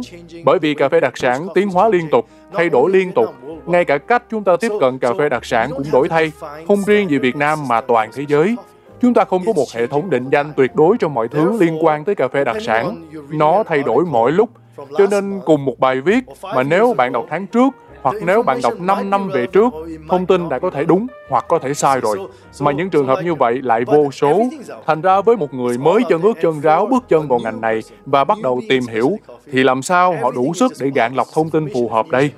bởi 0.44 0.60
vì 0.60 0.74
cà 0.74 0.90
phê 0.90 1.00
đặc 1.00 1.18
sản 1.18 1.48
tiến 1.56 1.70
hóa 1.70 1.90
liên 1.90 2.08
tục 2.12 2.26
thay 2.54 2.70
đổi 2.70 2.92
liên 2.92 3.12
tục. 3.12 3.26
ngay 3.66 3.86
cả 3.86 3.98
cách 3.98 4.24
chúng 4.32 4.44
ta 4.44 4.56
tiếp 4.60 4.72
cận 4.80 5.00
cà 5.00 5.14
phê 5.20 5.30
đặc 5.30 5.46
sản 5.46 5.70
cũng 5.70 5.92
đổi 5.92 6.10
thay. 6.10 6.32
không 6.68 6.84
riêng 6.88 7.10
gì 7.10 7.18
Việt 7.18 7.36
Nam 7.36 7.68
mà 7.68 7.82
toàn 7.82 8.10
thế 8.14 8.26
giới 8.28 8.56
Chúng 9.02 9.14
ta 9.14 9.26
không 9.26 9.46
có 9.46 9.54
một 9.54 9.66
hệ 9.74 9.88
thống 9.88 10.10
định 10.10 10.30
danh 10.32 10.54
tuyệt 10.58 10.76
đối 10.76 10.98
cho 11.00 11.08
mọi 11.08 11.28
thứ 11.28 11.58
liên 11.60 11.86
quan 11.86 12.06
tới 12.06 12.16
cà 12.16 12.28
phê 12.28 12.44
đặc 12.44 12.58
sản. 12.62 13.10
Nó 13.30 13.64
thay 13.64 13.84
đổi 13.84 14.06
mỗi 14.06 14.32
lúc. 14.32 14.50
Cho 14.98 15.08
nên 15.12 15.40
cùng 15.46 15.66
một 15.66 15.80
bài 15.80 16.02
viết 16.02 16.24
mà 16.56 16.64
nếu 16.64 16.94
bạn 16.94 17.12
đọc 17.12 17.26
tháng 17.30 17.48
trước 17.48 17.74
hoặc 18.02 18.16
nếu 18.26 18.44
bạn 18.44 18.60
đọc 18.64 18.74
5 18.80 19.10
năm 19.10 19.30
về 19.30 19.48
trước, 19.48 19.74
thông 20.10 20.26
tin 20.26 20.50
đã 20.50 20.60
có 20.60 20.70
thể 20.70 20.86
đúng 20.86 21.08
hoặc 21.30 21.46
có 21.48 21.60
thể 21.60 21.74
sai 21.74 22.00
rồi. 22.00 22.18
Mà 22.60 22.72
những 22.72 22.90
trường 22.90 23.08
hợp 23.08 23.20
như 23.24 23.36
vậy 23.36 23.62
lại 23.62 23.86
vô 23.86 24.12
số. 24.12 24.42
Thành 24.86 25.02
ra 25.02 25.22
với 25.22 25.38
một 25.38 25.54
người 25.54 25.78
mới 25.78 26.02
chân 26.10 26.22
ướt 26.22 26.34
chân 26.42 26.62
ráo 26.62 26.86
bước 26.86 27.04
chân 27.10 27.28
vào 27.28 27.40
ngành 27.40 27.62
này 27.62 27.80
và 28.06 28.24
bắt 28.24 28.38
đầu 28.44 28.62
tìm 28.70 28.84
hiểu, 28.92 29.12
thì 29.52 29.64
làm 29.64 29.82
sao 29.82 30.16
họ 30.22 30.32
đủ 30.32 30.54
sức 30.54 30.72
để 30.80 30.90
gạn 30.96 31.16
lọc 31.16 31.28
thông 31.34 31.50
tin 31.50 31.68
phù 31.74 31.90
hợp 31.90 32.06
đây? 32.10 32.32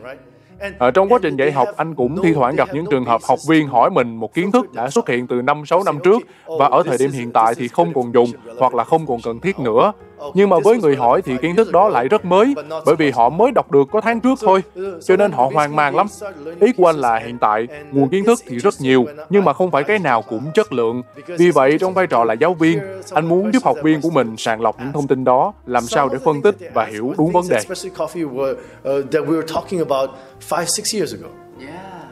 Ở 0.78 0.92
trong 0.92 1.10
quá 1.10 1.20
trình 1.22 1.36
dạy 1.36 1.52
học, 1.52 1.68
anh 1.78 1.96
cũng 1.96 2.22
thi 2.24 2.34
thoảng 2.34 2.56
gặp 2.56 2.70
những 2.74 2.86
trường 2.92 3.06
hợp 3.06 3.22
học 3.24 3.40
viên 3.50 3.68
hỏi 3.68 3.90
mình 3.90 4.16
một 4.16 4.34
kiến 4.34 4.52
thức 4.52 4.74
đã 4.74 4.90
xuất 4.90 5.10
hiện 5.10 5.28
từ 5.28 5.42
5-6 5.42 5.84
năm 5.84 6.00
trước 6.04 6.22
và 6.60 6.66
ở 6.68 6.84
thời 6.84 6.98
điểm 6.98 7.12
hiện 7.12 7.32
tại 7.32 7.56
thì 7.56 7.68
không 7.68 7.94
còn 7.94 8.14
dùng 8.14 8.30
hoặc 8.60 8.76
là 8.76 8.84
không 8.84 9.06
còn 9.08 9.20
cần 9.24 9.40
thiết 9.40 9.60
nữa. 9.60 9.92
Nhưng 10.34 10.50
mà 10.50 10.58
với 10.64 10.78
người 10.78 10.96
hỏi 10.96 11.22
thì 11.22 11.38
kiến 11.42 11.56
thức 11.56 11.72
đó 11.72 11.90
lại 11.90 12.08
rất 12.08 12.26
mới 12.26 12.54
bởi 12.86 12.96
vì 12.96 13.12
họ 13.12 13.30
mới 13.30 13.52
đọc 13.52 13.72
được 13.72 13.88
có 13.92 14.02
tháng 14.02 14.20
trước 14.20 14.40
thôi. 14.42 14.64
Cho 15.06 15.16
nên 15.16 15.32
họ 15.32 15.50
hoang 15.54 15.76
mang 15.76 15.96
lắm. 15.96 16.08
Ý 16.60 16.74
của 16.78 16.86
anh 16.86 16.96
là 16.96 17.20
hiện 17.20 17.38
tại 17.38 17.68
nguồn 17.92 18.10
kiến 18.10 18.26
thức 18.26 18.40
thì 18.48 18.58
rất 18.58 18.74
nhiều 18.80 19.06
nhưng 19.30 19.46
mà 19.46 19.54
không 19.54 19.72
phải 19.72 19.84
cái 19.84 20.00
nào 20.00 20.22
cũng 20.22 20.52
chất 20.54 20.74
lượng. 20.74 21.02
Vì 21.28 21.52
vậy 21.52 21.78
trong 21.80 21.94
vai 21.94 22.08
trò 22.08 22.24
là 22.24 22.34
giáo 22.34 22.54
viên, 22.54 22.80
anh 23.12 23.26
muốn 23.26 23.54
giúp 23.54 23.64
học 23.64 23.78
viên 23.84 24.02
của 24.02 24.10
mình 24.10 24.38
sàng 24.38 24.62
lọc 24.62 24.80
những 24.80 24.94
thông 24.94 25.08
tin 25.08 25.24
đó, 25.24 25.54
làm 25.66 25.84
sao 25.84 26.10
để 26.10 26.18
phân 26.26 26.42
tích 26.42 26.56
và 26.74 26.86
hiểu 26.86 27.14
đúng 27.18 27.32
vấn 27.32 27.44
đề. 27.50 27.56
Especially 27.56 27.96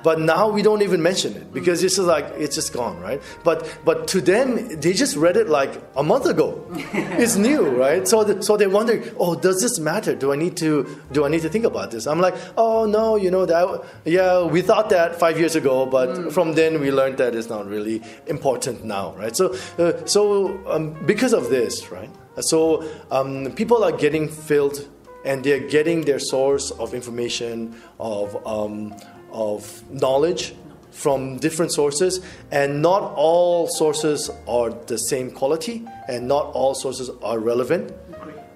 coffee 0.08 0.26
were, 0.26 0.36
that 0.36 0.54
we 0.54 0.62
were 0.62 0.64
talking 0.64 0.78
about 0.78 0.78
five, 0.78 0.78
six 0.78 0.78
years 0.78 0.78
ago. 0.78 0.78
But 0.78 0.78
now 0.78 0.78
we 0.78 0.78
don't 0.78 0.82
even 0.82 1.02
mention 1.02 1.36
it 1.36 1.54
because 1.54 1.84
it's 1.84 1.96
just 1.96 2.08
like 2.08 2.26
it's 2.38 2.56
just 2.56 2.74
gone, 2.74 3.00
right? 3.00 3.22
But 3.44 3.80
but 3.84 4.08
to 4.10 4.22
them, 4.22 4.80
they 4.80 4.94
just 4.94 5.16
read 5.16 5.38
it 5.38 5.50
like 5.50 5.82
a 5.96 6.04
month 6.04 6.26
ago. 6.26 6.66
it's 6.94 7.36
new, 7.36 7.68
right? 7.68 8.08
So 8.08 8.24
the, 8.24 8.42
so 8.42 8.58
they 8.58 8.68
wonder, 8.68 9.04
oh, 9.20 9.36
does 9.36 9.62
this 9.62 9.80
matter? 9.80 10.16
Do 10.16 10.32
I 10.34 10.36
need 10.36 10.58
to 10.58 10.86
do 11.12 11.26
I 11.26 11.30
need 11.30 11.42
to 11.42 11.50
think 11.50 11.66
about 11.66 11.92
this? 11.92 12.08
I'm 12.08 12.22
like, 12.22 12.36
oh 12.58 12.86
no, 12.86 13.16
you 13.18 13.32
know 13.32 13.46
that 13.46 13.84
yeah, 14.06 14.46
we 14.46 14.62
thought 14.62 14.90
that 14.90 15.20
five 15.20 15.40
years 15.40 15.56
ago, 15.56 15.86
but 15.86 16.32
from 16.32 16.54
then 16.54 16.80
we 16.80 16.92
learned 16.92 17.18
that 17.18 17.36
it's 17.36 17.50
not 17.50 17.68
really 17.68 18.02
important 18.28 18.84
now, 18.84 19.14
right? 19.18 19.36
So 19.36 19.56
uh, 19.80 20.06
so 20.06 20.60
um, 20.68 20.94
because 21.06 21.34
of 21.34 21.50
this, 21.50 21.92
right? 21.92 22.10
So 22.40 22.84
um, 23.12 23.52
people 23.54 23.84
are 23.84 23.92
getting 23.92 24.30
filled 24.30 24.88
and 25.28 25.44
they're 25.44 25.68
getting 25.68 26.02
their 26.02 26.20
source 26.20 26.72
of 26.72 26.94
information 26.94 27.76
of 28.00 28.46
um, 28.48 28.96
of 29.32 29.84
knowledge 29.90 30.56
from 30.92 31.38
different 31.38 31.72
sources 31.72 32.22
and 32.52 32.82
not 32.82 33.14
all 33.16 33.68
sources 33.68 34.32
are 34.48 34.72
the 34.88 34.98
same 34.98 35.30
quality 35.30 35.84
and 36.08 36.28
not 36.28 36.46
all 36.54 36.74
sources 36.74 37.10
are 37.22 37.40
relevant 37.40 37.94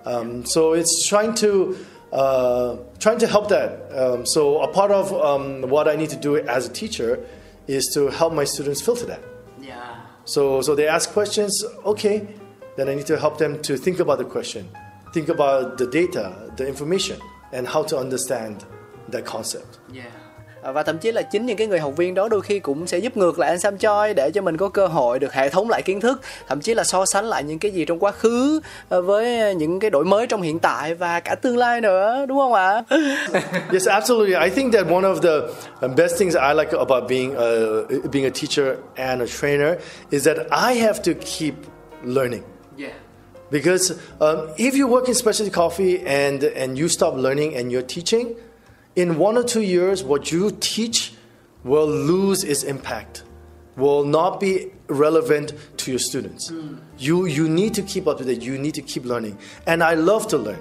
um, 0.06 0.46
so 0.46 0.74
it's 0.74 1.08
trying 1.08 1.34
to 1.36 1.78
uh, 2.12 2.78
trying 3.00 3.20
to 3.20 3.28
help 3.28 3.48
that. 3.50 3.90
Um, 3.98 4.26
so 4.26 4.62
a 4.62 4.68
part 4.68 4.92
of 4.92 5.14
um, 5.14 5.70
what 5.70 5.88
I 5.88 5.96
need 5.96 6.10
to 6.10 6.18
do 6.18 6.38
as 6.38 6.68
a 6.68 6.74
teacher 6.74 7.26
is 7.68 7.88
to 7.94 8.08
help 8.10 8.34
my 8.34 8.44
students 8.44 8.82
filter 8.82 9.06
that. 9.06 9.22
Dạ. 9.62 10.02
So, 10.26 10.62
so 10.62 10.76
they 10.76 10.88
ask 10.88 11.12
questions, 11.12 11.64
okay, 11.86 12.28
then 12.78 12.90
I 12.90 12.96
need 12.96 13.06
to 13.08 13.18
help 13.18 13.38
them 13.38 13.62
to 13.64 13.78
think 13.78 14.00
about 14.00 14.18
the 14.18 14.26
question, 14.26 14.70
think 15.14 15.30
about 15.30 15.78
the 15.78 15.88
data, 15.88 16.52
the 16.58 16.68
information, 16.68 17.20
and 17.52 17.68
how 17.68 17.84
to 17.84 17.98
understand 17.98 18.66
that 19.10 19.26
concept. 19.26 19.80
À, 19.94 20.31
và 20.64 20.84
thậm 20.84 20.98
chí 20.98 21.12
là 21.12 21.22
chính 21.22 21.46
những 21.46 21.58
cái 21.58 21.68
người 21.68 21.80
học 21.80 21.94
viên 21.98 22.14
đó 22.14 22.30
đôi 22.30 22.42
khi 22.42 22.60
cũng 22.60 22.88
sẽ 22.88 22.98
giúp 22.98 23.18
ngược 23.18 23.40
lại 23.40 23.50
anh 23.50 23.60
Sam 23.60 23.78
Choi 23.78 24.14
để 24.14 24.32
cho 24.34 24.42
mình 24.42 24.58
có 24.58 24.70
cơ 24.70 24.88
hội 24.88 25.20
được 25.20 25.34
hệ 25.34 25.50
thống 25.50 25.70
lại 25.70 25.82
kiến 25.82 26.00
thức 26.00 26.22
thậm 26.48 26.62
chí 26.62 26.74
là 26.74 26.84
so 26.84 27.06
sánh 27.06 27.26
lại 27.26 27.44
những 27.44 27.60
cái 27.60 27.72
gì 27.72 27.86
trong 27.86 28.00
quá 28.00 28.12
khứ 28.12 28.62
ờ, 28.90 29.02
với 29.02 29.56
những 29.56 29.80
cái 29.80 29.90
đổi 29.90 30.06
mới 30.06 30.28
trong 30.28 30.42
hiện 30.42 30.60
tại 30.60 30.94
và 30.96 31.20
cả 31.20 31.36
tương 31.36 31.58
lai 31.58 31.82
nữa 31.82 32.26
đúng 32.28 32.38
không 32.38 32.54
ạ 32.54 32.84
yes, 33.72 33.88
absolutely. 33.88 34.36
I 34.36 34.50
think 34.50 34.74
that 34.74 34.88
one 34.88 35.04
of 35.04 35.22
the 35.22 35.54
um, 35.82 35.96
best 35.96 36.18
things 36.20 36.36
I 36.36 36.54
like 36.54 36.78
about 36.78 37.10
being 37.10 37.36
a, 37.36 37.50
being 38.12 38.26
a 38.26 38.32
teacher 38.42 38.76
and 38.96 39.22
a 39.22 39.28
trainer 39.40 39.76
is 40.12 40.28
that 40.28 40.38
I 40.52 40.82
have 40.82 41.00
to 41.04 41.12
keep 41.38 41.54
learning. 42.04 42.44
Because 43.52 43.92
um, 44.22 44.48
if 44.58 44.74
you 44.76 44.88
work 44.88 45.10
in 45.10 45.14
specialty 45.14 45.52
coffee 45.52 46.00
and 46.06 46.42
and 46.44 46.78
you 46.78 46.88
stop 46.88 47.16
learning 47.18 47.54
and 47.58 47.70
you're 47.70 47.88
teaching, 47.88 48.36
in 48.96 49.18
one 49.18 49.38
or 49.38 49.44
two 49.44 49.62
years, 49.62 50.04
what 50.04 50.32
you 50.32 50.52
teach 50.60 51.14
will 51.64 51.88
lose 51.88 52.44
its 52.44 52.64
impact, 52.64 53.24
will 53.78 54.06
not 54.06 54.40
be 54.42 54.72
relevant 54.88 55.54
to 55.78 55.92
your 55.92 56.00
students. 56.00 56.52
You 57.00 57.26
you 57.28 57.48
need 57.48 57.74
to 57.76 57.82
keep 57.82 58.08
up 58.08 58.18
to 58.20 58.26
date. 58.26 58.42
You 58.42 58.58
need 58.58 58.76
to 58.76 58.82
keep 58.82 59.06
learning, 59.06 59.36
and 59.66 59.84
I 59.84 59.96
love 59.96 60.28
to 60.30 60.38
learn. 60.38 60.60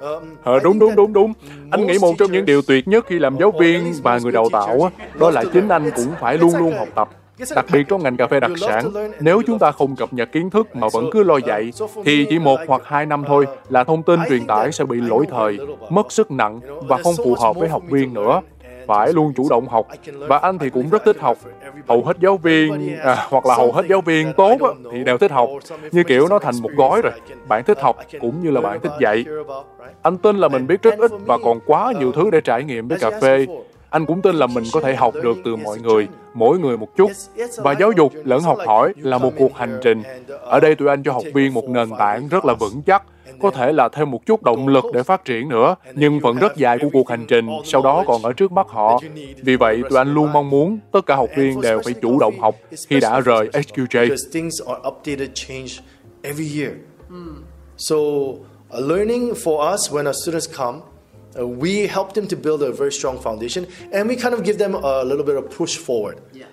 Um, 0.00 0.36
Ờ, 0.42 0.54
I 0.54 0.60
đúng 0.64 0.78
đúng 0.78 0.96
đúng 0.96 1.12
đúng. 1.12 1.32
Anh 1.70 1.86
nghĩ 1.86 1.98
một 1.98 2.14
trong 2.18 2.32
những 2.32 2.44
điều 2.44 2.62
tuyệt 2.62 2.88
nhất 2.88 3.04
khi 3.08 3.18
làm 3.18 3.36
giáo 3.40 3.52
viên 3.60 3.92
và 4.02 4.18
người 4.18 4.32
đào 4.32 4.48
tạo 4.52 4.82
á, 4.82 5.06
đó 5.18 5.30
là 5.30 5.44
chính 5.52 5.68
anh 5.68 5.90
cũng 5.96 6.14
phải 6.20 6.38
luôn 6.38 6.56
luôn 6.56 6.72
học 6.72 6.88
tập 6.94 7.08
đặc 7.56 7.66
biệt 7.72 7.82
trong 7.88 8.02
ngành 8.02 8.16
cà 8.16 8.26
phê 8.26 8.40
đặc 8.40 8.50
sản 8.60 8.90
nếu 9.20 9.42
chúng 9.46 9.58
ta 9.58 9.72
không 9.72 9.96
cập 9.96 10.12
nhật 10.12 10.32
kiến 10.32 10.50
thức 10.50 10.76
mà 10.76 10.88
vẫn 10.92 11.10
cứ 11.12 11.22
lo 11.22 11.36
dạy 11.46 11.72
thì 12.04 12.26
chỉ 12.30 12.38
một 12.38 12.60
hoặc 12.66 12.82
hai 12.84 13.06
năm 13.06 13.24
thôi 13.26 13.46
là 13.68 13.84
thông 13.84 14.02
tin 14.02 14.20
truyền 14.28 14.46
tải 14.46 14.72
sẽ 14.72 14.84
bị 14.84 15.00
lỗi 15.00 15.26
thời 15.30 15.58
mất 15.90 16.12
sức 16.12 16.30
nặng 16.30 16.60
và 16.88 16.98
không 17.04 17.14
phù 17.16 17.34
hợp 17.40 17.56
với 17.56 17.68
học 17.68 17.82
viên 17.90 18.14
nữa. 18.14 18.40
phải 18.86 19.12
luôn 19.12 19.32
chủ 19.36 19.46
động 19.50 19.68
học. 19.68 19.86
Và 20.28 20.38
anh 20.38 20.58
thì 20.58 20.70
cũng 20.70 20.90
rất 20.90 21.04
thích 21.04 21.16
học. 21.20 21.38
hầu 21.88 22.04
hết 22.04 22.16
giáo 22.20 22.36
viên 22.36 22.98
à, 22.98 23.26
hoặc 23.30 23.46
là 23.46 23.54
hầu 23.54 23.72
hết 23.72 23.86
giáo 23.88 24.00
viên 24.00 24.32
tốt 24.36 24.56
á, 24.60 24.68
thì 24.92 25.04
đều 25.04 25.18
thích 25.18 25.30
học. 25.30 25.48
như 25.92 26.02
kiểu 26.04 26.28
nó 26.28 26.38
thành 26.38 26.54
một 26.62 26.70
gói 26.76 27.02
rồi. 27.02 27.12
bạn 27.48 27.64
thích 27.64 27.78
học 27.80 27.96
cũng 28.20 28.42
như 28.42 28.50
là 28.50 28.60
bạn 28.60 28.80
thích 28.80 28.92
dạy. 29.00 29.24
anh 30.02 30.18
tin 30.18 30.38
là 30.38 30.48
mình 30.48 30.66
biết 30.66 30.82
rất 30.82 30.98
ít 30.98 31.10
và 31.26 31.38
còn 31.44 31.60
quá 31.66 31.92
nhiều 31.98 32.12
thứ 32.12 32.30
để 32.30 32.40
trải 32.40 32.64
nghiệm 32.64 32.88
với 32.88 32.98
cà 32.98 33.10
phê. 33.20 33.46
Anh 33.92 34.06
cũng 34.06 34.22
tin 34.22 34.36
là 34.36 34.46
mình 34.46 34.64
có 34.72 34.80
thể 34.80 34.94
học 34.94 35.14
được 35.22 35.38
từ 35.44 35.56
mọi 35.56 35.78
người, 35.78 36.08
mỗi 36.34 36.58
người 36.58 36.76
một 36.76 36.96
chút. 36.96 37.10
Và 37.56 37.74
giáo 37.80 37.92
dục 37.92 38.12
lẫn 38.24 38.42
học 38.42 38.58
hỏi 38.66 38.92
là 38.96 39.18
một 39.18 39.32
cuộc 39.38 39.54
hành 39.54 39.80
trình. 39.82 40.02
Ở 40.44 40.60
đây 40.60 40.74
tụi 40.74 40.88
anh 40.88 41.02
cho 41.02 41.12
học 41.12 41.24
viên 41.34 41.54
một 41.54 41.68
nền 41.68 41.90
tảng 41.98 42.28
rất 42.28 42.44
là 42.44 42.54
vững 42.54 42.82
chắc, 42.82 43.02
có 43.42 43.50
thể 43.50 43.72
là 43.72 43.88
thêm 43.88 44.10
một 44.10 44.26
chút 44.26 44.42
động 44.42 44.68
lực 44.68 44.84
để 44.94 45.02
phát 45.02 45.24
triển 45.24 45.48
nữa. 45.48 45.74
Nhưng 45.94 46.20
phần 46.20 46.36
rất 46.36 46.56
dài 46.56 46.78
của 46.78 46.88
cuộc 46.92 47.08
hành 47.10 47.26
trình 47.28 47.46
sau 47.64 47.82
đó 47.82 48.04
còn 48.06 48.22
ở 48.22 48.32
trước 48.32 48.52
mắt 48.52 48.66
họ. 48.68 49.00
Vì 49.42 49.56
vậy, 49.56 49.82
tụi 49.90 49.98
anh 49.98 50.14
luôn 50.14 50.32
mong 50.32 50.50
muốn 50.50 50.78
tất 50.92 51.06
cả 51.06 51.16
học 51.16 51.28
viên 51.36 51.60
đều 51.60 51.80
phải 51.84 51.94
chủ 52.02 52.18
động 52.18 52.40
học 52.40 52.54
khi 52.88 53.00
đã 53.00 53.20
rời 53.20 53.48
HQJ. 53.52 54.16
So, 57.76 57.96
learning 58.70 59.32
for 59.32 59.74
us 59.74 59.92
when 59.92 60.06
our 60.06 60.22
students 60.22 60.58
come, 60.58 60.78
uh, 61.38 61.46
we 61.46 61.86
help 61.86 62.12
them 62.14 62.26
to 62.28 62.36
build 62.36 62.62
a 62.62 62.72
very 62.72 62.92
strong 62.92 63.18
foundation, 63.20 63.66
and 63.92 64.08
we 64.08 64.16
kind 64.16 64.34
of 64.34 64.42
give 64.44 64.58
them 64.58 64.74
a 64.74 65.04
little 65.04 65.24
bit 65.24 65.36
of 65.36 65.50
push 65.50 65.76
forward. 65.76 66.20
Yeah. 66.32 66.46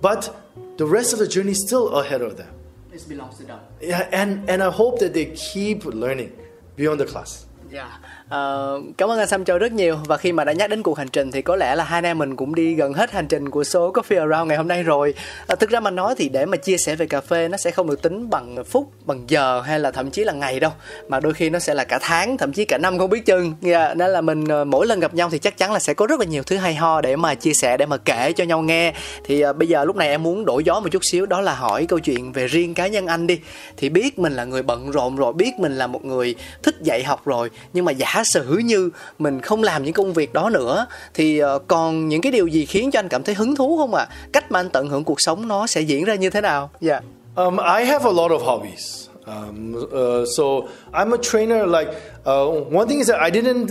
But 0.00 0.34
the 0.76 0.86
rest 0.86 1.12
of 1.12 1.18
the 1.18 1.28
journey 1.28 1.52
is 1.52 1.60
still 1.60 1.88
ahead 1.98 2.22
of 2.22 2.36
them. 2.36 2.48
It 2.92 3.08
belongs 3.08 3.38
to 3.38 3.44
them. 3.44 3.60
Yeah, 3.80 4.08
and 4.12 4.48
and 4.50 4.62
I 4.62 4.70
hope 4.70 4.98
that 4.98 5.12
they 5.14 5.26
keep 5.26 5.84
learning 5.84 6.32
beyond 6.76 7.00
the 7.00 7.06
class. 7.06 7.46
Dạ. 7.70 7.86
Uh, 8.32 8.82
cảm 8.98 9.10
ơn 9.10 9.18
anh 9.18 9.28
Sam 9.28 9.44
Châu 9.44 9.58
rất 9.58 9.72
nhiều 9.72 9.98
và 10.06 10.16
khi 10.16 10.32
mà 10.32 10.44
đã 10.44 10.52
nhắc 10.52 10.70
đến 10.70 10.82
cuộc 10.82 10.98
hành 10.98 11.08
trình 11.08 11.30
thì 11.30 11.42
có 11.42 11.56
lẽ 11.56 11.74
là 11.74 11.84
hai 11.84 11.98
anh 11.98 12.04
em 12.04 12.18
mình 12.18 12.36
cũng 12.36 12.54
đi 12.54 12.74
gần 12.74 12.92
hết 12.92 13.10
hành 13.10 13.26
trình 13.26 13.50
của 13.50 13.64
số 13.64 13.92
Coffee 13.92 14.20
Around 14.20 14.48
ngày 14.48 14.56
hôm 14.56 14.68
nay 14.68 14.82
rồi. 14.82 15.14
À, 15.46 15.56
thực 15.56 15.70
ra 15.70 15.80
mà 15.80 15.90
nói 15.90 16.14
thì 16.18 16.28
để 16.28 16.46
mà 16.46 16.56
chia 16.56 16.76
sẻ 16.76 16.96
về 16.96 17.06
cà 17.06 17.20
phê 17.20 17.48
nó 17.48 17.56
sẽ 17.56 17.70
không 17.70 17.86
được 17.86 18.02
tính 18.02 18.30
bằng 18.30 18.64
phút, 18.64 18.90
bằng 19.04 19.24
giờ 19.28 19.60
hay 19.60 19.80
là 19.80 19.90
thậm 19.90 20.10
chí 20.10 20.24
là 20.24 20.32
ngày 20.32 20.60
đâu 20.60 20.70
mà 21.08 21.20
đôi 21.20 21.34
khi 21.34 21.50
nó 21.50 21.58
sẽ 21.58 21.74
là 21.74 21.84
cả 21.84 21.98
tháng, 22.02 22.36
thậm 22.36 22.52
chí 22.52 22.64
cả 22.64 22.78
năm 22.78 22.98
không 22.98 23.10
biết 23.10 23.26
chừng. 23.26 23.54
Yeah, 23.62 23.96
nên 23.96 24.10
là 24.10 24.20
mình 24.20 24.44
uh, 24.44 24.66
mỗi 24.66 24.86
lần 24.86 25.00
gặp 25.00 25.14
nhau 25.14 25.30
thì 25.30 25.38
chắc 25.38 25.58
chắn 25.58 25.72
là 25.72 25.78
sẽ 25.78 25.94
có 25.94 26.06
rất 26.06 26.20
là 26.20 26.26
nhiều 26.26 26.42
thứ 26.42 26.56
hay 26.56 26.74
ho 26.74 27.00
để 27.00 27.16
mà 27.16 27.34
chia 27.34 27.54
sẻ 27.54 27.76
để 27.76 27.86
mà 27.86 27.96
kể 27.96 28.32
cho 28.32 28.44
nhau 28.44 28.62
nghe. 28.62 28.94
Thì 29.24 29.46
uh, 29.46 29.56
bây 29.56 29.68
giờ 29.68 29.84
lúc 29.84 29.96
này 29.96 30.08
em 30.08 30.22
muốn 30.22 30.44
đổi 30.44 30.64
gió 30.64 30.80
một 30.80 30.88
chút 30.90 31.02
xíu 31.10 31.26
đó 31.26 31.40
là 31.40 31.54
hỏi 31.54 31.86
câu 31.86 31.98
chuyện 31.98 32.32
về 32.32 32.46
riêng 32.46 32.74
cá 32.74 32.86
nhân 32.86 33.06
anh 33.06 33.26
đi. 33.26 33.40
Thì 33.76 33.88
biết 33.88 34.18
mình 34.18 34.32
là 34.32 34.44
người 34.44 34.62
bận 34.62 34.90
rộn 34.90 35.16
rồi, 35.16 35.32
biết 35.32 35.52
mình 35.58 35.78
là 35.78 35.86
một 35.86 36.04
người 36.04 36.34
thích 36.62 36.76
dạy 36.82 37.04
học 37.04 37.26
rồi, 37.26 37.50
nhưng 37.72 37.84
mà 37.84 37.92
giả 37.92 38.21
sử 38.24 38.58
như 38.58 38.90
mình 39.18 39.40
không 39.40 39.62
làm 39.62 39.82
những 39.82 39.94
công 39.94 40.12
việc 40.12 40.32
đó 40.32 40.50
nữa 40.50 40.86
thì 41.14 41.38
ờ, 41.38 41.58
còn 41.68 42.08
những 42.08 42.20
cái 42.20 42.32
điều 42.32 42.46
gì 42.46 42.66
khiến 42.66 42.90
cho 42.90 42.98
anh 42.98 43.08
cảm 43.08 43.22
thấy 43.22 43.34
hứng 43.34 43.56
thú 43.56 43.76
không 43.76 43.94
ạ? 43.94 44.06
Cách 44.32 44.52
mà 44.52 44.60
anh 44.60 44.70
tận 44.70 44.88
hưởng 44.88 45.04
cuộc 45.04 45.20
sống 45.20 45.48
nó 45.48 45.66
sẽ 45.66 45.80
diễn 45.80 46.04
ra 46.04 46.14
như 46.14 46.30
thế 46.30 46.40
nào? 46.40 46.70
Dạ. 46.80 47.00
Um, 47.36 47.56
I 47.56 47.84
have 47.84 48.04
a 48.04 48.12
lot 48.12 48.30
of 48.30 48.38
hobbies. 48.38 49.08
Um, 49.26 49.74
uh, 49.74 50.26
so 50.36 50.44
I'm 50.92 51.12
a 51.12 51.18
trainer. 51.22 51.66
Like 51.66 51.90
uh, 52.26 52.76
one 52.76 52.88
thing 52.88 52.98
is 52.98 53.10
that 53.10 53.20
I 53.20 53.40
didn't 53.40 53.68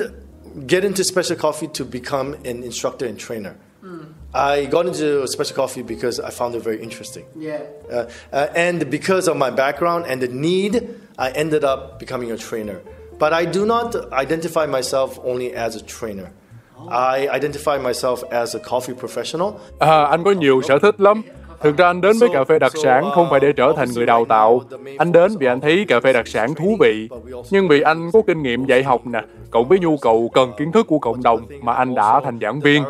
get 0.67 0.83
into 0.83 1.03
special 1.03 1.37
coffee 1.37 1.67
to 1.73 1.85
become 1.91 2.33
an 2.45 2.63
instructor 2.63 3.07
and 3.07 3.19
trainer. 3.19 3.53
I 4.33 4.65
got 4.65 4.85
into 4.85 5.27
special 5.27 5.55
coffee 5.55 5.83
because 5.83 6.19
I 6.19 6.29
found 6.29 6.55
it 6.55 6.63
very 6.63 6.81
interesting. 6.81 7.25
Yeah. 7.35 7.63
Uh, 7.91 8.09
uh, 8.31 8.47
and 8.55 8.89
because 8.89 9.27
of 9.27 9.35
my 9.35 9.49
background 9.49 10.05
and 10.07 10.21
the 10.21 10.27
need, 10.27 10.99
I 11.17 11.31
ended 11.31 11.63
up 11.63 11.99
becoming 11.99 12.31
a 12.31 12.37
trainer. 12.37 12.81
But 13.21 13.33
I 13.33 13.45
do 13.53 13.65
not 13.65 13.85
identify 14.11 14.67
myself 14.71 15.07
only 15.23 15.51
as 15.51 15.75
a 15.75 15.83
trainer. 15.87 16.25
I 16.89 17.27
identify 17.39 17.83
myself 17.83 18.15
as 18.29 18.55
a 18.55 18.59
coffee 18.59 18.95
professional. 18.95 19.49
À, 19.79 20.03
anh 20.03 20.23
có 20.23 20.31
nhiều 20.31 20.61
sở 20.61 20.79
thích 20.79 21.01
lắm. 21.01 21.21
Thực 21.61 21.77
ra 21.77 21.87
anh 21.87 22.01
đến 22.01 22.17
với 22.19 22.29
cà 22.33 22.43
phê 22.43 22.59
đặc 22.59 22.71
sản 22.83 23.09
không 23.15 23.27
phải 23.29 23.39
để 23.39 23.53
trở 23.57 23.73
thành 23.77 23.87
người 23.95 24.05
đào 24.05 24.25
tạo. 24.25 24.61
Anh 24.97 25.11
đến 25.11 25.31
vì 25.39 25.47
anh 25.47 25.61
thấy 25.61 25.85
cà 25.87 25.99
phê 25.99 26.13
đặc 26.13 26.27
sản 26.27 26.53
thú 26.55 26.77
vị. 26.79 27.09
Nhưng 27.51 27.67
vì 27.67 27.81
anh 27.81 28.11
có 28.13 28.21
kinh 28.27 28.43
nghiệm 28.43 28.65
dạy 28.65 28.83
học 28.83 29.01
nè, 29.07 29.21
cộng 29.51 29.67
với 29.67 29.79
nhu 29.79 29.97
cầu 29.97 30.29
cần 30.33 30.51
kiến 30.57 30.71
thức 30.71 30.87
của 30.87 30.99
cộng 30.99 31.23
đồng 31.23 31.41
mà 31.61 31.73
anh 31.73 31.95
đã 31.95 32.21
thành 32.23 32.39
giảng 32.41 32.59
viên. 32.59 32.83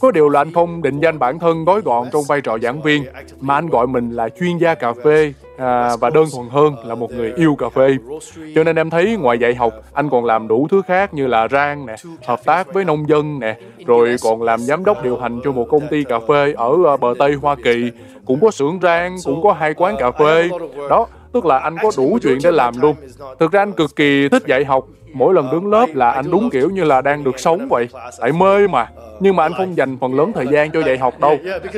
Có 0.00 0.10
điều 0.10 0.28
là 0.28 0.40
anh 0.40 0.52
không 0.52 0.82
định 0.82 1.00
danh 1.00 1.18
bản 1.18 1.38
thân 1.38 1.64
gói 1.64 1.80
gọn 1.80 2.08
trong 2.12 2.22
vai 2.28 2.40
trò 2.40 2.58
giảng 2.58 2.82
viên, 2.82 3.04
mà 3.40 3.54
anh 3.54 3.68
gọi 3.68 3.86
mình 3.86 4.10
là 4.10 4.28
chuyên 4.40 4.58
gia 4.58 4.74
cà 4.74 4.92
phê 5.04 5.32
à, 5.56 5.96
và 5.96 6.10
đơn 6.10 6.24
thuần 6.32 6.48
hơn 6.48 6.76
là 6.84 6.94
một 6.94 7.12
người 7.12 7.32
yêu 7.36 7.56
cà 7.58 7.68
phê. 7.68 7.96
Cho 8.54 8.64
nên 8.64 8.76
em 8.76 8.90
thấy 8.90 9.16
ngoài 9.16 9.38
dạy 9.38 9.54
học, 9.54 9.74
anh 9.92 10.10
còn 10.10 10.24
làm 10.24 10.48
đủ 10.48 10.68
thứ 10.70 10.82
khác 10.86 11.14
như 11.14 11.26
là 11.26 11.48
rang 11.48 11.86
nè, 11.86 11.94
hợp 12.26 12.44
tác 12.44 12.74
với 12.74 12.84
nông 12.84 13.08
dân 13.08 13.38
nè, 13.38 13.56
rồi 13.86 14.16
còn 14.22 14.42
làm 14.42 14.60
giám 14.60 14.84
đốc 14.84 15.02
điều 15.02 15.18
hành 15.18 15.40
cho 15.44 15.52
một 15.52 15.66
công 15.70 15.88
ty 15.90 16.04
cà 16.04 16.18
phê 16.28 16.52
ở 16.56 16.76
à, 16.86 16.96
bờ 16.96 17.14
Tây 17.18 17.34
Hoa 17.34 17.56
Kỳ, 17.64 17.90
cũng 18.26 18.40
có 18.40 18.50
xưởng 18.50 18.78
rang, 18.82 19.16
cũng 19.24 19.42
có 19.42 19.52
hai 19.52 19.74
quán 19.74 19.96
cà 19.98 20.10
phê. 20.10 20.48
Đó, 20.90 21.06
tức 21.32 21.46
là 21.46 21.58
anh 21.58 21.76
có 21.82 21.90
đủ 21.96 22.18
chuyện 22.22 22.38
để 22.44 22.50
làm 22.50 22.74
luôn. 22.80 22.96
Thực 23.40 23.52
ra 23.52 23.62
anh 23.62 23.72
cực 23.72 23.96
kỳ 23.96 24.28
thích 24.28 24.42
dạy 24.46 24.64
học. 24.64 24.84
Mỗi 25.14 25.34
lần 25.34 25.48
đứng 25.52 25.66
lớp 25.66 25.86
là 25.94 26.10
anh 26.10 26.30
đúng 26.30 26.50
kiểu 26.50 26.70
như 26.70 26.84
là 26.84 27.00
đang 27.00 27.24
được 27.24 27.38
sống 27.38 27.68
vậy. 27.70 27.88
Tại 28.20 28.32
mê 28.32 28.68
mà. 28.68 28.86
Nhưng 29.20 29.36
mà 29.36 29.42
anh 29.42 29.52
không 29.56 29.76
dành 29.76 29.96
phần 30.00 30.14
lớn 30.14 30.32
thời 30.34 30.46
gian 30.46 30.70
cho 30.70 30.82
dạy 30.82 30.98
học 30.98 31.20
đâu. 31.20 31.36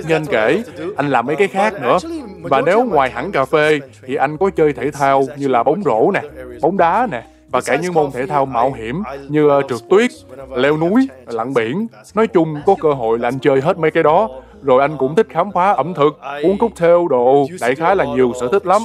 Nhân 0.08 0.24
kể, 0.26 0.62
anh 0.96 1.10
làm 1.10 1.26
mấy 1.26 1.36
cái 1.36 1.48
khác 1.48 1.74
nữa. 1.82 1.98
Và 2.42 2.60
nếu 2.60 2.84
ngoài 2.84 3.10
hẳn 3.10 3.32
cà 3.32 3.44
phê 3.44 3.80
thì 4.06 4.14
anh 4.14 4.36
có 4.36 4.50
chơi 4.50 4.72
thể 4.72 4.90
thao 4.90 5.24
như 5.36 5.48
là 5.48 5.62
bóng 5.62 5.82
rổ 5.82 6.10
nè, 6.10 6.20
bóng 6.60 6.76
đá 6.76 7.08
nè, 7.10 7.22
và 7.50 7.60
cả 7.60 7.76
những 7.76 7.94
môn 7.94 8.10
thể 8.10 8.26
thao 8.26 8.46
mạo 8.46 8.72
hiểm 8.72 9.02
như 9.28 9.48
ờ, 9.48 9.62
trượt 9.68 9.80
tuyết, 9.90 10.10
leo 10.56 10.76
núi, 10.76 11.08
lặn 11.26 11.54
biển. 11.54 11.86
Nói 12.14 12.26
chung 12.26 12.56
có 12.66 12.74
cơ 12.82 12.92
hội 12.92 13.18
là 13.18 13.28
anh 13.28 13.38
chơi 13.38 13.60
hết 13.60 13.78
mấy 13.78 13.90
cái 13.90 14.02
đó. 14.02 14.28
Rồi 14.66 14.80
anh 14.80 14.96
cũng 14.98 15.14
thích 15.14 15.26
khám 15.30 15.52
phá 15.52 15.72
ẩm 15.72 15.94
thực, 15.94 16.18
uống 16.42 16.58
cocktail 16.58 17.08
đồ, 17.10 17.46
đại 17.60 17.74
khái 17.74 17.96
là 17.96 18.04
nhiều 18.04 18.32
sở 18.40 18.48
thích 18.52 18.66
lắm. 18.66 18.82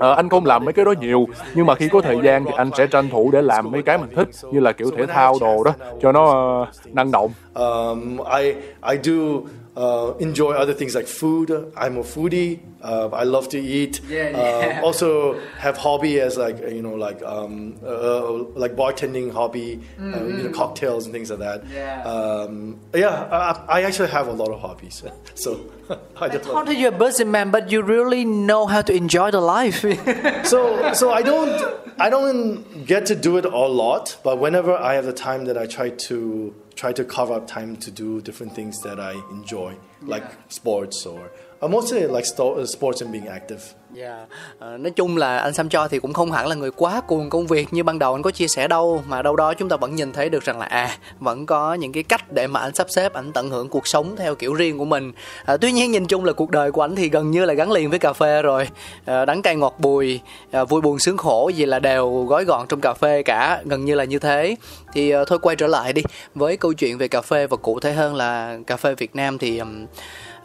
À, 0.00 0.12
anh 0.14 0.28
không 0.28 0.46
làm 0.46 0.64
mấy 0.64 0.72
cái 0.72 0.84
đó 0.84 0.94
nhiều, 1.00 1.26
nhưng 1.54 1.66
mà 1.66 1.74
khi 1.74 1.88
có 1.88 2.00
thời 2.00 2.16
gian 2.24 2.44
thì 2.44 2.50
anh 2.56 2.70
sẽ 2.78 2.86
tranh 2.86 3.08
thủ 3.10 3.30
để 3.32 3.42
làm 3.42 3.70
mấy 3.70 3.82
cái 3.82 3.98
mình 3.98 4.10
thích, 4.16 4.28
như 4.52 4.60
là 4.60 4.72
kiểu 4.72 4.90
thể 4.96 5.06
thao 5.06 5.34
đồ 5.40 5.64
đó, 5.64 5.74
cho 6.02 6.12
nó 6.12 6.26
ờ, 6.26 6.66
năng 6.92 7.10
động. 7.10 7.30
Um, 7.54 8.18
I 8.38 8.52
I 8.90 8.96
do 9.02 9.12
uh, 9.12 10.20
enjoy 10.20 10.62
other 10.62 10.78
things 10.78 10.96
like 10.96 11.08
food. 11.20 11.46
I'm 11.74 11.96
a 11.96 12.02
foodie. 12.14 12.54
Uh, 12.82 13.08
I 13.12 13.24
love 13.24 13.48
to 13.50 13.58
eat. 13.58 14.00
Yeah, 14.08 14.30
yeah. 14.30 14.80
Uh, 14.80 14.84
also 14.84 15.40
have 15.58 15.76
hobby 15.76 16.20
as 16.20 16.36
like 16.36 16.58
you 16.60 16.82
know 16.82 16.94
like 16.94 17.22
um, 17.22 17.78
uh, 17.84 18.32
like 18.54 18.76
bartending 18.76 19.32
hobby, 19.32 19.80
mm-hmm. 19.98 20.14
uh, 20.14 20.18
you 20.24 20.42
know 20.44 20.50
cocktails 20.50 21.06
and 21.06 21.12
things 21.12 21.30
like 21.30 21.40
that. 21.40 21.66
Yeah. 21.68 22.02
Um, 22.02 22.78
yeah, 22.94 23.08
I, 23.08 23.80
I, 23.80 23.82
actually 23.82 24.10
have 24.10 24.28
a 24.28 24.32
lot 24.32 24.50
of 24.50 24.60
hobbies. 24.60 25.02
So 25.34 25.70
I 26.20 26.28
just 26.28 26.46
how 26.46 26.62
do 26.64 26.74
you 26.74 26.88
a 26.88 26.92
busy 26.92 27.24
man, 27.24 27.50
but 27.50 27.70
you 27.70 27.82
really 27.82 28.24
know 28.24 28.66
how 28.66 28.82
to 28.82 28.92
enjoy 28.94 29.30
the 29.30 29.40
life. 29.40 29.80
so 30.46 30.92
so 30.92 31.12
I 31.12 31.22
don't 31.22 31.76
I 31.98 32.10
don't 32.10 32.86
get 32.86 33.06
to 33.06 33.14
do 33.14 33.36
it 33.36 33.44
a 33.44 33.50
lot, 33.50 34.16
but 34.22 34.38
whenever 34.38 34.74
I 34.74 34.94
have 34.94 35.04
the 35.04 35.12
time 35.12 35.44
that 35.46 35.58
I 35.58 35.66
try 35.66 35.90
to 35.90 36.54
try 36.74 36.92
to 36.92 37.04
carve 37.04 37.30
out 37.30 37.48
time 37.48 37.76
to 37.76 37.90
do 37.90 38.20
different 38.20 38.54
things 38.54 38.80
that 38.82 39.00
I 39.00 39.12
enjoy, 39.30 39.76
like 40.02 40.24
sports 40.48 41.06
or 41.06 41.24
uh, 41.24 41.28
Ờ, 41.60 41.68
mostly 41.68 42.00
like 42.00 42.24
sports 42.66 43.02
and 43.02 43.12
being 43.12 43.26
active. 43.26 43.60
Yeah. 43.96 44.28
Uh, 44.58 44.80
nói 44.80 44.90
chung 44.90 45.16
là 45.16 45.38
anh 45.38 45.52
Sam 45.52 45.68
cho 45.68 45.88
thì 45.88 45.98
cũng 45.98 46.12
không 46.12 46.32
hẳn 46.32 46.46
là 46.46 46.54
người 46.54 46.70
quá 46.70 47.00
cuồng 47.00 47.30
công 47.30 47.46
việc 47.46 47.72
như 47.72 47.82
ban 47.82 47.98
đầu 47.98 48.14
anh 48.14 48.22
có 48.22 48.30
chia 48.30 48.48
sẻ 48.48 48.68
đâu 48.68 49.02
mà 49.06 49.22
đâu 49.22 49.36
đó 49.36 49.54
chúng 49.54 49.68
ta 49.68 49.76
vẫn 49.76 49.94
nhìn 49.94 50.12
thấy 50.12 50.28
được 50.30 50.44
rằng 50.44 50.58
là 50.58 50.66
à 50.66 50.98
vẫn 51.20 51.46
có 51.46 51.74
những 51.74 51.92
cái 51.92 52.02
cách 52.02 52.32
để 52.32 52.46
mà 52.46 52.60
anh 52.60 52.74
sắp 52.74 52.86
xếp 52.90 53.12
anh 53.12 53.32
tận 53.32 53.50
hưởng 53.50 53.68
cuộc 53.68 53.86
sống 53.86 54.16
theo 54.16 54.34
kiểu 54.34 54.54
riêng 54.54 54.78
của 54.78 54.84
mình 54.84 55.12
à, 55.44 55.56
tuy 55.56 55.72
nhiên 55.72 55.90
nhìn 55.90 56.06
chung 56.06 56.24
là 56.24 56.32
cuộc 56.32 56.50
đời 56.50 56.72
của 56.72 56.84
anh 56.84 56.96
thì 56.96 57.08
gần 57.08 57.30
như 57.30 57.44
là 57.44 57.54
gắn 57.54 57.72
liền 57.72 57.90
với 57.90 57.98
cà 57.98 58.12
phê 58.12 58.42
rồi 58.42 58.68
à, 59.04 59.24
đắng 59.24 59.42
cay 59.42 59.56
ngọt 59.56 59.74
bùi 59.78 60.20
à, 60.50 60.64
vui 60.64 60.80
buồn 60.80 60.98
sướng 60.98 61.16
khổ 61.16 61.50
gì 61.54 61.66
là 61.66 61.78
đều 61.78 62.24
gói 62.28 62.44
gọn 62.44 62.66
trong 62.68 62.80
cà 62.80 62.94
phê 62.94 63.22
cả 63.22 63.62
gần 63.64 63.84
như 63.84 63.94
là 63.94 64.04
như 64.04 64.18
thế 64.18 64.56
thì 64.92 65.10
à, 65.10 65.24
thôi 65.26 65.38
quay 65.42 65.56
trở 65.56 65.66
lại 65.66 65.92
đi 65.92 66.02
với 66.34 66.56
câu 66.56 66.72
chuyện 66.72 66.98
về 66.98 67.08
cà 67.08 67.20
phê 67.20 67.46
và 67.46 67.56
cụ 67.56 67.80
thể 67.80 67.92
hơn 67.92 68.14
là 68.14 68.58
cà 68.66 68.76
phê 68.76 68.94
Việt 68.94 69.16
Nam 69.16 69.38
thì 69.38 69.58
um, 69.58 69.86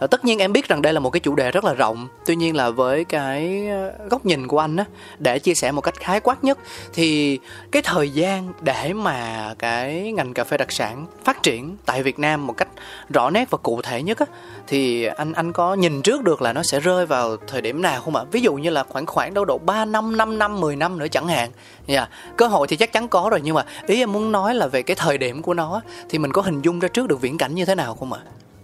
Ờ, 0.01 0.07
tất 0.07 0.25
nhiên 0.25 0.39
em 0.39 0.53
biết 0.53 0.67
rằng 0.67 0.81
đây 0.81 0.93
là 0.93 0.99
một 0.99 1.09
cái 1.09 1.19
chủ 1.19 1.35
đề 1.35 1.51
rất 1.51 1.63
là 1.63 1.73
rộng 1.73 2.07
tuy 2.25 2.35
nhiên 2.35 2.55
là 2.55 2.69
với 2.69 3.05
cái 3.05 3.67
ờ, 3.67 3.91
góc 4.09 4.25
nhìn 4.25 4.47
của 4.47 4.59
anh 4.59 4.77
á 4.77 4.85
để 5.19 5.39
chia 5.39 5.53
sẻ 5.53 5.71
một 5.71 5.81
cách 5.81 5.95
khái 5.99 6.19
quát 6.19 6.43
nhất 6.43 6.57
thì 6.93 7.39
cái 7.71 7.81
thời 7.81 8.09
gian 8.09 8.53
để 8.61 8.93
mà 8.93 9.53
cái 9.59 10.11
ngành 10.11 10.33
cà 10.33 10.43
phê 10.43 10.57
đặc 10.57 10.71
sản 10.71 11.05
phát 11.23 11.43
triển 11.43 11.77
tại 11.85 12.03
Việt 12.03 12.19
Nam 12.19 12.47
một 12.47 12.53
cách 12.57 12.67
rõ 13.09 13.29
nét 13.29 13.49
và 13.49 13.57
cụ 13.57 13.81
thể 13.81 14.03
nhất 14.03 14.19
á 14.19 14.25
thì 14.67 15.05
anh 15.05 15.33
anh 15.33 15.53
có 15.53 15.73
nhìn 15.73 16.01
trước 16.01 16.23
được 16.23 16.41
là 16.41 16.53
nó 16.53 16.63
sẽ 16.63 16.79
rơi 16.79 17.05
vào 17.05 17.37
thời 17.47 17.61
điểm 17.61 17.81
nào 17.81 18.01
không 18.01 18.15
ạ? 18.15 18.23
Ví 18.31 18.41
dụ 18.41 18.53
như 18.53 18.69
là 18.69 18.83
khoảng 18.83 19.05
khoảng 19.05 19.33
đâu 19.33 19.45
độ 19.45 19.57
3 19.57 19.85
năm, 19.85 20.17
5 20.17 20.39
năm, 20.39 20.59
10 20.59 20.75
năm 20.75 20.99
nữa 20.99 21.07
chẳng 21.11 21.27
hạn. 21.27 21.51
Yeah. 21.87 22.09
cơ 22.37 22.47
hội 22.47 22.67
thì 22.67 22.75
chắc 22.75 22.91
chắn 22.91 23.07
có 23.07 23.27
rồi 23.31 23.41
nhưng 23.43 23.55
mà 23.55 23.65
ý 23.87 23.99
em 23.99 24.11
muốn 24.11 24.31
nói 24.31 24.55
là 24.55 24.67
về 24.67 24.81
cái 24.81 24.95
thời 24.95 25.17
điểm 25.17 25.41
của 25.41 25.53
nó 25.53 25.81
thì 26.09 26.17
mình 26.17 26.31
có 26.31 26.41
hình 26.41 26.61
dung 26.61 26.79
ra 26.79 26.87
trước 26.87 27.07
được 27.07 27.21
viễn 27.21 27.37
cảnh 27.37 27.55
như 27.55 27.65
thế 27.65 27.75
nào 27.75 27.95
không 27.95 28.13
ạ? 28.13 28.19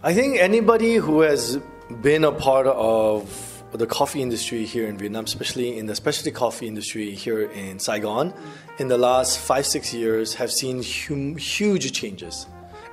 I 0.07 0.13
think 0.13 0.37
anybody 0.39 0.95
who 0.95 1.19
has 1.19 1.57
been 2.01 2.23
a 2.23 2.31
part 2.31 2.65
of 2.65 3.61
the 3.73 3.85
coffee 3.85 4.21
industry 4.21 4.63
here 4.63 4.87
in 4.87 4.97
Vietnam, 4.97 5.25
especially 5.25 5.77
in 5.77 5.85
the 5.85 5.95
specialty 5.95 6.31
coffee 6.31 6.65
industry 6.65 7.11
here 7.11 7.41
in 7.41 7.77
Saigon, 7.77 8.33
in 8.77 8.87
the 8.87 8.97
last 8.97 9.37
five 9.37 9.65
six 9.65 9.93
years, 9.93 10.35
have 10.35 10.49
seen 10.49 10.81
hum- 10.81 11.35
huge 11.35 11.91
changes. 11.91 12.47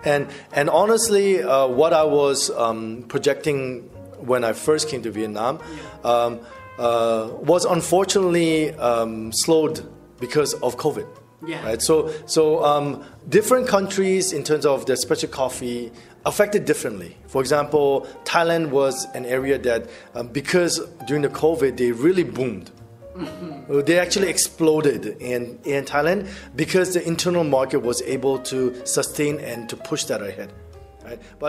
And 0.05 0.27
and 0.53 0.69
honestly, 0.69 1.41
uh, 1.41 1.69
what 1.69 1.93
I 1.93 2.03
was 2.03 2.51
um, 2.51 3.05
projecting 3.07 3.83
when 4.19 4.43
I 4.43 4.53
first 4.53 4.89
came 4.89 5.03
to 5.03 5.13
Vietnam 5.13 5.61
um, 6.03 6.41
uh, 6.81 7.31
was 7.31 7.65
unfortunately 7.65 8.75
um, 8.75 9.31
slowed 9.31 9.89
because 10.19 10.55
of 10.55 10.77
COVID. 10.79 11.07
Yeah. 11.47 11.65
Right. 11.65 11.83
So 11.83 12.13
so 12.27 12.65
um, 12.65 13.05
different 13.29 13.69
countries 13.69 14.33
in 14.33 14.45
terms 14.45 14.67
of 14.67 14.87
their 14.87 14.97
special 14.97 15.29
coffee 15.29 15.93
affected 16.27 16.65
differently. 16.65 17.17
For 17.27 17.41
example, 17.41 18.07
Thailand 18.25 18.71
was 18.71 19.07
an 19.15 19.27
area 19.27 19.59
that, 19.59 19.89
um, 20.15 20.29
because 20.29 20.81
during 21.07 21.23
the 21.23 21.29
COVID, 21.29 21.77
they 21.77 21.93
really 21.93 22.25
boomed. 22.25 22.71
Mm-hmm. 23.15 23.81
They 23.83 23.99
actually 23.99 24.29
exploded 24.29 25.07
in, 25.21 25.59
in 25.65 25.85
Thailand 25.85 26.29
because 26.57 26.95
the 26.95 27.07
internal 27.07 27.45
market 27.45 27.81
was 27.81 28.03
able 28.03 28.39
to 28.41 28.75
sustain 28.87 29.39
and 29.41 29.69
to 29.69 29.77
push 29.77 30.05
that 30.05 30.23
ahead. 30.23 30.53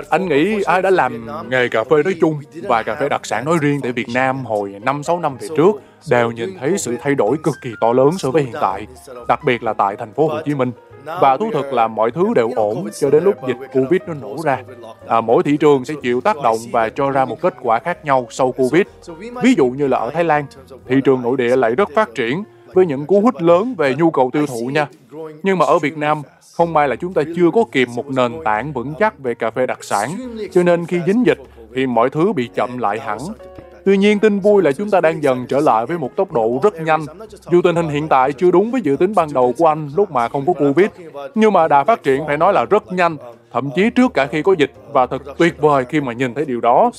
Anh 0.09 0.29
nghĩ 0.29 0.61
ai 0.63 0.81
đã 0.81 0.89
làm 0.89 1.27
nghề 1.49 1.67
cà 1.67 1.83
phê 1.83 2.03
nói 2.03 2.15
chung 2.21 2.39
và 2.63 2.83
cà 2.83 2.95
phê 2.95 3.09
đặc 3.09 3.25
sản 3.25 3.45
nói 3.45 3.57
riêng 3.61 3.79
tại 3.83 3.91
Việt 3.91 4.07
Nam 4.13 4.45
hồi 4.45 4.75
5-6 4.85 5.21
năm 5.21 5.37
về 5.37 5.47
trước 5.57 5.71
đều 6.09 6.31
nhìn 6.31 6.57
thấy 6.59 6.77
sự 6.77 6.97
thay 7.01 7.15
đổi 7.15 7.37
cực 7.43 7.55
kỳ 7.61 7.69
to 7.81 7.93
lớn 7.93 8.09
so 8.17 8.31
với 8.31 8.43
hiện 8.43 8.53
tại, 8.61 8.87
đặc 9.27 9.39
biệt 9.45 9.63
là 9.63 9.73
tại 9.73 9.95
thành 9.95 10.13
phố 10.13 10.27
Hồ 10.27 10.39
Chí 10.45 10.55
Minh. 10.55 10.71
Và 11.21 11.37
thú 11.37 11.49
thật 11.53 11.73
là 11.73 11.87
mọi 11.87 12.11
thứ 12.11 12.33
đều 12.35 12.51
ổn 12.55 12.87
cho 12.99 13.09
đến 13.09 13.23
lúc 13.23 13.35
dịch 13.47 13.57
Covid 13.73 14.01
nó 14.07 14.13
nổ 14.13 14.37
ra. 14.43 14.63
À, 15.07 15.21
mỗi 15.21 15.43
thị 15.43 15.57
trường 15.57 15.85
sẽ 15.85 15.93
chịu 16.01 16.21
tác 16.21 16.37
động 16.43 16.57
và 16.71 16.89
cho 16.89 17.11
ra 17.11 17.25
một 17.25 17.41
kết 17.41 17.53
quả 17.61 17.79
khác 17.79 18.05
nhau 18.05 18.27
sau 18.29 18.51
Covid. 18.51 18.83
Ví 19.43 19.55
dụ 19.57 19.65
như 19.65 19.87
là 19.87 19.97
ở 19.97 20.09
Thái 20.09 20.23
Lan, 20.23 20.45
thị 20.87 20.95
trường 21.03 21.21
nội 21.21 21.37
địa 21.37 21.55
lại 21.55 21.75
rất 21.75 21.89
phát 21.95 22.09
triển 22.15 22.43
với 22.73 22.85
những 22.85 23.05
cú 23.05 23.21
hích 23.21 23.41
lớn 23.41 23.75
về 23.77 23.95
nhu 23.95 24.11
cầu 24.11 24.29
tiêu 24.33 24.45
thụ 24.45 24.69
nha. 24.73 24.87
Nhưng 25.43 25.57
mà 25.57 25.65
ở 25.65 25.79
Việt 25.79 25.97
Nam, 25.97 26.21
không 26.57 26.73
may 26.73 26.87
là 26.87 26.95
chúng 26.95 27.13
ta 27.13 27.21
chưa 27.35 27.51
có 27.53 27.63
kịp 27.71 27.87
một 27.95 28.07
nền 28.07 28.31
tảng 28.43 28.73
vững 28.73 28.93
chắc 28.99 29.19
về 29.19 29.33
cà 29.33 29.51
phê 29.51 29.65
đặc 29.65 29.83
sản, 29.83 30.09
cho 30.51 30.63
nên 30.63 30.85
khi 30.85 30.99
dính 31.07 31.25
dịch 31.25 31.39
thì 31.75 31.87
mọi 31.87 32.09
thứ 32.09 32.33
bị 32.33 32.49
chậm 32.55 32.77
lại 32.77 32.99
hẳn 32.99 33.19
Tuy 33.85 33.97
nhiên, 33.97 34.19
tin 34.19 34.39
vui 34.39 34.63
là 34.63 34.71
chúng 34.71 34.89
ta 34.89 35.01
đang 35.01 35.23
dần 35.23 35.45
trở 35.47 35.59
lại 35.59 35.85
với 35.85 35.97
một 35.97 36.15
tốc 36.15 36.31
độ 36.31 36.59
rất 36.63 36.81
nhanh. 36.81 37.05
Dù 37.51 37.61
tình 37.61 37.75
hình 37.75 37.89
hiện 37.89 38.07
tại 38.07 38.31
chưa 38.31 38.51
đúng 38.51 38.71
với 38.71 38.81
dự 38.81 38.95
tính 38.99 39.15
ban 39.15 39.33
đầu 39.33 39.53
của 39.57 39.67
anh 39.67 39.89
lúc 39.95 40.11
mà 40.11 40.29
không 40.29 40.45
có 40.45 40.53
Covid, 40.53 40.87
nhưng 41.35 41.53
mà 41.53 41.67
đà 41.67 41.83
phát 41.83 42.03
triển 42.03 42.23
phải 42.27 42.37
nói 42.37 42.53
là 42.53 42.65
rất 42.65 42.93
nhanh, 42.93 43.17
thậm 43.51 43.69
chí 43.75 43.89
trước 43.89 44.13
cả 44.13 44.25
khi 44.25 44.41
có 44.41 44.55
dịch 44.57 44.71
và 44.93 45.05
thật 45.05 45.21
tuyệt 45.37 45.61
vời 45.61 45.85
khi 45.89 46.01
mà 46.01 46.13
nhìn 46.13 46.33
thấy 46.33 46.45
điều 46.45 46.61
đó. 46.61 46.91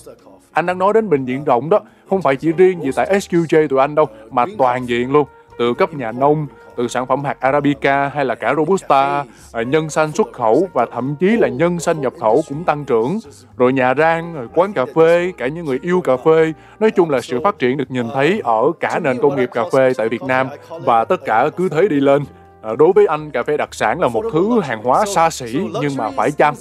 Anh 0.53 0.67
đang 0.67 0.79
nói 0.79 0.93
đến 0.93 1.09
bệnh 1.09 1.25
viện 1.25 1.45
rộng 1.45 1.71
đó, 1.71 1.81
không 2.11 2.23
phải 2.23 2.37
chỉ 2.37 2.53
riêng 2.53 2.83
gì 2.83 2.91
tại 2.97 3.07
SQJ 3.07 3.69
tụi 3.69 3.81
anh 3.81 3.95
đâu, 3.95 4.07
mà 4.31 4.45
toàn 4.59 4.89
diện 4.89 5.13
luôn, 5.13 5.27
từ 5.59 5.75
cấp 5.75 5.95
nhà 5.95 6.13
nông, 6.13 6.47
từ 6.77 6.89
sản 6.89 7.07
phẩm 7.07 7.25
hạt 7.25 7.41
Arabica 7.41 8.09
hay 8.09 8.25
là 8.25 8.35
cả 8.35 8.55
Robusta, 8.55 9.25
à, 9.53 9.63
nhân 9.63 9.91
xanh 9.91 10.13
xuất 10.13 10.33
khẩu 10.33 10.69
và 10.73 10.87
thậm 10.93 11.17
chí 11.21 11.37
là 11.37 11.49
nhân 11.49 11.81
xanh 11.81 12.01
nhập 12.01 12.13
khẩu 12.21 12.43
cũng 12.49 12.65
tăng 12.65 12.85
trưởng. 12.85 13.19
Rồi 13.57 13.73
nhà 13.73 13.95
rang, 13.95 14.35
rồi 14.35 14.49
quán 14.55 14.73
cà 14.73 14.87
phê, 14.95 15.33
cả 15.37 15.47
những 15.47 15.65
người 15.65 15.79
yêu 15.83 16.01
cà 16.01 16.17
phê. 16.17 16.53
Nói 16.81 16.91
chung 16.91 17.11
là 17.11 17.21
sự 17.21 17.41
phát 17.45 17.59
triển 17.59 17.77
được 17.77 17.91
nhìn 17.91 18.07
thấy 18.15 18.41
ở 18.45 18.73
cả 18.81 18.99
nền 18.99 19.19
công 19.23 19.37
nghiệp 19.37 19.51
cà 19.53 19.65
phê 19.73 19.93
tại 19.97 20.09
Việt 20.09 20.23
Nam 20.23 20.49
và 20.69 21.05
tất 21.05 21.25
cả 21.25 21.49
cứ 21.57 21.69
thế 21.69 21.89
đi 21.89 22.01
lên. 22.01 22.23
Ờ, 22.67 22.77
đối 22.77 22.93
với 22.93 23.07
anh 23.07 23.31
cà 23.31 23.43
phê 23.43 23.57
đặc 23.57 23.75
sản 23.75 24.01
là 24.01 24.09
một 24.09 24.25
thứ 24.33 24.61
hàng 24.61 24.83
hóa 24.83 25.05
xa 25.07 25.31
xỉ 25.31 25.59
nhưng 25.81 25.97
mà 25.97 26.11
phải 26.11 26.31
chăng? 26.31 26.55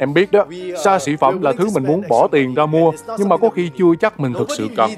Em 0.00 0.14
biết 0.14 0.32
đó 0.32 0.44
xa 0.84 0.98
xỉ 0.98 1.16
phẩm 1.16 1.42
là 1.42 1.52
thứ 1.52 1.68
mình 1.74 1.86
muốn 1.86 2.02
bỏ 2.08 2.28
tiền 2.28 2.54
ra 2.54 2.66
mua 2.66 2.92
nhưng 3.18 3.28
mà 3.28 3.36
có 3.36 3.50
khi 3.50 3.70
chưa 3.78 3.94
chắc 4.00 4.20
mình 4.20 4.32
thực 4.32 4.48
sự 4.50 4.68
cần. 4.76 4.90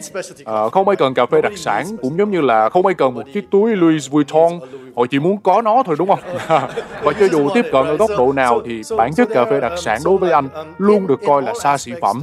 À, 0.45 0.69
không 0.73 0.89
ai 0.89 0.97
cần 0.97 1.15
cà 1.15 1.27
phê 1.27 1.43
đặc 1.43 1.53
sản 1.57 1.87
cũng 2.03 2.19
giống 2.19 2.31
như 2.31 2.41
là 2.41 2.69
không 2.69 2.87
ai 2.87 2.95
cần 2.95 3.15
một 3.15 3.23
chiếc 3.35 3.51
túi 3.51 3.77
Louis 3.77 4.11
Vuitton. 4.11 4.53
Họ 4.97 5.07
chỉ 5.11 5.19
muốn 5.19 5.39
có 5.39 5.63
nó 5.63 5.83
thôi 5.87 5.97
đúng 5.99 6.09
không? 6.09 6.21
Và 7.03 7.13
cho 7.21 7.27
dù 7.33 7.49
tiếp 7.55 7.65
cận 7.73 7.87
ở 7.87 7.97
góc 7.97 8.11
độ 8.19 8.33
nào 8.33 8.61
thì 8.67 8.83
bản 8.97 9.15
chất 9.15 9.29
cà 9.35 9.45
phê 9.45 9.61
đặc 9.61 9.73
sản 9.77 10.01
đối 10.05 10.19
với 10.19 10.31
anh 10.31 10.49
luôn 10.79 11.07
được 11.07 11.21
coi 11.27 11.43
là 11.43 11.53
xa 11.63 11.79
xỉ 11.79 11.93
phẩm. 12.01 12.21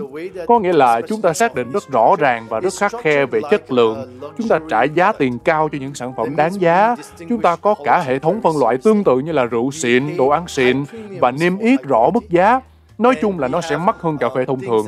Có 0.47 0.59
nghĩa 0.59 0.73
là 0.73 1.01
chúng 1.01 1.21
ta 1.21 1.33
xác 1.33 1.55
định 1.55 1.71
rất 1.71 1.91
rõ 1.91 2.15
ràng 2.19 2.45
và 2.49 2.59
rất 2.59 2.73
khắc 2.79 2.93
khe 3.03 3.25
về 3.25 3.41
chất 3.51 3.71
lượng. 3.71 4.19
Chúng 4.37 4.47
ta 4.47 4.59
trả 4.69 4.83
giá 4.83 5.11
tiền 5.11 5.39
cao 5.39 5.69
cho 5.71 5.77
những 5.81 5.93
sản 5.93 6.13
phẩm 6.17 6.35
đáng 6.35 6.61
giá. 6.61 6.95
Chúng 7.29 7.41
ta 7.41 7.55
có 7.55 7.75
cả 7.83 7.99
hệ 7.99 8.19
thống 8.19 8.28
phân 8.43 8.57
loại 8.57 8.77
tương 8.77 9.03
tự 9.03 9.19
như 9.19 9.31
là 9.31 9.45
rượu 9.45 9.71
xịn 9.71 10.17
đồ 10.17 10.27
ăn 10.27 10.47
xịn 10.47 10.83
và 11.19 11.31
niêm 11.31 11.57
yết 11.57 11.83
rõ 11.83 12.09
mức 12.13 12.29
giá. 12.29 12.61
Nói 12.97 13.15
chung 13.21 13.39
là 13.39 13.47
nó 13.47 13.61
sẽ 13.61 13.77
mắc 13.77 13.95
hơn 13.99 14.17
cà 14.17 14.29
phê 14.35 14.45
thông 14.45 14.59
thường, 14.59 14.85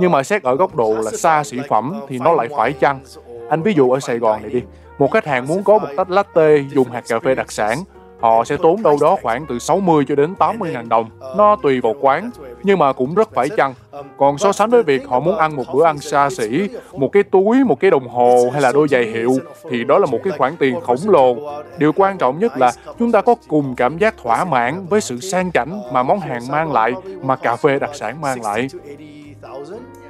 nhưng 0.00 0.10
mà 0.10 0.22
xét 0.22 0.42
ở 0.42 0.56
góc 0.56 0.76
độ 0.76 0.94
là 1.04 1.10
xa 1.10 1.44
xỉ 1.44 1.58
phẩm 1.68 2.00
thì 2.08 2.18
nó 2.18 2.32
lại 2.32 2.48
phải 2.56 2.72
chăng. 2.72 3.00
Anh 3.48 3.62
ví 3.62 3.72
dụ 3.72 3.90
ở 3.90 4.00
Sài 4.00 4.18
Gòn 4.18 4.42
này 4.42 4.50
đi, 4.50 4.62
một 4.98 5.10
khách 5.12 5.26
hàng 5.26 5.46
muốn 5.46 5.64
có 5.64 5.78
một 5.78 5.88
tách 5.96 6.10
latte 6.10 6.58
dùng 6.74 6.90
hạt 6.90 7.04
cà 7.08 7.20
phê 7.20 7.34
đặc 7.34 7.52
sản, 7.52 7.78
họ 8.20 8.44
sẽ 8.44 8.56
tốn 8.56 8.82
đâu 8.82 8.98
đó 9.00 9.16
khoảng 9.22 9.46
từ 9.46 9.58
60 9.58 10.04
cho 10.08 10.14
đến 10.14 10.34
80 10.34 10.70
ngàn 10.72 10.88
đồng. 10.88 11.10
Nó 11.36 11.56
tùy 11.62 11.80
vào 11.80 11.94
quán, 12.00 12.30
nhưng 12.62 12.78
mà 12.78 12.92
cũng 12.92 13.14
rất 13.14 13.34
phải 13.34 13.48
chăng. 13.48 13.74
Còn 14.16 14.38
so 14.38 14.52
sánh 14.52 14.70
với 14.70 14.82
việc 14.82 15.08
họ 15.08 15.20
muốn 15.20 15.36
ăn 15.36 15.56
một 15.56 15.64
bữa 15.74 15.84
ăn 15.84 15.98
xa 15.98 16.30
xỉ, 16.30 16.68
một 16.92 17.12
cái 17.12 17.22
túi, 17.22 17.64
một 17.64 17.80
cái 17.80 17.90
đồng 17.90 18.08
hồ 18.08 18.50
hay 18.52 18.62
là 18.62 18.72
đôi 18.72 18.88
giày 18.88 19.04
hiệu, 19.04 19.36
thì 19.70 19.84
đó 19.84 19.98
là 19.98 20.06
một 20.06 20.18
cái 20.24 20.32
khoản 20.38 20.56
tiền 20.56 20.80
khổng 20.80 20.98
lồ. 21.06 21.36
Điều 21.78 21.92
quan 21.92 22.18
trọng 22.18 22.38
nhất 22.38 22.58
là 22.58 22.72
chúng 22.98 23.12
ta 23.12 23.20
có 23.20 23.34
cùng 23.48 23.74
cảm 23.76 23.98
giác 23.98 24.14
thỏa 24.22 24.44
mãn 24.44 24.86
với 24.86 25.00
sự 25.00 25.20
sang 25.20 25.52
chảnh 25.52 25.92
mà 25.92 26.02
món 26.02 26.20
hàng 26.20 26.42
mang 26.50 26.72
lại, 26.72 26.92
mà 27.22 27.36
cà 27.36 27.56
phê 27.56 27.78
đặc 27.78 27.90
sản 27.94 28.20
mang 28.20 28.42
lại. 28.42 28.68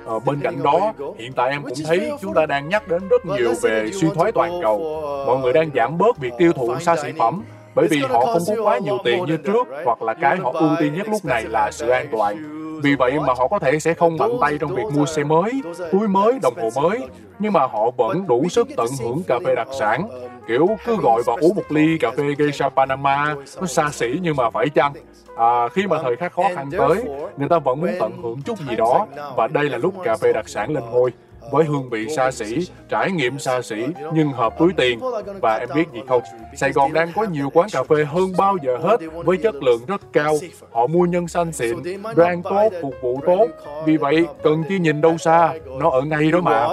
Ờ, 0.04 0.18
bên 0.18 0.40
cạnh 0.40 0.62
đó, 0.62 0.92
hiện 1.18 1.32
tại 1.32 1.50
em 1.50 1.62
cũng 1.62 1.72
thấy 1.86 2.12
chúng 2.20 2.34
ta 2.34 2.46
đang 2.46 2.68
nhắc 2.68 2.88
đến 2.88 3.08
rất 3.08 3.26
nhiều 3.26 3.52
về 3.62 3.90
suy 3.92 4.08
thoái 4.14 4.32
toàn 4.32 4.60
cầu. 4.62 5.02
Mọi 5.26 5.38
người 5.38 5.52
đang 5.52 5.70
giảm 5.74 5.98
bớt 5.98 6.18
việc 6.18 6.32
tiêu 6.38 6.52
thụ 6.52 6.78
xa 6.80 6.96
xỉ 6.96 7.08
phẩm 7.18 7.42
bởi 7.74 7.88
vì 7.88 7.98
họ 7.98 8.20
không 8.20 8.42
có 8.46 8.64
quá 8.64 8.78
nhiều 8.78 8.98
tiền 9.04 9.24
như 9.24 9.36
trước 9.36 9.68
hoặc 9.84 10.02
là 10.02 10.14
cái 10.14 10.36
họ 10.36 10.52
ưu 10.52 10.70
tiên 10.80 10.94
nhất 10.94 11.08
lúc 11.08 11.24
này 11.24 11.44
là 11.44 11.70
sự 11.70 11.88
an 11.88 12.06
toàn. 12.12 12.60
Vì 12.82 12.94
vậy 12.94 13.12
mà 13.26 13.34
họ 13.38 13.48
có 13.48 13.58
thể 13.58 13.78
sẽ 13.80 13.94
không 13.94 14.16
mạnh 14.16 14.30
tay 14.40 14.58
trong 14.60 14.74
việc 14.74 14.82
mua 14.94 15.06
xe 15.06 15.24
mới, 15.24 15.62
túi 15.92 16.08
mới, 16.08 16.38
đồng 16.42 16.54
hồ 16.56 16.82
mới, 16.82 16.98
nhưng 17.38 17.52
mà 17.52 17.60
họ 17.60 17.90
vẫn 17.90 18.26
đủ 18.26 18.48
sức 18.48 18.68
tận 18.76 18.86
hưởng 19.00 19.22
cà 19.26 19.38
phê 19.44 19.54
đặc 19.54 19.68
sản. 19.78 20.08
kiểu 20.48 20.68
cứ 20.86 20.96
gọi 21.02 21.22
và 21.26 21.34
uống 21.40 21.56
một 21.56 21.62
ly 21.68 21.98
cà 22.00 22.10
phê 22.16 22.24
geisha 22.38 22.68
Panama. 22.68 23.34
nó 23.60 23.66
xa 23.66 23.90
xỉ 23.92 24.18
nhưng 24.22 24.36
mà 24.36 24.50
phải 24.50 24.68
chăng? 24.68 24.92
à, 25.36 25.68
khi 25.68 25.86
mà 25.86 26.02
thời 26.02 26.16
khắc 26.16 26.32
khó 26.32 26.42
khăn 26.54 26.70
tới 26.78 27.04
người 27.36 27.48
ta 27.48 27.58
vẫn 27.58 27.80
muốn 27.80 27.90
tận 28.00 28.22
hưởng 28.22 28.42
chút 28.42 28.58
gì 28.58 28.76
đó 28.76 29.06
và 29.36 29.48
đây 29.48 29.64
là 29.64 29.78
lúc 29.78 29.94
cà 30.04 30.16
phê 30.16 30.32
đặc 30.32 30.48
sản 30.48 30.70
lên 30.70 30.82
ngôi 30.90 31.12
với 31.50 31.64
hương 31.64 31.90
vị 31.90 32.06
xa 32.16 32.30
xỉ, 32.30 32.68
trải 32.88 33.12
nghiệm 33.12 33.38
xa 33.38 33.62
xỉ 33.62 33.76
nhưng 34.14 34.32
hợp 34.32 34.58
túi 34.58 34.72
tiền. 34.76 35.00
Và 35.42 35.56
em 35.60 35.68
biết 35.74 35.84
gì 35.92 36.00
không? 36.08 36.22
Sài 36.56 36.72
Gòn 36.72 36.92
đang 36.92 37.12
có 37.14 37.24
nhiều 37.24 37.50
quán 37.54 37.68
cà 37.72 37.82
phê 37.82 38.04
hơn 38.04 38.32
bao 38.38 38.56
giờ 38.62 38.76
hết 38.76 39.00
với 39.24 39.36
chất 39.36 39.54
lượng 39.54 39.80
rất 39.86 40.00
cao. 40.12 40.36
Họ 40.72 40.86
mua 40.86 41.04
nhân 41.04 41.28
xanh 41.28 41.52
xịn, 41.52 41.76
brand 42.14 42.44
tốt, 42.44 42.68
phục 42.82 42.94
vụ 43.02 43.20
tốt. 43.26 43.46
Vì 43.86 43.96
vậy, 43.96 44.26
cần 44.42 44.64
chi 44.68 44.78
nhìn 44.78 45.00
đâu 45.00 45.18
xa, 45.18 45.54
nó 45.78 45.90
ở 45.90 46.02
ngay 46.02 46.30
đó 46.30 46.40
mà. 46.40 46.68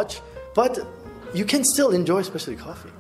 But 0.56 0.72
you 1.34 1.46
can 1.48 1.62
still 1.64 1.90
enjoy 1.90 2.22
specialty 2.22 2.64
coffee. 2.64 2.91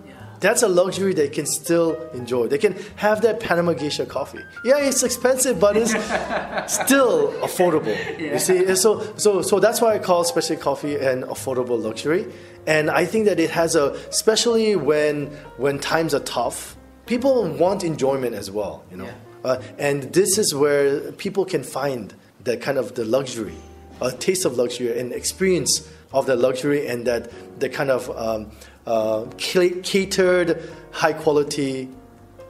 That's 0.41 0.63
a 0.63 0.67
luxury 0.67 1.13
they 1.13 1.29
can 1.29 1.45
still 1.45 2.09
enjoy. 2.13 2.47
They 2.47 2.57
can 2.57 2.75
have 2.95 3.21
that 3.21 3.39
Panama 3.39 3.73
Geisha 3.73 4.07
coffee. 4.07 4.43
Yeah, 4.65 4.79
it's 4.79 5.03
expensive, 5.03 5.59
but 5.59 5.77
it's 5.77 5.91
still 6.73 7.31
affordable. 7.41 7.95
Yeah. 8.19 8.33
You 8.33 8.39
see, 8.39 8.75
so 8.75 9.15
so 9.17 9.43
so 9.43 9.59
that's 9.59 9.81
why 9.81 9.93
I 9.93 9.99
call 9.99 10.23
specialty 10.23 10.61
coffee 10.61 10.95
an 10.95 11.23
affordable 11.23 11.81
luxury. 11.81 12.25
And 12.65 12.89
I 12.89 13.05
think 13.05 13.25
that 13.25 13.39
it 13.39 13.51
has 13.51 13.75
a, 13.75 13.91
especially 14.09 14.75
when 14.75 15.27
when 15.57 15.77
times 15.77 16.15
are 16.15 16.19
tough, 16.21 16.75
people 17.05 17.47
want 17.47 17.83
enjoyment 17.83 18.33
as 18.33 18.49
well. 18.49 18.83
You 18.89 18.97
know, 18.97 19.05
yeah. 19.05 19.13
uh, 19.45 19.61
and 19.77 20.11
this 20.11 20.39
is 20.39 20.55
where 20.55 21.11
people 21.13 21.45
can 21.45 21.63
find 21.63 22.15
that 22.45 22.61
kind 22.61 22.79
of 22.79 22.95
the 22.95 23.05
luxury, 23.05 23.57
a 24.01 24.11
taste 24.11 24.45
of 24.45 24.57
luxury, 24.57 24.99
and 24.99 25.13
experience 25.13 25.87
of 26.13 26.25
the 26.25 26.35
luxury, 26.35 26.87
and 26.87 27.05
that 27.05 27.31
the 27.59 27.69
kind 27.69 27.91
of 27.91 28.09
um, 28.17 28.51
uh, 28.85 29.25
catered, 29.37 30.69
high 30.91 31.13
quality 31.13 31.89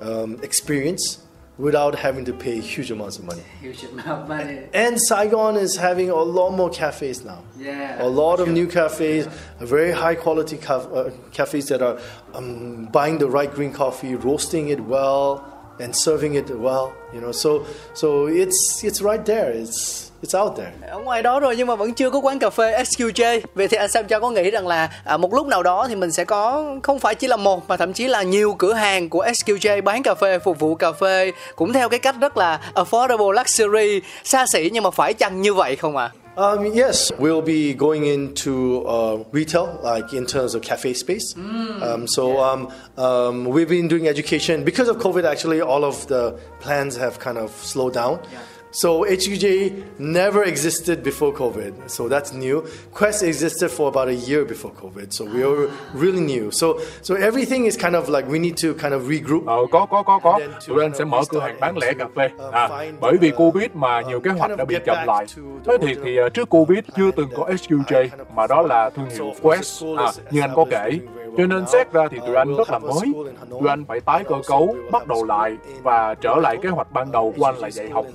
um, 0.02 0.40
experience 0.44 1.20
without 1.58 1.94
having 1.94 2.26
to 2.26 2.34
pay 2.34 2.60
huge 2.60 2.90
amounts 2.90 3.20
of 3.20 3.26
money. 3.26 3.44
Huge 3.60 3.84
amount 3.84 4.08
of 4.08 4.28
money. 4.28 4.68
And 4.74 5.00
Saigon 5.00 5.58
is 5.58 5.76
having 5.76 6.10
a 6.10 6.16
lot 6.16 6.52
more 6.52 6.70
cafes 6.70 7.24
now. 7.24 7.44
Yeah. 7.58 8.02
A 8.02 8.08
lot 8.08 8.40
of 8.40 8.48
new 8.48 8.68
cafes, 8.68 9.28
very 9.60 9.92
high 9.92 10.16
quality 10.16 10.58
caf- 10.58 10.92
uh, 10.92 11.12
cafes 11.32 11.68
that 11.68 11.82
are 11.82 12.00
um, 12.34 12.86
buying 12.86 13.20
the 13.20 13.30
right 13.30 13.54
green 13.54 13.74
coffee, 13.74 14.16
roasting 14.16 14.70
it 14.70 14.80
well, 14.80 15.46
and 15.80 15.96
serving 15.96 16.34
it 16.34 16.50
well. 16.50 16.96
You 17.14 17.22
know, 17.22 17.32
so 17.32 17.66
so 17.94 18.28
it's 18.28 18.84
it's 18.84 19.02
right 19.02 19.24
there. 19.24 19.52
It's 19.52 20.11
It's 20.22 20.44
out 20.44 20.58
there. 20.58 20.72
Ở 20.90 21.00
ngoài 21.00 21.24
đó 21.24 21.40
rồi 21.40 21.56
nhưng 21.58 21.68
mà 21.68 21.76
vẫn 21.76 21.94
chưa 21.94 22.10
có 22.10 22.20
quán 22.20 22.40
cà 22.40 22.50
phê 22.50 22.84
SQJ. 22.84 23.42
Vậy 23.56 23.68
thì 23.68 23.78
anh 23.78 23.90
Sam 23.90 24.08
cho 24.08 24.20
có 24.20 24.30
nghĩ 24.30 24.52
rằng 24.52 24.68
là 24.68 24.90
à, 25.04 25.18
một 25.18 25.34
lúc 25.34 25.48
nào 25.48 25.64
đó 25.64 25.86
thì 25.90 25.96
mình 25.96 26.12
sẽ 26.12 26.26
có 26.26 26.66
không 26.84 27.00
phải 27.00 27.16
chỉ 27.16 27.28
là 27.28 27.38
một 27.38 27.70
mà 27.70 27.78
thậm 27.78 27.94
chí 27.94 28.08
là 28.08 28.24
nhiều 28.24 28.54
cửa 28.54 28.74
hàng 28.74 29.10
của 29.10 29.26
SQJ 29.26 29.84
bán 29.84 30.04
cà 30.04 30.16
phê 30.16 30.40
phục 30.40 30.60
vụ 30.60 30.76
cà 30.76 30.92
phê 30.92 31.32
cũng 31.56 31.74
theo 31.74 31.90
cái 31.90 32.00
cách 32.00 32.16
rất 32.22 32.38
là 32.38 32.60
affordable 32.76 33.32
luxury 33.32 34.02
xa 34.24 34.46
xỉ 34.48 34.70
nhưng 34.74 34.84
mà 34.84 34.92
phải 34.92 35.14
chăng 35.14 35.42
như 35.42 35.54
vậy 35.54 35.76
không 35.76 35.98
ạ? 35.98 36.12
À? 36.16 36.22
Um, 36.36 36.72
yes, 36.72 37.12
we'll 37.20 37.42
be 37.42 37.74
going 37.74 38.06
into 38.06 38.86
uh, 38.86 39.24
retail, 39.34 39.68
like 39.84 40.14
in 40.14 40.26
terms 40.26 40.56
of 40.56 40.62
cafe 40.62 40.94
space. 40.94 41.34
Mm, 41.34 41.84
um, 41.84 42.08
so 42.08 42.32
yeah. 42.32 42.52
um, 42.52 42.68
um, 42.98 43.46
we've 43.46 43.68
been 43.68 43.90
doing 43.90 44.08
education 44.08 44.64
because 44.64 44.88
of 44.88 44.98
COVID. 44.98 45.26
Actually, 45.26 45.60
all 45.60 45.84
of 45.84 46.08
the 46.08 46.40
plans 46.62 46.96
have 46.96 47.20
kind 47.20 47.38
of 47.38 47.52
slowed 47.52 47.94
down. 47.94 48.20
Yeah. 48.32 48.40
So 48.72 49.04
HQJ 49.04 50.00
never 50.00 50.44
existed 50.44 51.04
before 51.04 51.34
COVID, 51.34 51.90
so 51.90 52.08
that's 52.08 52.32
new. 52.32 52.66
Quest 52.94 53.22
existed 53.24 53.70
for 53.70 53.90
about 53.90 54.08
a 54.08 54.16
year 54.16 54.46
before 54.46 54.72
COVID, 54.72 55.12
so 55.12 55.26
we 55.26 55.44
are 55.44 55.70
really 55.94 56.22
new. 56.22 56.52
So 56.52 56.80
so 57.02 57.16
everything 57.16 57.66
is 57.66 57.76
kind 57.76 57.96
of 57.96 58.08
like 58.08 58.26
we 58.30 58.40
need 58.40 58.56
to 58.58 58.74
kind 58.74 58.94
of 58.94 59.10
regroup. 59.10 59.46
Ờ, 59.46 59.58
có 59.72 59.86
có 59.86 60.04
có 60.04 60.20
có. 60.20 60.40
Tụi 60.68 60.84
anh 60.84 60.92
sẽ 60.96 61.06
mở 61.06 61.22
cửa 61.30 61.40
hàng 61.40 61.60
bán 61.60 61.78
lẻ 61.78 61.94
cà 61.94 62.08
phê. 62.16 62.30
Uh, 62.48 62.54
à, 62.54 62.70
bởi 63.00 63.18
vì 63.18 63.32
Covid 63.32 63.70
mà 63.74 64.02
nhiều 64.02 64.20
kế 64.20 64.32
hoạch 64.32 64.58
đã 64.58 64.66
bị 64.66 64.76
chậm 64.86 64.98
lại. 65.08 65.26
Nói 65.66 65.78
thiệt 65.78 65.98
thì 66.04 66.22
uh, 66.22 66.34
trước 66.34 66.50
Covid 66.50 66.80
chưa 66.98 67.12
từng 67.12 67.30
có 67.36 67.46
HQJ 67.46 68.08
mà 68.36 68.48
đó 68.48 68.62
là 68.62 68.90
thương 68.90 69.10
hiệu 69.10 69.34
Quest. 69.42 69.84
À, 69.98 70.12
như 70.32 70.42
anh 70.42 70.52
có 70.56 70.66
kể. 70.70 71.00
Cho 71.38 71.46
nên 71.46 71.68
xét 71.68 71.94
ra 71.94 72.08
thì 72.12 72.18
tụi 72.26 72.36
anh 72.36 72.56
rất 72.56 72.70
là 72.70 72.80
mới. 72.80 73.28
Tụi 73.50 73.70
anh 73.70 73.86
phải 73.86 74.00
tái 74.00 74.24
cơ 74.30 74.36
cấu, 74.48 74.76
bắt 74.92 75.08
đầu 75.08 75.24
lại 75.24 75.58
và 75.84 76.16
trở 76.22 76.36
lại 76.36 76.58
kế 76.62 76.70
hoạch 76.70 76.92
ban 76.92 77.12
đầu 77.12 77.34
của 77.38 77.46
anh 77.46 77.58
là 77.58 77.70
dạy 77.70 77.90
học 77.90 78.06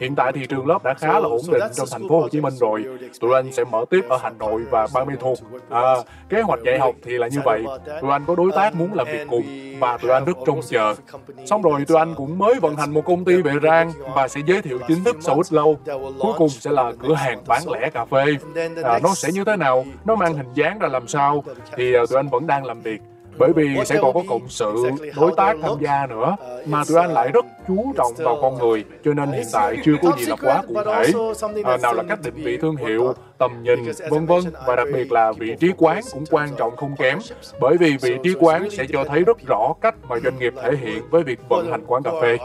Hiện 0.00 0.14
tại 0.14 0.32
thì 0.34 0.46
trường 0.46 0.66
lớp 0.66 0.84
đã 0.84 0.94
khá 0.94 1.20
là 1.20 1.28
ổn 1.28 1.40
định 1.52 1.62
trong 1.72 1.86
thành 1.92 2.08
phố 2.08 2.20
Hồ 2.20 2.28
Chí 2.28 2.40
Minh 2.40 2.54
rồi. 2.54 2.84
Tụi 3.20 3.34
anh 3.34 3.52
sẽ 3.52 3.64
mở 3.64 3.84
tiếp 3.90 4.04
ở 4.08 4.18
Hà 4.22 4.30
Nội 4.30 4.62
và 4.70 4.86
Ban 4.94 5.06
Mê 5.06 5.14
Thuộc. 5.20 5.38
À, 5.70 5.94
kế 6.28 6.42
hoạch 6.42 6.60
dạy 6.64 6.78
học 6.78 6.94
thì 7.02 7.12
là 7.12 7.28
như 7.28 7.38
vậy. 7.44 7.64
Tụi 8.00 8.10
anh 8.10 8.24
có 8.26 8.34
đối 8.34 8.52
tác 8.52 8.74
muốn 8.74 8.94
làm 8.94 9.06
việc 9.06 9.26
cùng 9.30 9.44
và 9.80 9.96
tụi 9.96 10.10
anh 10.10 10.24
rất 10.24 10.36
trông 10.46 10.60
chờ. 10.68 10.94
Xong 11.46 11.62
rồi 11.62 11.84
tụi 11.84 11.98
anh 11.98 12.14
cũng 12.14 12.38
mới 12.38 12.54
vận 12.60 12.76
hành 12.76 12.94
một 12.94 13.04
công 13.04 13.24
ty 13.24 13.42
về 13.42 13.52
rang 13.62 13.92
và 14.14 14.28
sẽ 14.28 14.40
giới 14.46 14.62
thiệu 14.62 14.78
chính 14.88 15.04
thức 15.04 15.16
sau 15.20 15.36
ít 15.36 15.52
lâu. 15.52 15.78
Cuối 16.20 16.32
cùng 16.36 16.48
sẽ 16.48 16.70
là 16.70 16.92
cửa 16.98 17.14
hàng 17.14 17.38
bán 17.46 17.62
lẻ 17.72 17.90
cà 17.90 18.04
phê. 18.04 18.24
À, 18.84 18.98
nó 19.02 19.14
sẽ 19.14 19.28
như 19.32 19.44
thế 19.44 19.56
nào? 19.56 19.84
Nó 20.04 20.14
mang 20.14 20.34
hình 20.34 20.52
dáng 20.54 20.78
ra 20.78 20.88
làm 20.88 21.08
sao? 21.08 21.44
Thì 21.76 21.94
à, 21.94 22.02
tụi 22.10 22.18
anh 22.18 22.28
vẫn 22.28 22.46
đang 22.46 22.64
làm 22.64 22.80
việc 22.80 23.00
bởi 23.38 23.52
vì 23.52 23.76
sẽ 23.84 23.98
còn 24.02 24.14
có 24.14 24.22
cộng 24.28 24.48
sự 24.48 24.74
đối 25.16 25.32
tác 25.36 25.56
tham 25.62 25.72
gia 25.80 26.06
nữa 26.06 26.36
mà 26.66 26.82
tụi 26.88 26.98
anh 26.98 27.12
lại 27.12 27.30
rất 27.32 27.46
chú 27.68 27.92
trọng 27.96 28.12
vào 28.16 28.38
con 28.42 28.58
người 28.58 28.84
cho 29.04 29.14
nên 29.14 29.32
hiện 29.32 29.46
tại 29.52 29.76
chưa 29.84 29.94
có 30.02 30.12
gì 30.18 30.26
là 30.26 30.36
quá 30.36 30.62
cụ 30.68 30.74
thể. 30.84 31.12
à, 31.64 31.76
nào 31.76 31.94
là 31.94 32.02
cách 32.08 32.18
định 32.22 32.34
vị 32.34 32.56
thương 32.56 32.76
hiệu 32.76 33.14
tầm 33.38 33.62
nhìn 33.62 33.78
vân 34.10 34.26
vân 34.26 34.40
và 34.66 34.76
đặc 34.76 34.88
biệt 34.92 35.12
là 35.12 35.32
vị 35.32 35.56
trí 35.60 35.68
quán 35.76 36.00
cũng 36.12 36.24
quan 36.30 36.48
trọng 36.56 36.76
không 36.76 36.96
kém. 36.96 37.18
bởi 37.60 37.76
vì 37.76 37.96
vị 38.02 38.16
trí 38.22 38.34
quán 38.40 38.70
sẽ 38.70 38.84
cho 38.92 39.04
thấy 39.04 39.24
rất 39.24 39.38
rõ 39.46 39.72
cách 39.80 39.94
mà 40.08 40.16
doanh 40.24 40.38
nghiệp 40.38 40.54
thể 40.62 40.70
hiện 40.80 41.02
với 41.10 41.22
việc 41.22 41.40
vận 41.48 41.70
hành 41.70 41.84
quán 41.86 42.02
cà 42.02 42.10
phê. 42.22 42.38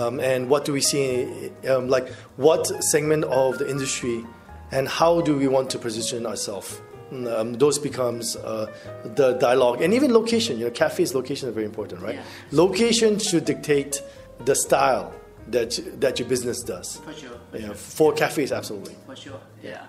Um, 0.00 0.18
and 0.18 0.48
what 0.48 0.64
do 0.64 0.72
we 0.72 0.80
see, 0.80 1.26
um, 1.64 1.88
like 1.88 2.06
what 2.38 2.64
segment 2.80 3.24
of 3.24 3.58
the 3.58 3.66
industry, 3.66 4.24
and 4.70 4.88
how 4.88 5.20
do 5.20 5.34
we 5.34 5.48
want 5.48 5.68
to 5.68 5.78
position 5.78 6.24
ourselves? 6.24 6.81
Um, 7.12 7.54
those 7.54 7.78
becomes 7.78 8.36
uh, 8.36 8.72
the 9.04 9.32
dialogue 9.34 9.82
and 9.82 9.94
even 9.94 10.12
location. 10.12 10.58
You 10.58 10.66
know, 10.66 10.70
cafes 10.70 11.14
location 11.14 11.48
is 11.48 11.54
very 11.54 11.66
important, 11.66 12.00
right? 12.02 12.16
Yeah. 12.16 12.24
Location 12.50 13.18
should 13.18 13.44
dictate 13.44 14.02
the 14.44 14.54
style 14.54 15.14
that 15.48 15.78
that 16.00 16.18
your 16.18 16.28
business 16.28 16.62
does. 16.62 16.96
For 16.96 17.12
sure. 17.12 17.30
For 17.50 17.58
yeah, 17.58 17.66
sure. 17.66 17.74
for 17.74 18.12
cafes, 18.12 18.52
absolutely. 18.52 18.96
For 19.06 19.16
sure. 19.16 19.40
Yeah. 19.62 19.86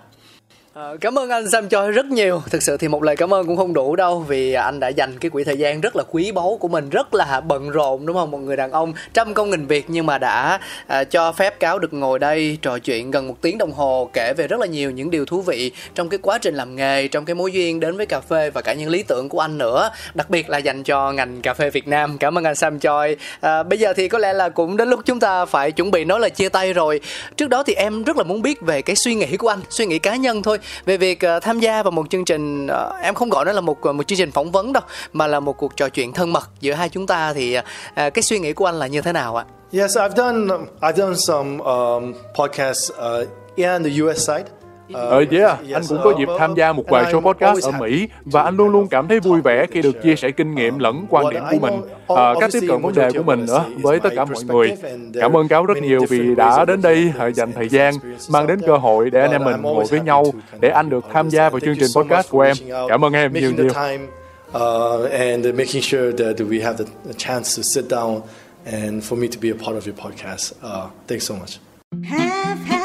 Ờ, 0.74 0.96
cảm 1.00 1.18
ơn 1.18 1.30
anh 1.30 1.50
Sam 1.50 1.68
Choi 1.68 1.92
rất 1.92 2.06
nhiều. 2.06 2.42
Thực 2.50 2.62
sự 2.62 2.76
thì 2.76 2.88
một 2.88 3.02
lời 3.02 3.16
cảm 3.16 3.34
ơn 3.34 3.46
cũng 3.46 3.56
không 3.56 3.74
đủ 3.74 3.96
đâu 3.96 4.24
vì 4.28 4.52
anh 4.52 4.80
đã 4.80 4.88
dành 4.88 5.18
cái 5.18 5.30
quỹ 5.30 5.44
thời 5.44 5.56
gian 5.56 5.80
rất 5.80 5.96
là 5.96 6.02
quý 6.10 6.32
báu 6.32 6.56
của 6.60 6.68
mình 6.68 6.90
rất 6.90 7.14
là 7.14 7.40
bận 7.40 7.70
rộn 7.70 8.06
đúng 8.06 8.16
không? 8.16 8.30
Một 8.30 8.38
người 8.38 8.56
đàn 8.56 8.72
ông 8.72 8.92
trăm 9.12 9.34
công 9.34 9.50
nghìn 9.50 9.66
việc 9.66 9.84
nhưng 9.88 10.06
mà 10.06 10.18
đã 10.18 10.60
à, 10.86 11.04
cho 11.04 11.32
phép 11.32 11.60
cáo 11.60 11.78
được 11.78 11.92
ngồi 11.92 12.18
đây 12.18 12.58
trò 12.62 12.78
chuyện 12.78 13.10
gần 13.10 13.28
một 13.28 13.34
tiếng 13.40 13.58
đồng 13.58 13.72
hồ 13.72 14.10
kể 14.12 14.32
về 14.36 14.48
rất 14.48 14.60
là 14.60 14.66
nhiều 14.66 14.90
những 14.90 15.10
điều 15.10 15.24
thú 15.24 15.42
vị 15.42 15.70
trong 15.94 16.08
cái 16.08 16.18
quá 16.22 16.38
trình 16.38 16.54
làm 16.54 16.76
nghề, 16.76 17.08
trong 17.08 17.24
cái 17.24 17.34
mối 17.34 17.52
duyên 17.52 17.80
đến 17.80 17.96
với 17.96 18.06
cà 18.06 18.20
phê 18.20 18.50
và 18.50 18.62
cả 18.62 18.72
những 18.72 18.90
lý 18.90 19.02
tưởng 19.02 19.28
của 19.28 19.40
anh 19.40 19.58
nữa. 19.58 19.90
Đặc 20.14 20.30
biệt 20.30 20.50
là 20.50 20.58
dành 20.58 20.82
cho 20.82 21.12
ngành 21.12 21.42
cà 21.42 21.54
phê 21.54 21.70
Việt 21.70 21.88
Nam. 21.88 22.18
Cảm 22.18 22.38
ơn 22.38 22.44
anh 22.44 22.54
Sam 22.54 22.80
Choi. 22.80 23.16
À, 23.40 23.62
bây 23.62 23.78
giờ 23.78 23.92
thì 23.92 24.08
có 24.08 24.18
lẽ 24.18 24.32
là 24.32 24.48
cũng 24.48 24.76
đến 24.76 24.88
lúc 24.88 25.00
chúng 25.04 25.20
ta 25.20 25.44
phải 25.44 25.72
chuẩn 25.72 25.90
bị 25.90 26.04
nói 26.04 26.20
là 26.20 26.28
chia 26.28 26.48
tay 26.48 26.72
rồi. 26.72 27.00
Trước 27.36 27.48
đó 27.48 27.62
thì 27.62 27.74
em 27.74 28.04
rất 28.04 28.16
là 28.16 28.22
muốn 28.22 28.42
biết 28.42 28.60
về 28.60 28.82
cái 28.82 28.96
suy 28.96 29.14
nghĩ 29.14 29.36
của 29.36 29.48
anh, 29.48 29.60
suy 29.70 29.86
nghĩ 29.86 29.98
cá 29.98 30.16
nhân 30.16 30.42
thôi 30.42 30.58
về 30.84 30.96
việc 30.96 31.18
uh, 31.36 31.42
tham 31.42 31.60
gia 31.60 31.82
vào 31.82 31.90
một 31.90 32.10
chương 32.10 32.24
trình 32.24 32.66
uh, 32.66 33.02
em 33.02 33.14
không 33.14 33.30
gọi 33.30 33.44
nó 33.44 33.52
là 33.52 33.60
một 33.60 33.82
ờ, 33.82 33.92
một 33.92 34.06
chương 34.06 34.18
trình 34.18 34.30
phỏng 34.30 34.50
vấn 34.50 34.72
đâu 34.72 34.82
mà 35.12 35.26
là 35.26 35.40
một 35.40 35.52
cuộc 35.52 35.76
trò 35.76 35.88
chuyện 35.88 36.12
thân 36.12 36.32
mật 36.32 36.50
giữa 36.60 36.72
hai 36.72 36.88
chúng 36.88 37.06
ta 37.06 37.32
thì 37.32 37.58
uh, 37.58 37.64
cái 37.94 38.22
suy 38.22 38.38
nghĩ 38.38 38.52
của 38.52 38.66
anh 38.66 38.74
là 38.74 38.86
như 38.86 39.00
thế 39.00 39.12
nào 39.12 39.36
ạ? 39.36 39.44
Yes, 39.72 39.98
I've 39.98 40.14
done 40.16 40.54
I've 40.80 40.96
done 40.96 41.14
some 41.16 41.58
um, 41.58 42.12
podcasts 42.34 42.90
uh, 42.90 43.28
in 43.56 43.82
the 43.82 44.04
US 44.04 44.26
side. 44.26 44.63
Ờ 44.92 45.24
yeah, 45.30 45.58
anh 45.72 45.82
cũng 45.88 45.98
có 46.04 46.14
dịp 46.18 46.28
tham 46.38 46.54
gia 46.54 46.72
một 46.72 46.84
vài 46.88 47.12
show 47.12 47.20
podcast 47.20 47.64
ở 47.64 47.70
Mỹ 47.70 48.08
và 48.24 48.42
anh 48.42 48.56
luôn 48.56 48.68
luôn 48.68 48.86
cảm 48.88 49.08
thấy 49.08 49.20
vui 49.20 49.40
vẻ 49.40 49.66
khi 49.70 49.82
được 49.82 50.02
chia 50.02 50.16
sẻ 50.16 50.30
kinh 50.30 50.54
nghiệm 50.54 50.78
lẫn 50.78 51.06
quan 51.10 51.30
điểm 51.30 51.42
của 51.50 51.58
mình, 51.58 51.74
à, 52.08 52.34
cách 52.40 52.50
tiếp 52.52 52.60
cận 52.68 52.82
vấn 52.82 52.94
đề 52.94 53.10
của 53.12 53.22
mình 53.22 53.46
nữa 53.46 53.64
với 53.82 54.00
tất 54.00 54.10
cả 54.16 54.24
mọi 54.24 54.44
người. 54.44 54.76
Cảm 55.20 55.36
ơn 55.36 55.48
cáo 55.48 55.66
rất 55.66 55.76
nhiều 55.82 56.00
vì 56.08 56.34
đã 56.34 56.64
đến 56.64 56.82
đây 56.82 57.12
dành 57.34 57.52
thời 57.52 57.68
gian, 57.68 57.94
mang 58.30 58.46
đến 58.46 58.60
cơ 58.66 58.76
hội 58.76 59.10
để 59.10 59.20
anh 59.20 59.30
em 59.30 59.44
mình 59.44 59.62
ngồi 59.62 59.84
với 59.90 60.00
nhau, 60.00 60.24
để 60.60 60.68
anh 60.68 60.90
được 60.90 61.04
tham 61.12 61.30
gia 61.30 61.50
vào 61.50 61.60
chương 61.60 61.76
trình 61.80 61.90
podcast 61.96 62.30
của 62.30 62.40
em. 62.40 62.56
Cảm 62.88 63.04
ơn 63.04 63.12
em 63.12 63.32
nhiều 63.32 63.52
nhiều. 63.52 63.70
Uh, 64.54 65.10
and 65.10 65.46
making 65.46 65.82
sure 65.82 66.12
that 66.12 66.40
we 66.48 66.64
have 66.64 66.76
the 66.76 67.12
chance 67.16 67.56
to 67.56 67.62
sit 67.62 67.84
down 67.88 68.20
and 68.64 69.02
for 69.02 69.16
me 69.16 69.26
to 69.26 69.38
be 69.42 69.50
a 69.50 69.58
part 69.64 69.76
of 69.76 69.84
your 69.86 69.94
podcast. 69.98 70.52
Uh, 70.62 70.90
thanks 71.08 71.28
so 71.28 71.34
much. 71.34 71.58
Have, 72.04 72.58
have, 72.66 72.83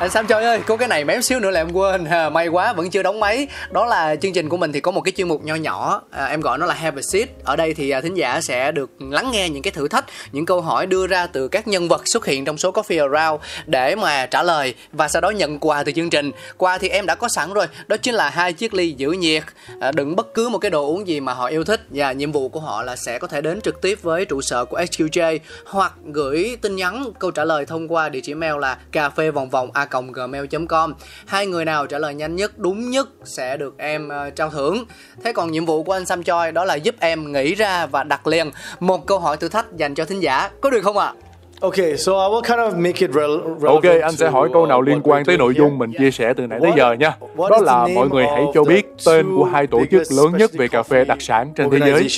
anh 0.00 0.10
Sam 0.10 0.26
trời 0.26 0.44
ơi 0.44 0.60
có 0.66 0.76
cái 0.76 0.88
này 0.88 1.04
mém 1.04 1.22
xíu 1.22 1.40
nữa 1.40 1.50
là 1.50 1.60
em 1.60 1.72
quên. 1.72 2.04
À, 2.04 2.28
may 2.28 2.48
quá 2.48 2.72
vẫn 2.72 2.90
chưa 2.90 3.02
đóng 3.02 3.20
máy. 3.20 3.46
Đó 3.70 3.86
là 3.86 4.16
chương 4.16 4.32
trình 4.32 4.48
của 4.48 4.56
mình 4.56 4.72
thì 4.72 4.80
có 4.80 4.90
một 4.90 5.00
cái 5.00 5.12
chuyên 5.12 5.28
mục 5.28 5.44
nho 5.44 5.54
nhỏ. 5.54 6.02
À, 6.10 6.24
em 6.24 6.40
gọi 6.40 6.58
nó 6.58 6.66
là 6.66 6.74
have 6.74 6.98
a 6.98 7.02
seat. 7.02 7.28
Ở 7.44 7.56
đây 7.56 7.74
thì 7.74 7.90
à, 7.90 8.00
thính 8.00 8.14
giả 8.14 8.40
sẽ 8.40 8.72
được 8.72 8.90
lắng 8.98 9.30
nghe 9.32 9.48
những 9.48 9.62
cái 9.62 9.70
thử 9.70 9.88
thách 9.88 10.04
những 10.32 10.46
câu 10.46 10.60
hỏi 10.60 10.86
đưa 10.86 11.06
ra 11.06 11.26
từ 11.26 11.48
các 11.48 11.68
nhân 11.68 11.88
vật 11.88 12.02
xuất 12.04 12.26
hiện 12.26 12.44
trong 12.44 12.58
số 12.58 12.70
Coffee 12.70 13.12
Around 13.12 13.42
để 13.66 13.96
mà 13.96 14.26
trả 14.26 14.42
lời 14.42 14.74
và 14.92 15.08
sau 15.08 15.20
đó 15.20 15.30
nhận 15.30 15.58
quà 15.58 15.82
từ 15.82 15.92
chương 15.92 16.10
trình. 16.10 16.30
Quà 16.56 16.78
thì 16.78 16.88
em 16.88 17.06
đã 17.06 17.14
có 17.14 17.28
sẵn 17.28 17.52
rồi. 17.52 17.66
Đó 17.86 17.96
chính 17.96 18.14
là 18.14 18.30
hai 18.30 18.52
chiếc 18.52 18.74
ly 18.74 18.92
giữ 18.92 19.10
nhiệt. 19.10 19.42
À, 19.80 19.92
đựng 19.92 20.16
bất 20.16 20.34
cứ 20.34 20.48
một 20.48 20.58
cái 20.58 20.70
đồ 20.70 20.86
uống 20.86 21.08
gì 21.08 21.20
mà 21.20 21.34
họ 21.34 21.46
yêu 21.46 21.64
thích. 21.64 21.80
Và 21.90 22.12
nhiệm 22.12 22.32
vụ 22.32 22.48
của 22.48 22.60
họ 22.60 22.82
là 22.82 22.96
sẽ 22.96 23.18
có 23.18 23.28
thể 23.28 23.40
đến 23.40 23.60
trực 23.60 23.80
tiếp 23.82 23.98
với 24.02 24.24
trụ 24.24 24.40
sở 24.40 24.64
của 24.64 24.80
sqj 24.80 25.38
hoặc 25.66 25.92
gửi 26.12 26.56
tin 26.60 26.76
nhắn. 26.76 27.04
Câu 27.18 27.30
trả 27.30 27.44
lời 27.44 27.66
thông 27.66 27.92
qua 27.92 28.08
địa 28.08 28.20
chỉ 28.20 28.34
mail 28.34 28.54
là 28.60 28.78
cà 28.92 29.10
phê 29.10 29.30
vòng 29.30 29.50
vòng 29.50 29.70
a 29.74 29.87
gmail.com 29.90 30.94
hai 31.26 31.46
người 31.46 31.64
nào 31.64 31.86
trả 31.86 31.98
lời 31.98 32.14
nhanh 32.14 32.36
nhất 32.36 32.58
đúng 32.58 32.90
nhất 32.90 33.08
sẽ 33.24 33.56
được 33.56 33.74
em 33.78 34.08
uh, 34.08 34.36
trao 34.36 34.50
thưởng 34.50 34.84
thế 35.24 35.32
còn 35.32 35.50
nhiệm 35.50 35.66
vụ 35.66 35.82
của 35.82 35.92
anh 35.92 36.06
Sam 36.06 36.22
Choi 36.22 36.52
đó 36.52 36.64
là 36.64 36.74
giúp 36.74 36.94
em 37.00 37.32
nghĩ 37.32 37.54
ra 37.54 37.86
và 37.86 38.04
đặt 38.04 38.26
liền 38.26 38.50
một 38.80 39.06
câu 39.06 39.18
hỏi 39.18 39.36
thử 39.36 39.48
thách 39.48 39.76
dành 39.76 39.94
cho 39.94 40.04
thính 40.04 40.20
giả 40.20 40.50
có 40.60 40.70
được 40.70 40.80
không 40.82 40.98
ạ 40.98 41.06
à? 41.06 41.14
Okay, 41.60 41.96
so 41.96 42.12
I 42.12 42.28
will 42.30 42.42
kind 42.42 42.58
of 42.58 42.76
make 42.76 43.00
it 43.00 43.10
rel- 43.10 43.66
Ok, 43.66 44.02
anh 44.02 44.16
sẽ 44.16 44.30
hỏi 44.30 44.48
câu 44.52 44.66
nào 44.66 44.82
liên 44.82 45.00
quan 45.04 45.24
tới 45.24 45.38
nội 45.38 45.54
dung 45.54 45.78
mình 45.78 45.92
chia 45.98 46.10
sẻ 46.10 46.32
từ 46.36 46.46
nãy 46.46 46.58
tới 46.62 46.72
giờ 46.76 46.92
nha. 46.92 47.16
Đó 47.50 47.58
là 47.62 47.86
mọi 47.94 48.08
người 48.08 48.26
hãy 48.26 48.44
cho 48.54 48.64
biết 48.64 48.86
tên 49.06 49.26
của 49.36 49.44
hai 49.44 49.66
tổ 49.66 49.80
chức 49.90 50.02
lớn 50.16 50.32
nhất 50.38 50.50
về 50.52 50.68
cà 50.68 50.82
phê 50.82 51.04
đặc 51.04 51.22
sản 51.22 51.52
trên 51.56 51.70
thế 51.70 51.78
giới. 51.78 52.08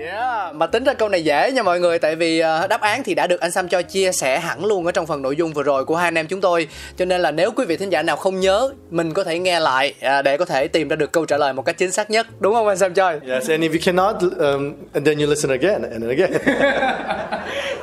Yeah, 0.00 0.54
mà 0.54 0.66
tính 0.66 0.84
ra 0.84 0.94
câu 0.94 1.08
này 1.08 1.24
dễ 1.24 1.52
nha 1.52 1.62
mọi 1.62 1.80
người 1.80 1.98
tại 1.98 2.16
vì 2.16 2.42
uh, 2.42 2.68
đáp 2.68 2.80
án 2.80 3.02
thì 3.02 3.14
đã 3.14 3.26
được 3.26 3.40
anh 3.40 3.50
Sam 3.50 3.68
cho 3.68 3.82
chia 3.82 4.12
sẻ 4.12 4.38
hẳn 4.38 4.64
luôn 4.64 4.86
ở 4.86 4.92
trong 4.92 5.06
phần 5.06 5.22
nội 5.22 5.36
dung 5.36 5.52
vừa 5.52 5.62
rồi 5.62 5.84
của 5.84 5.96
hai 5.96 6.06
anh 6.06 6.14
em 6.14 6.26
chúng 6.26 6.40
tôi. 6.40 6.68
Cho 6.96 7.04
nên 7.04 7.20
là 7.20 7.30
nếu 7.30 7.50
quý 7.50 7.64
vị 7.64 7.76
thính 7.76 7.90
giả 7.90 8.02
nào 8.02 8.16
không 8.16 8.40
nhớ, 8.40 8.70
mình 8.90 9.14
có 9.14 9.24
thể 9.24 9.38
nghe 9.38 9.60
lại 9.60 9.94
uh, 10.18 10.24
để 10.24 10.36
có 10.36 10.44
thể 10.44 10.68
tìm 10.68 10.88
ra 10.88 10.96
được 10.96 11.12
câu 11.12 11.24
trả 11.24 11.36
lời 11.36 11.52
một 11.52 11.62
cách 11.62 11.78
chính 11.78 11.90
xác 11.90 12.10
nhất. 12.10 12.26
Đúng 12.40 12.54
không 12.54 12.68
anh 12.68 12.78
Sam 12.78 12.94
Choi? 12.94 13.20
Yes, 13.28 13.50
and 13.50 13.64
if 13.64 13.70
you 13.72 13.78
cannot 13.84 14.16
um, 14.20 14.72
and 14.92 15.06
then 15.06 15.18
you 15.18 15.26
listen 15.30 15.50
again 15.60 15.82
and 15.82 16.04
again. 16.04 16.32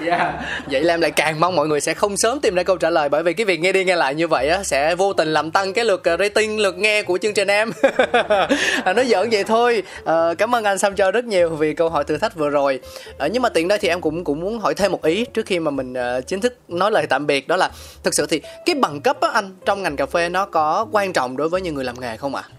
yeah. 0.06 0.34
Vậy 0.72 0.84
là 0.84 0.94
em 0.94 1.02
lại 1.02 1.12
càng 1.12 1.40
mong 1.40 1.56
mọi 1.56 1.68
người 1.68 1.82
sẽ 1.82 1.94
không 1.94 2.18
sớm 2.18 2.40
tìm 2.40 2.56
ra 2.56 2.64
câu 2.64 2.78
trả 2.78 2.90
lời 2.90 3.10
bởi 3.10 3.24
vì 3.24 3.34
cái 3.34 3.46
việc 3.46 3.60
nghe 3.60 3.72
đi 3.72 3.84
nghe 3.84 3.96
lại 3.96 4.16
như 4.16 4.28
vậy 4.28 4.48
á 4.48 4.64
sẽ 4.64 4.96
vô 4.96 5.14
tình 5.14 5.34
làm 5.34 5.52
tăng 5.52 5.74
cái 5.74 5.86
lượt 5.86 6.04
uh, 6.14 6.20
rating, 6.20 6.60
lượt 6.60 6.78
nghe 6.78 7.02
của 7.02 7.18
chương 7.18 7.34
trình 7.34 7.48
em. 7.48 7.72
à, 8.84 8.94
nói 8.94 9.06
giỡn 9.06 9.30
vậy 9.30 9.44
thôi. 9.44 9.84
Uh, 10.00 10.38
cảm 10.38 10.56
ơn 10.56 10.64
anh 10.64 10.78
Sam 10.78 10.96
Choi 10.96 11.12
rất 11.12 11.26
nhiều 11.26 11.50
vì 11.50 11.74
câu 11.74 11.90
hỏi 11.90 12.05
thử 12.08 12.18
thách 12.18 12.36
vừa 12.36 12.50
rồi 12.50 12.80
à, 13.18 13.28
nhưng 13.28 13.42
mà 13.42 13.50
tiện 13.50 13.68
đây 13.68 13.80
thì 13.80 13.88
em 13.88 14.02
cũng 14.02 14.24
cũng 14.24 14.40
muốn 14.40 14.60
hỏi 14.60 14.74
thêm 14.76 14.92
một 14.92 15.04
ý 15.04 15.26
trước 15.26 15.46
khi 15.46 15.60
mà 15.60 15.72
mình 15.72 15.94
uh, 15.94 16.28
chính 16.28 16.42
thức 16.42 16.58
nói 16.68 16.92
lời 16.92 17.08
tạm 17.10 17.28
biệt 17.28 17.48
đó 17.48 17.56
là 17.56 17.72
thực 18.04 18.14
sự 18.14 18.26
thì 18.30 18.42
cái 18.66 18.76
bằng 18.76 19.02
cấp 19.02 19.22
á 19.22 19.30
anh 19.34 19.52
trong 19.66 19.84
ngành 19.84 19.96
cà 19.96 20.06
phê 20.06 20.30
nó 20.30 20.46
có 20.46 20.88
quan 20.92 21.14
trọng 21.14 21.38
đối 21.38 21.50
với 21.50 21.62
những 21.62 21.76
người 21.76 21.84
làm 21.84 22.00
nghề 22.00 22.18
không 22.18 22.36
ạ? 22.36 22.44
À? 22.46 22.56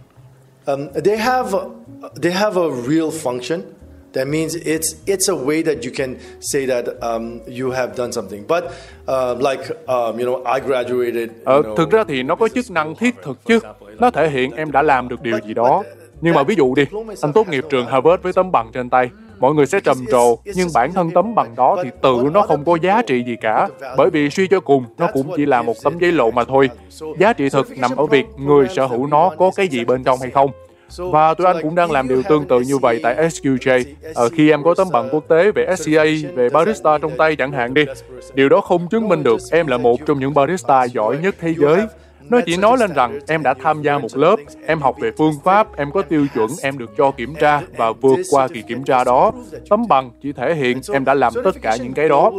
Um, 0.66 0.88
they 1.04 1.16
have 1.16 1.50
they 2.22 2.32
have 2.32 2.60
a 2.60 2.68
real 2.88 3.10
function. 3.22 3.60
That 4.14 4.28
means 4.28 4.56
it's 4.56 4.94
it's 5.06 5.28
a 5.28 5.44
way 5.46 5.62
that 5.62 5.76
you 5.84 5.90
can 5.96 6.16
say 6.40 6.66
that 6.66 6.84
um, 7.00 7.38
you 7.60 7.70
have 7.70 7.94
done 7.96 8.12
something. 8.12 8.46
But 8.48 8.64
uh, 8.64 9.38
like 9.38 9.68
um, 9.86 10.18
you 10.18 10.26
know, 10.26 10.54
I 10.54 10.60
graduated. 10.66 11.30
Ờ, 11.44 11.54
you 11.54 11.62
know, 11.62 11.76
thực 11.76 11.90
ra 11.90 12.04
thì 12.08 12.22
nó 12.22 12.34
có 12.34 12.48
chức 12.48 12.70
năng 12.70 12.94
thiết 12.94 13.14
thực 13.24 13.44
chứ. 13.44 13.58
Nó 13.98 14.10
thể 14.10 14.28
hiện 14.28 14.50
em 14.56 14.72
đã 14.72 14.82
làm 14.82 15.08
được 15.08 15.22
điều 15.22 15.38
gì 15.46 15.54
đó. 15.54 15.82
Nhưng 16.20 16.34
mà 16.34 16.42
ví 16.42 16.54
dụ 16.54 16.74
đi, 16.74 16.84
anh 17.22 17.32
tốt 17.32 17.48
nghiệp 17.48 17.64
trường 17.70 17.86
Harvard 17.86 18.22
với 18.22 18.32
tấm 18.32 18.52
bằng 18.52 18.70
trên 18.72 18.90
tay, 18.90 19.10
mọi 19.38 19.54
người 19.54 19.66
sẽ 19.66 19.80
trầm 19.80 19.96
trồ, 20.10 20.38
nhưng 20.44 20.68
bản 20.74 20.92
thân 20.92 21.10
tấm 21.10 21.34
bằng 21.34 21.54
đó 21.56 21.76
thì 21.84 21.90
tự 22.02 22.16
nó 22.32 22.42
không 22.42 22.64
có 22.64 22.78
giá 22.82 23.02
trị 23.02 23.22
gì 23.26 23.36
cả, 23.40 23.68
bởi 23.96 24.10
vì 24.10 24.30
suy 24.30 24.46
cho 24.46 24.60
cùng, 24.60 24.84
nó 24.98 25.08
cũng 25.12 25.32
chỉ 25.36 25.46
là 25.46 25.62
một 25.62 25.74
tấm 25.84 25.98
giấy 25.98 26.12
lộ 26.12 26.30
mà 26.30 26.44
thôi. 26.44 26.70
Giá 27.18 27.32
trị 27.32 27.48
thực 27.48 27.78
nằm 27.78 27.96
ở 27.96 28.06
việc 28.06 28.26
người 28.36 28.68
sở 28.68 28.86
hữu 28.86 29.06
nó 29.06 29.30
có 29.38 29.50
cái 29.56 29.68
gì 29.68 29.84
bên 29.84 30.04
trong 30.04 30.18
hay 30.20 30.30
không. 30.30 30.50
Và 30.98 31.34
tụi 31.34 31.46
anh 31.46 31.56
cũng 31.62 31.74
đang 31.74 31.90
làm 31.90 32.08
điều 32.08 32.22
tương 32.22 32.44
tự 32.44 32.60
như 32.60 32.78
vậy 32.78 33.00
tại 33.02 33.14
SQJ. 33.14 33.84
Ờ, 34.14 34.28
khi 34.28 34.50
em 34.50 34.62
có 34.62 34.74
tấm 34.74 34.88
bằng 34.92 35.08
quốc 35.12 35.24
tế 35.28 35.52
về 35.52 35.76
SCA, 35.76 36.04
về 36.34 36.48
barista 36.48 36.98
trong 36.98 37.12
tay 37.18 37.36
chẳng 37.36 37.52
hạn 37.52 37.74
đi, 37.74 37.84
điều 38.34 38.48
đó 38.48 38.60
không 38.60 38.88
chứng 38.88 39.08
minh 39.08 39.22
được 39.22 39.40
em 39.50 39.66
là 39.66 39.78
một 39.78 40.00
trong 40.06 40.20
những 40.20 40.34
barista 40.34 40.84
giỏi 40.84 41.18
nhất 41.18 41.34
thế 41.40 41.54
giới 41.58 41.80
nó 42.30 42.40
chỉ 42.46 42.56
nói 42.56 42.78
lên 42.78 42.92
rằng 42.94 43.18
em 43.28 43.42
đã 43.42 43.54
tham 43.54 43.82
gia 43.82 43.98
một 43.98 44.16
lớp, 44.16 44.36
em 44.66 44.80
học 44.80 44.96
về 45.00 45.10
phương 45.18 45.34
pháp, 45.44 45.76
em 45.76 45.90
có 45.90 46.02
tiêu 46.02 46.26
chuẩn, 46.34 46.50
em 46.62 46.78
được 46.78 46.90
cho 46.96 47.10
kiểm 47.10 47.34
tra 47.34 47.62
và 47.76 47.92
vượt 47.92 48.18
qua 48.30 48.48
kỳ 48.48 48.62
kiểm 48.62 48.84
tra 48.84 49.04
đó. 49.04 49.32
Tấm 49.70 49.82
bằng 49.88 50.10
chỉ 50.22 50.32
thể 50.32 50.54
hiện 50.54 50.80
em 50.92 51.04
đã 51.04 51.14
làm 51.14 51.32
tất 51.44 51.62
cả 51.62 51.76
những 51.76 51.92
cái 51.92 52.08
đó. 52.08 52.32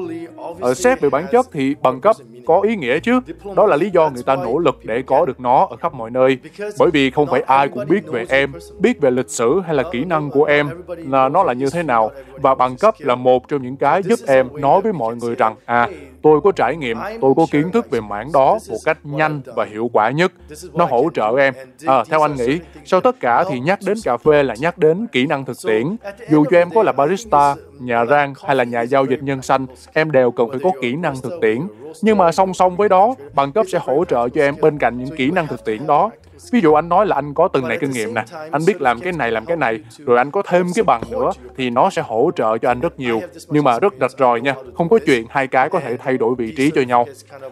Ở 0.60 0.74
xét 0.74 1.02
về 1.02 1.10
bản 1.10 1.26
chất 1.32 1.48
thì 1.52 1.76
bằng 1.82 2.02
cấp 2.02 2.16
có 2.48 2.62
ý 2.62 2.76
nghĩa 2.76 3.00
chứ. 3.00 3.20
Đó 3.56 3.66
là 3.66 3.76
lý 3.76 3.90
do 3.90 4.10
người 4.10 4.24
ta 4.24 4.36
nỗ 4.36 4.58
lực 4.58 4.80
để 4.84 5.02
có 5.02 5.26
được 5.26 5.40
nó 5.40 5.68
ở 5.70 5.76
khắp 5.76 5.94
mọi 5.94 6.10
nơi. 6.10 6.38
Bởi 6.80 6.90
vì 6.92 7.12
không 7.12 7.28
phải 7.28 7.42
ai 7.42 7.68
cũng 7.68 7.88
biết 7.90 8.08
về 8.08 8.26
em, 8.30 8.52
biết 8.80 9.02
về 9.02 9.12
lịch 9.12 9.30
sử 9.30 9.62
hay 9.66 9.76
là 9.76 9.84
kỹ 9.92 10.04
năng 10.04 10.30
của 10.30 10.44
em 10.44 10.70
là 10.88 11.30
nó 11.30 11.44
là 11.44 11.54
như 11.54 11.70
thế 11.70 11.84
nào. 11.84 12.12
Và 12.42 12.56
bằng 12.56 12.76
cấp 12.78 12.96
là 13.00 13.16
một 13.16 13.48
trong 13.48 13.62
những 13.62 13.78
cái 13.78 14.04
giúp 14.04 14.20
em 14.28 14.48
nói 14.54 14.82
với 14.82 14.94
mọi 14.94 15.16
người 15.16 15.36
rằng 15.36 15.56
à 15.66 15.90
tôi 16.22 16.42
có 16.42 16.52
trải 16.52 16.76
nghiệm, 16.76 16.98
tôi 17.22 17.34
có 17.38 17.46
kiến 17.52 17.72
thức 17.72 17.90
về 17.90 18.02
mảng 18.02 18.32
đó 18.34 18.60
một 18.70 18.78
cách 18.86 18.98
nhanh 19.04 19.42
và 19.56 19.66
hiệu 19.66 19.90
quả 19.94 20.10
nhất. 20.10 20.32
Nó 20.74 20.86
hỗ 20.86 21.10
trợ 21.14 21.36
em. 21.40 21.54
À, 21.86 22.04
theo 22.10 22.22
anh 22.22 22.36
nghĩ, 22.36 22.60
sau 22.86 23.02
tất 23.02 23.20
cả 23.20 23.44
thì 23.50 23.60
nhắc 23.60 23.80
đến 23.86 23.98
cà 24.04 24.18
phê 24.18 24.44
là 24.44 24.56
nhắc 24.60 24.78
đến 24.78 25.08
kỹ 25.12 25.26
năng 25.26 25.46
thực 25.46 25.58
tiễn. 25.68 25.96
Dù 26.30 26.46
cho 26.52 26.58
em 26.58 26.70
có 26.76 26.84
là 26.84 26.92
barista, 26.92 27.56
nhà 27.80 28.06
rang 28.06 28.34
hay 28.44 28.56
là 28.56 28.64
nhà 28.64 28.82
giao 28.82 29.06
dịch 29.06 29.24
nhân 29.24 29.42
xanh, 29.42 29.66
em 29.94 30.12
đều 30.12 30.32
cần 30.32 30.50
phải 30.50 30.60
có 30.64 30.72
kỹ 30.82 30.96
năng 30.96 31.16
thực 31.22 31.34
tiễn. 31.42 31.68
Nhưng 32.02 32.18
mà 32.18 32.32
song 32.32 32.54
song 32.54 32.76
với 32.76 32.90
đó, 32.90 33.16
bằng 33.34 33.52
cấp 33.52 33.66
sẽ 33.70 33.80
hỗ 33.82 34.06
trợ 34.06 34.30
cho 34.30 34.42
em 34.42 34.56
bên 34.62 34.78
cạnh 34.78 34.98
những 34.98 35.16
kỹ 35.18 35.32
năng 35.32 35.48
thực 35.48 35.66
tiễn 35.66 35.88
đó. 35.88 36.10
Ví 36.52 36.62
dụ 36.62 36.74
anh 36.74 36.90
nói 36.90 37.06
là 37.06 37.16
anh 37.16 37.34
có 37.34 37.48
từng 37.48 37.68
này 37.68 37.78
kinh 37.82 37.92
nghiệm 37.92 38.14
nè 38.14 38.24
anh 38.52 38.62
biết 38.68 38.82
làm 38.82 39.00
cái 39.00 39.14
này 39.14 39.32
làm 39.32 39.46
cái 39.46 39.58
này 39.58 39.80
rồi 40.06 40.18
anh 40.18 40.32
có 40.32 40.42
thêm 40.42 40.68
cái 40.76 40.84
bằng 40.84 41.02
nữa 41.12 41.32
thì 41.58 41.70
nó 41.70 41.90
sẽ 41.90 42.02
hỗ 42.02 42.32
trợ 42.36 42.58
cho 42.58 42.72
anh 42.72 42.80
rất 42.80 43.00
nhiều. 43.00 43.22
Nhưng 43.48 43.64
mà 43.64 43.80
rất 43.80 43.94
rạch 44.00 44.12
ròi 44.20 44.42
nha 44.42 44.56
không 44.76 44.90
có 44.90 45.00
chuyện 45.06 45.26
hai 45.30 45.48
cái 45.48 45.70
có 45.70 45.80
thể 45.80 45.98
thay 45.98 46.18
đổi 46.18 46.36
vị 46.36 46.54
trí 46.58 46.72
cho 46.76 46.82
nhau. 46.82 47.06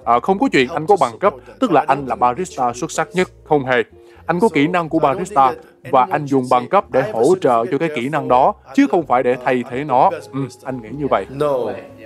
À, 0.03 0.19
không 0.19 0.39
có 0.39 0.47
chuyện 0.51 0.69
anh 0.69 0.86
có 0.86 0.97
bằng 0.99 1.19
cấp 1.19 1.34
tức 1.59 1.71
là 1.71 1.84
anh 1.88 2.05
là 2.07 2.15
barista 2.15 2.73
xuất 2.73 2.91
sắc 2.91 3.07
nhất 3.13 3.30
không 3.43 3.65
hề. 3.65 3.84
Anh 4.26 4.39
có 4.39 4.49
kỹ 4.49 4.67
năng 4.67 4.89
của 4.89 4.99
barista 4.99 5.53
và 5.92 6.08
anh 6.12 6.26
dùng 6.26 6.46
bằng 6.50 6.70
cấp 6.70 6.92
để 6.92 7.12
hỗ 7.12 7.36
trợ 7.42 7.66
cho 7.72 7.78
cái 7.78 7.90
kỹ 7.96 8.10
năng 8.10 8.28
đó 8.28 8.54
chứ 8.76 8.88
không 8.92 9.06
phải 9.06 9.24
để 9.24 9.36
thay 9.46 9.64
thế 9.70 9.84
nó 9.84 10.12
ừ, 10.34 10.40
anh 10.64 10.82
nghĩ 10.82 10.90
như 10.98 11.08
vậy 11.10 11.26
no 11.30 11.58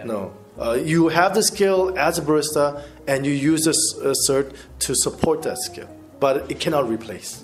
no 0.06 0.20
Uh, 0.60 0.66
you 0.66 1.08
have 1.08 1.34
the 1.36 1.42
skill 1.42 1.96
as 1.96 2.20
a 2.20 2.24
barista 2.28 2.72
and 3.08 3.26
you 3.26 3.54
use 3.54 3.64
the 3.66 3.72
uh, 4.10 4.14
cert 4.28 4.44
to 4.88 4.94
support 4.94 5.42
that 5.44 5.58
skill 5.58 5.86
but 6.20 6.50
it 6.50 6.60
cannot 6.60 6.90
replace. 6.90 7.44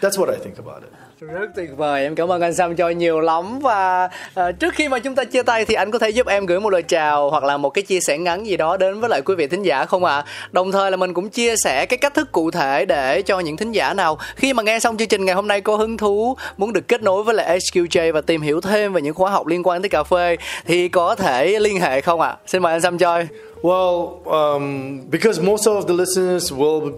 That's 0.00 0.18
what 0.18 0.28
I 0.28 0.36
think 0.36 0.58
about 0.58 0.82
it. 0.82 0.92
Rất 1.20 1.50
tuyệt 1.56 1.70
vời, 1.76 2.02
em 2.02 2.14
cảm 2.14 2.28
ơn 2.28 2.40
anh 2.40 2.54
Sam 2.54 2.76
cho 2.76 2.88
nhiều 2.88 3.20
lắm 3.20 3.58
và 3.58 4.04
uh, 4.04 4.58
trước 4.60 4.74
khi 4.74 4.88
mà 4.88 4.98
chúng 4.98 5.14
ta 5.14 5.24
chia 5.24 5.42
tay 5.42 5.64
thì 5.64 5.74
anh 5.74 5.90
có 5.90 5.98
thể 5.98 6.10
giúp 6.10 6.26
em 6.26 6.46
gửi 6.46 6.60
một 6.60 6.70
lời 6.70 6.82
chào 6.82 7.30
hoặc 7.30 7.44
là 7.44 7.56
một 7.56 7.70
cái 7.70 7.82
chia 7.82 8.00
sẻ 8.00 8.18
ngắn 8.18 8.46
gì 8.46 8.56
đó 8.56 8.76
đến 8.76 9.00
với 9.00 9.10
lại 9.10 9.22
quý 9.22 9.34
vị 9.34 9.46
thính 9.46 9.62
giả 9.62 9.84
không 9.84 10.04
ạ? 10.04 10.16
À? 10.16 10.24
Đồng 10.52 10.72
thời 10.72 10.90
là 10.90 10.96
mình 10.96 11.14
cũng 11.14 11.28
chia 11.28 11.56
sẻ 11.56 11.86
cái 11.86 11.98
cách 11.98 12.14
thức 12.14 12.32
cụ 12.32 12.50
thể 12.50 12.84
để 12.84 13.22
cho 13.22 13.40
những 13.40 13.56
thính 13.56 13.72
giả 13.72 13.94
nào 13.94 14.18
khi 14.36 14.52
mà 14.52 14.62
nghe 14.62 14.78
xong 14.78 14.96
chương 14.96 15.08
trình 15.08 15.24
ngày 15.24 15.34
hôm 15.34 15.48
nay 15.48 15.60
có 15.60 15.76
hứng 15.76 15.96
thú 15.96 16.36
muốn 16.56 16.72
được 16.72 16.88
kết 16.88 17.02
nối 17.02 17.22
với 17.22 17.34
lại 17.34 17.58
HQJ 17.58 18.12
và 18.12 18.20
tìm 18.20 18.40
hiểu 18.40 18.60
thêm 18.60 18.92
về 18.92 19.02
những 19.02 19.14
khóa 19.14 19.30
học 19.30 19.46
liên 19.46 19.62
quan 19.64 19.82
tới 19.82 19.88
cà 19.88 20.02
phê 20.02 20.36
thì 20.66 20.88
có 20.88 21.14
thể 21.14 21.58
liên 21.58 21.80
hệ 21.80 22.00
không 22.00 22.20
ạ? 22.20 22.28
À? 22.28 22.36
Xin 22.46 22.62
mời 22.62 22.72
anh 22.72 22.80
Sam 22.80 22.98
chơi 22.98 23.26
Well, 23.62 24.08
um, 24.24 24.98
because 25.10 25.42
most 25.42 25.68
of 25.68 25.82
the 25.82 25.94
listeners 25.94 26.52
will 26.52 26.92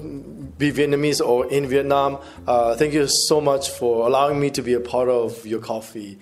be 0.59 0.71
Vietnamese 0.71 1.25
or 1.25 1.47
in 1.51 1.67
Vietnam. 1.67 2.15
Uh, 2.15 2.79
thank 2.79 2.95
you 2.95 3.07
so 3.29 3.41
much 3.41 3.63
for 3.81 4.11
allowing 4.11 4.41
me 4.41 4.49
to 4.49 4.63
be 4.67 4.73
a 4.73 4.93
part 4.93 5.09
of 5.09 5.29
your 5.53 5.63
coffee. 5.63 6.15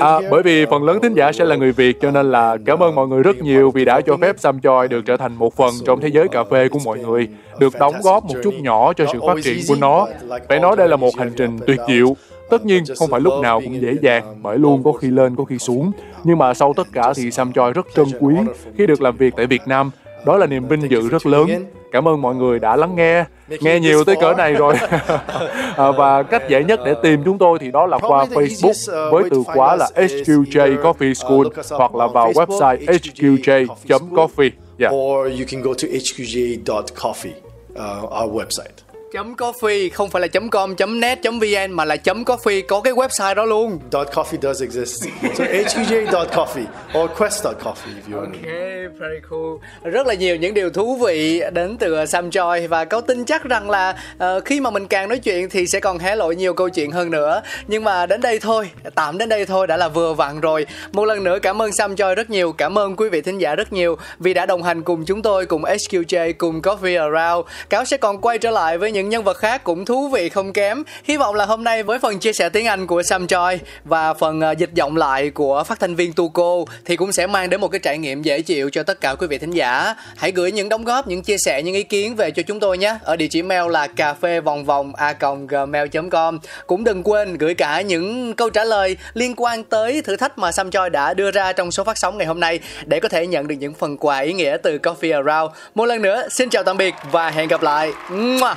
À, 0.00 0.20
bởi 0.30 0.42
vì 0.42 0.66
phần 0.66 0.84
lớn 0.84 0.98
thính 1.02 1.14
giả 1.14 1.32
sẽ 1.32 1.44
là 1.44 1.56
người 1.56 1.72
Việt 1.72 1.96
cho 2.00 2.10
nên 2.10 2.30
là 2.30 2.56
cảm 2.66 2.82
ơn 2.82 2.94
mọi 2.94 3.08
người 3.08 3.22
rất 3.22 3.36
nhiều 3.36 3.70
vì 3.70 3.84
đã 3.84 4.00
cho 4.00 4.16
phép 4.16 4.36
Sam 4.38 4.60
Choi 4.60 4.88
được 4.88 5.02
trở 5.06 5.16
thành 5.16 5.34
một 5.34 5.56
phần 5.56 5.74
trong 5.86 6.00
thế 6.00 6.08
giới 6.08 6.28
cà 6.28 6.44
phê 6.44 6.68
của 6.68 6.78
mọi 6.84 6.98
người, 6.98 7.28
được 7.58 7.72
đóng 7.80 7.94
góp 8.02 8.24
một 8.24 8.34
chút 8.44 8.54
nhỏ 8.54 8.92
cho 8.92 9.06
sự 9.12 9.18
phát 9.26 9.36
triển 9.44 9.58
của 9.68 9.74
nó. 9.80 10.08
Phải 10.48 10.60
nói 10.60 10.76
đây 10.76 10.88
là 10.88 10.96
một 10.96 11.10
hành 11.18 11.32
trình 11.36 11.58
tuyệt 11.66 11.78
diệu. 11.88 12.16
Tất 12.50 12.64
nhiên, 12.64 12.84
không 12.98 13.10
phải 13.10 13.20
lúc 13.20 13.32
nào 13.42 13.60
cũng 13.64 13.80
dễ 13.80 13.94
dàng, 14.02 14.36
bởi 14.42 14.58
luôn 14.58 14.82
có 14.82 14.92
khi 14.92 15.08
lên 15.08 15.36
có 15.36 15.44
khi 15.44 15.58
xuống. 15.58 15.92
Nhưng 16.24 16.38
mà 16.38 16.54
sau 16.54 16.72
tất 16.76 16.86
cả 16.92 17.12
thì 17.16 17.30
Sam 17.30 17.52
Choi 17.52 17.72
rất 17.72 17.86
trân 17.94 18.06
quý 18.20 18.34
khi 18.78 18.86
được 18.86 19.02
làm 19.02 19.16
việc 19.16 19.34
tại 19.36 19.46
Việt 19.46 19.62
Nam. 19.66 19.90
Đó 20.26 20.36
là 20.36 20.46
niềm 20.46 20.68
vinh 20.68 20.90
dự 20.90 21.08
rất 21.08 21.26
lớn. 21.26 21.46
Cảm 21.92 22.08
ơn 22.08 22.22
mọi 22.22 22.34
người 22.34 22.58
đã 22.58 22.76
lắng 22.76 22.96
nghe 22.96 23.24
nghe 23.60 23.80
nhiều 23.80 24.04
tới 24.04 24.16
cỡ 24.20 24.34
này 24.34 24.54
rồi 24.54 24.74
à, 25.76 25.90
và 25.90 26.22
cách 26.22 26.42
dễ 26.48 26.64
nhất 26.64 26.80
để 26.86 26.94
tìm 27.02 27.22
chúng 27.24 27.38
tôi 27.38 27.58
thì 27.58 27.70
đó 27.70 27.86
là 27.86 27.98
qua 27.98 28.24
Facebook 28.24 29.10
với 29.10 29.30
từ 29.30 29.42
khóa 29.46 29.76
là 29.76 29.88
HQJ 29.94 30.82
Coffee 30.82 31.14
School 31.14 31.46
hoặc 31.70 31.94
là 31.94 32.06
vào 32.06 32.32
website 32.32 32.76
hqj.coffee. 32.86 34.50
Yeah. 34.78 34.94
Or 34.94 35.28
you 35.28 35.46
can 35.50 35.62
go 35.62 35.74
to 35.74 35.88
hqj.coffee, 35.88 37.32
uh, 37.74 38.22
our 38.22 38.32
website. 38.32 38.85
Chấm 39.16 39.34
coffee 39.34 39.90
không 39.92 40.10
phải 40.10 40.20
là 40.20 40.28
chấm 40.28 40.50
com 40.50 40.76
chấm 40.76 41.00
net 41.00 41.18
chấm 41.22 41.38
vn 41.38 41.72
mà 41.72 41.84
là 41.84 41.96
chấm 41.96 42.24
coffee 42.24 42.62
có 42.68 42.80
cái 42.80 42.92
website 42.92 43.34
đó 43.34 43.44
luôn 43.44 43.78
Dot 43.92 44.08
coffee 44.08 44.38
does 44.42 44.62
exist. 44.62 45.04
So 45.34 45.44
hqj.coffee 45.44 46.64
or 46.98 47.10
quest.coffee 47.18 47.92
if 47.96 48.12
you 48.12 48.20
want. 48.20 48.32
Okay, 48.32 48.86
very 48.98 49.20
cool. 49.30 49.92
Rất 49.92 50.06
là 50.06 50.14
nhiều 50.14 50.36
những 50.36 50.54
điều 50.54 50.70
thú 50.70 50.96
vị 50.96 51.42
đến 51.52 51.76
từ 51.76 52.06
Sam 52.06 52.30
Choi 52.30 52.66
và 52.66 52.84
có 52.84 53.00
tin 53.00 53.24
chắc 53.24 53.44
rằng 53.44 53.70
là 53.70 53.96
uh, 54.16 54.44
khi 54.44 54.60
mà 54.60 54.70
mình 54.70 54.86
càng 54.86 55.08
nói 55.08 55.18
chuyện 55.18 55.50
thì 55.50 55.66
sẽ 55.66 55.80
còn 55.80 55.98
hé 55.98 56.16
lộ 56.16 56.32
nhiều 56.32 56.54
câu 56.54 56.68
chuyện 56.68 56.90
hơn 56.90 57.10
nữa. 57.10 57.42
Nhưng 57.66 57.84
mà 57.84 58.06
đến 58.06 58.20
đây 58.20 58.38
thôi, 58.38 58.70
tạm 58.94 59.18
đến 59.18 59.28
đây 59.28 59.46
thôi 59.46 59.66
đã 59.66 59.76
là 59.76 59.88
vừa 59.88 60.12
vặn 60.12 60.40
rồi. 60.40 60.66
Một 60.92 61.04
lần 61.04 61.24
nữa 61.24 61.38
cảm 61.42 61.62
ơn 61.62 61.72
Sam 61.72 61.96
Choi 61.96 62.14
rất 62.14 62.30
nhiều, 62.30 62.52
cảm 62.52 62.78
ơn 62.78 62.96
quý 62.96 63.08
vị 63.08 63.20
thính 63.20 63.38
giả 63.38 63.54
rất 63.54 63.72
nhiều 63.72 63.96
vì 64.18 64.34
đã 64.34 64.46
đồng 64.46 64.62
hành 64.62 64.82
cùng 64.82 65.04
chúng 65.04 65.22
tôi 65.22 65.46
cùng 65.46 65.62
HQJ 65.62 66.32
cùng 66.38 66.60
Coffee 66.60 67.12
Around. 67.12 67.46
Cáo 67.70 67.84
sẽ 67.84 67.96
còn 67.96 68.20
quay 68.20 68.38
trở 68.38 68.50
lại 68.50 68.78
với 68.78 68.92
những 68.92 69.05
nhân 69.08 69.24
vật 69.24 69.36
khác 69.36 69.64
cũng 69.64 69.84
thú 69.84 70.08
vị 70.08 70.28
không 70.28 70.52
kém. 70.52 70.82
Hy 71.04 71.16
vọng 71.16 71.34
là 71.34 71.44
hôm 71.44 71.64
nay 71.64 71.82
với 71.82 71.98
phần 71.98 72.18
chia 72.18 72.32
sẻ 72.32 72.48
tiếng 72.48 72.66
Anh 72.66 72.86
của 72.86 73.02
Sam 73.02 73.26
Choi 73.26 73.60
và 73.84 74.14
phần 74.14 74.40
ờ, 74.40 74.52
dịch 74.52 74.70
giọng 74.74 74.96
lại 74.96 75.30
của 75.30 75.64
phát 75.64 75.80
thanh 75.80 75.94
viên 75.94 76.12
Tuco 76.12 76.64
thì 76.84 76.96
cũng 76.96 77.12
sẽ 77.12 77.26
mang 77.26 77.50
đến 77.50 77.60
một 77.60 77.68
cái 77.68 77.78
trải 77.78 77.98
nghiệm 77.98 78.22
dễ 78.22 78.40
chịu 78.40 78.70
cho 78.70 78.82
tất 78.82 79.00
cả 79.00 79.14
quý 79.14 79.26
vị 79.26 79.38
thính 79.38 79.50
giả. 79.50 79.94
Hãy 80.16 80.32
gửi 80.32 80.52
những 80.52 80.68
đóng 80.68 80.84
góp, 80.84 81.08
những 81.08 81.22
chia 81.22 81.36
sẻ, 81.38 81.62
những 81.62 81.74
ý 81.74 81.82
kiến 81.82 82.16
về 82.16 82.30
cho 82.30 82.42
chúng 82.42 82.60
tôi 82.60 82.78
nhé. 82.78 82.98
Ở 83.02 83.16
địa 83.16 83.28
chỉ 83.30 83.42
mail 83.42 83.70
là 83.70 83.86
cà 83.86 84.14
phê 84.14 84.40
vòng 84.40 84.64
vòng 84.64 84.92
a 84.94 85.14
gmail.com. 85.48 86.38
Cũng 86.66 86.84
đừng 86.84 87.02
quên 87.02 87.38
gửi 87.38 87.54
cả 87.54 87.80
những 87.80 88.34
câu 88.34 88.50
trả 88.50 88.64
lời 88.64 88.96
liên 89.14 89.34
quan 89.36 89.64
tới 89.64 90.02
thử 90.02 90.16
thách 90.16 90.38
mà 90.38 90.52
Sam 90.52 90.70
Choi 90.70 90.90
đã 90.90 91.14
đưa 91.14 91.30
ra 91.30 91.52
trong 91.52 91.70
số 91.70 91.84
phát 91.84 91.98
sóng 91.98 92.18
ngày 92.18 92.26
hôm 92.26 92.40
nay 92.40 92.60
để 92.84 93.00
có 93.00 93.08
thể 93.08 93.26
nhận 93.26 93.48
được 93.48 93.54
những 93.58 93.74
phần 93.74 93.96
quà 93.96 94.18
ý 94.18 94.32
nghĩa 94.32 94.56
từ 94.62 94.78
Coffee 94.78 95.24
Around. 95.24 95.52
Một 95.74 95.84
lần 95.84 96.02
nữa, 96.02 96.28
xin 96.30 96.50
chào 96.50 96.62
tạm 96.62 96.76
biệt 96.76 96.94
và 97.12 97.30
hẹn 97.30 97.48
gặp 97.48 97.62
lại. 97.62 97.92
Mua 98.10 98.54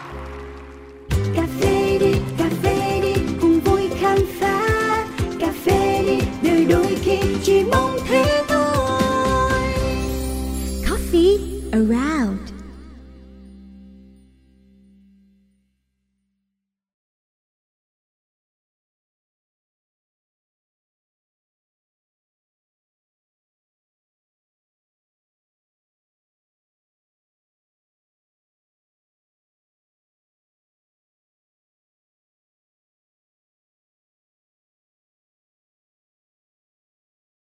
cà 1.39 1.47
phê 1.59 1.97
đi, 1.99 2.13
cà 2.37 2.49
phê 2.63 2.99
đi, 3.01 3.21
cùng 3.41 3.59
vui 3.59 3.81
khám 3.99 4.17
phá. 4.39 5.05
Cà 5.39 5.53
phê 5.65 6.03
đi 6.07 6.19
đời 6.43 6.65
đôi 6.65 6.95
khi 7.01 7.17
chỉ 7.43 7.63
mong 7.71 7.97
thế 8.07 8.43
thôi. 8.47 9.63
Coffee 10.85 11.37
around. 11.71 12.48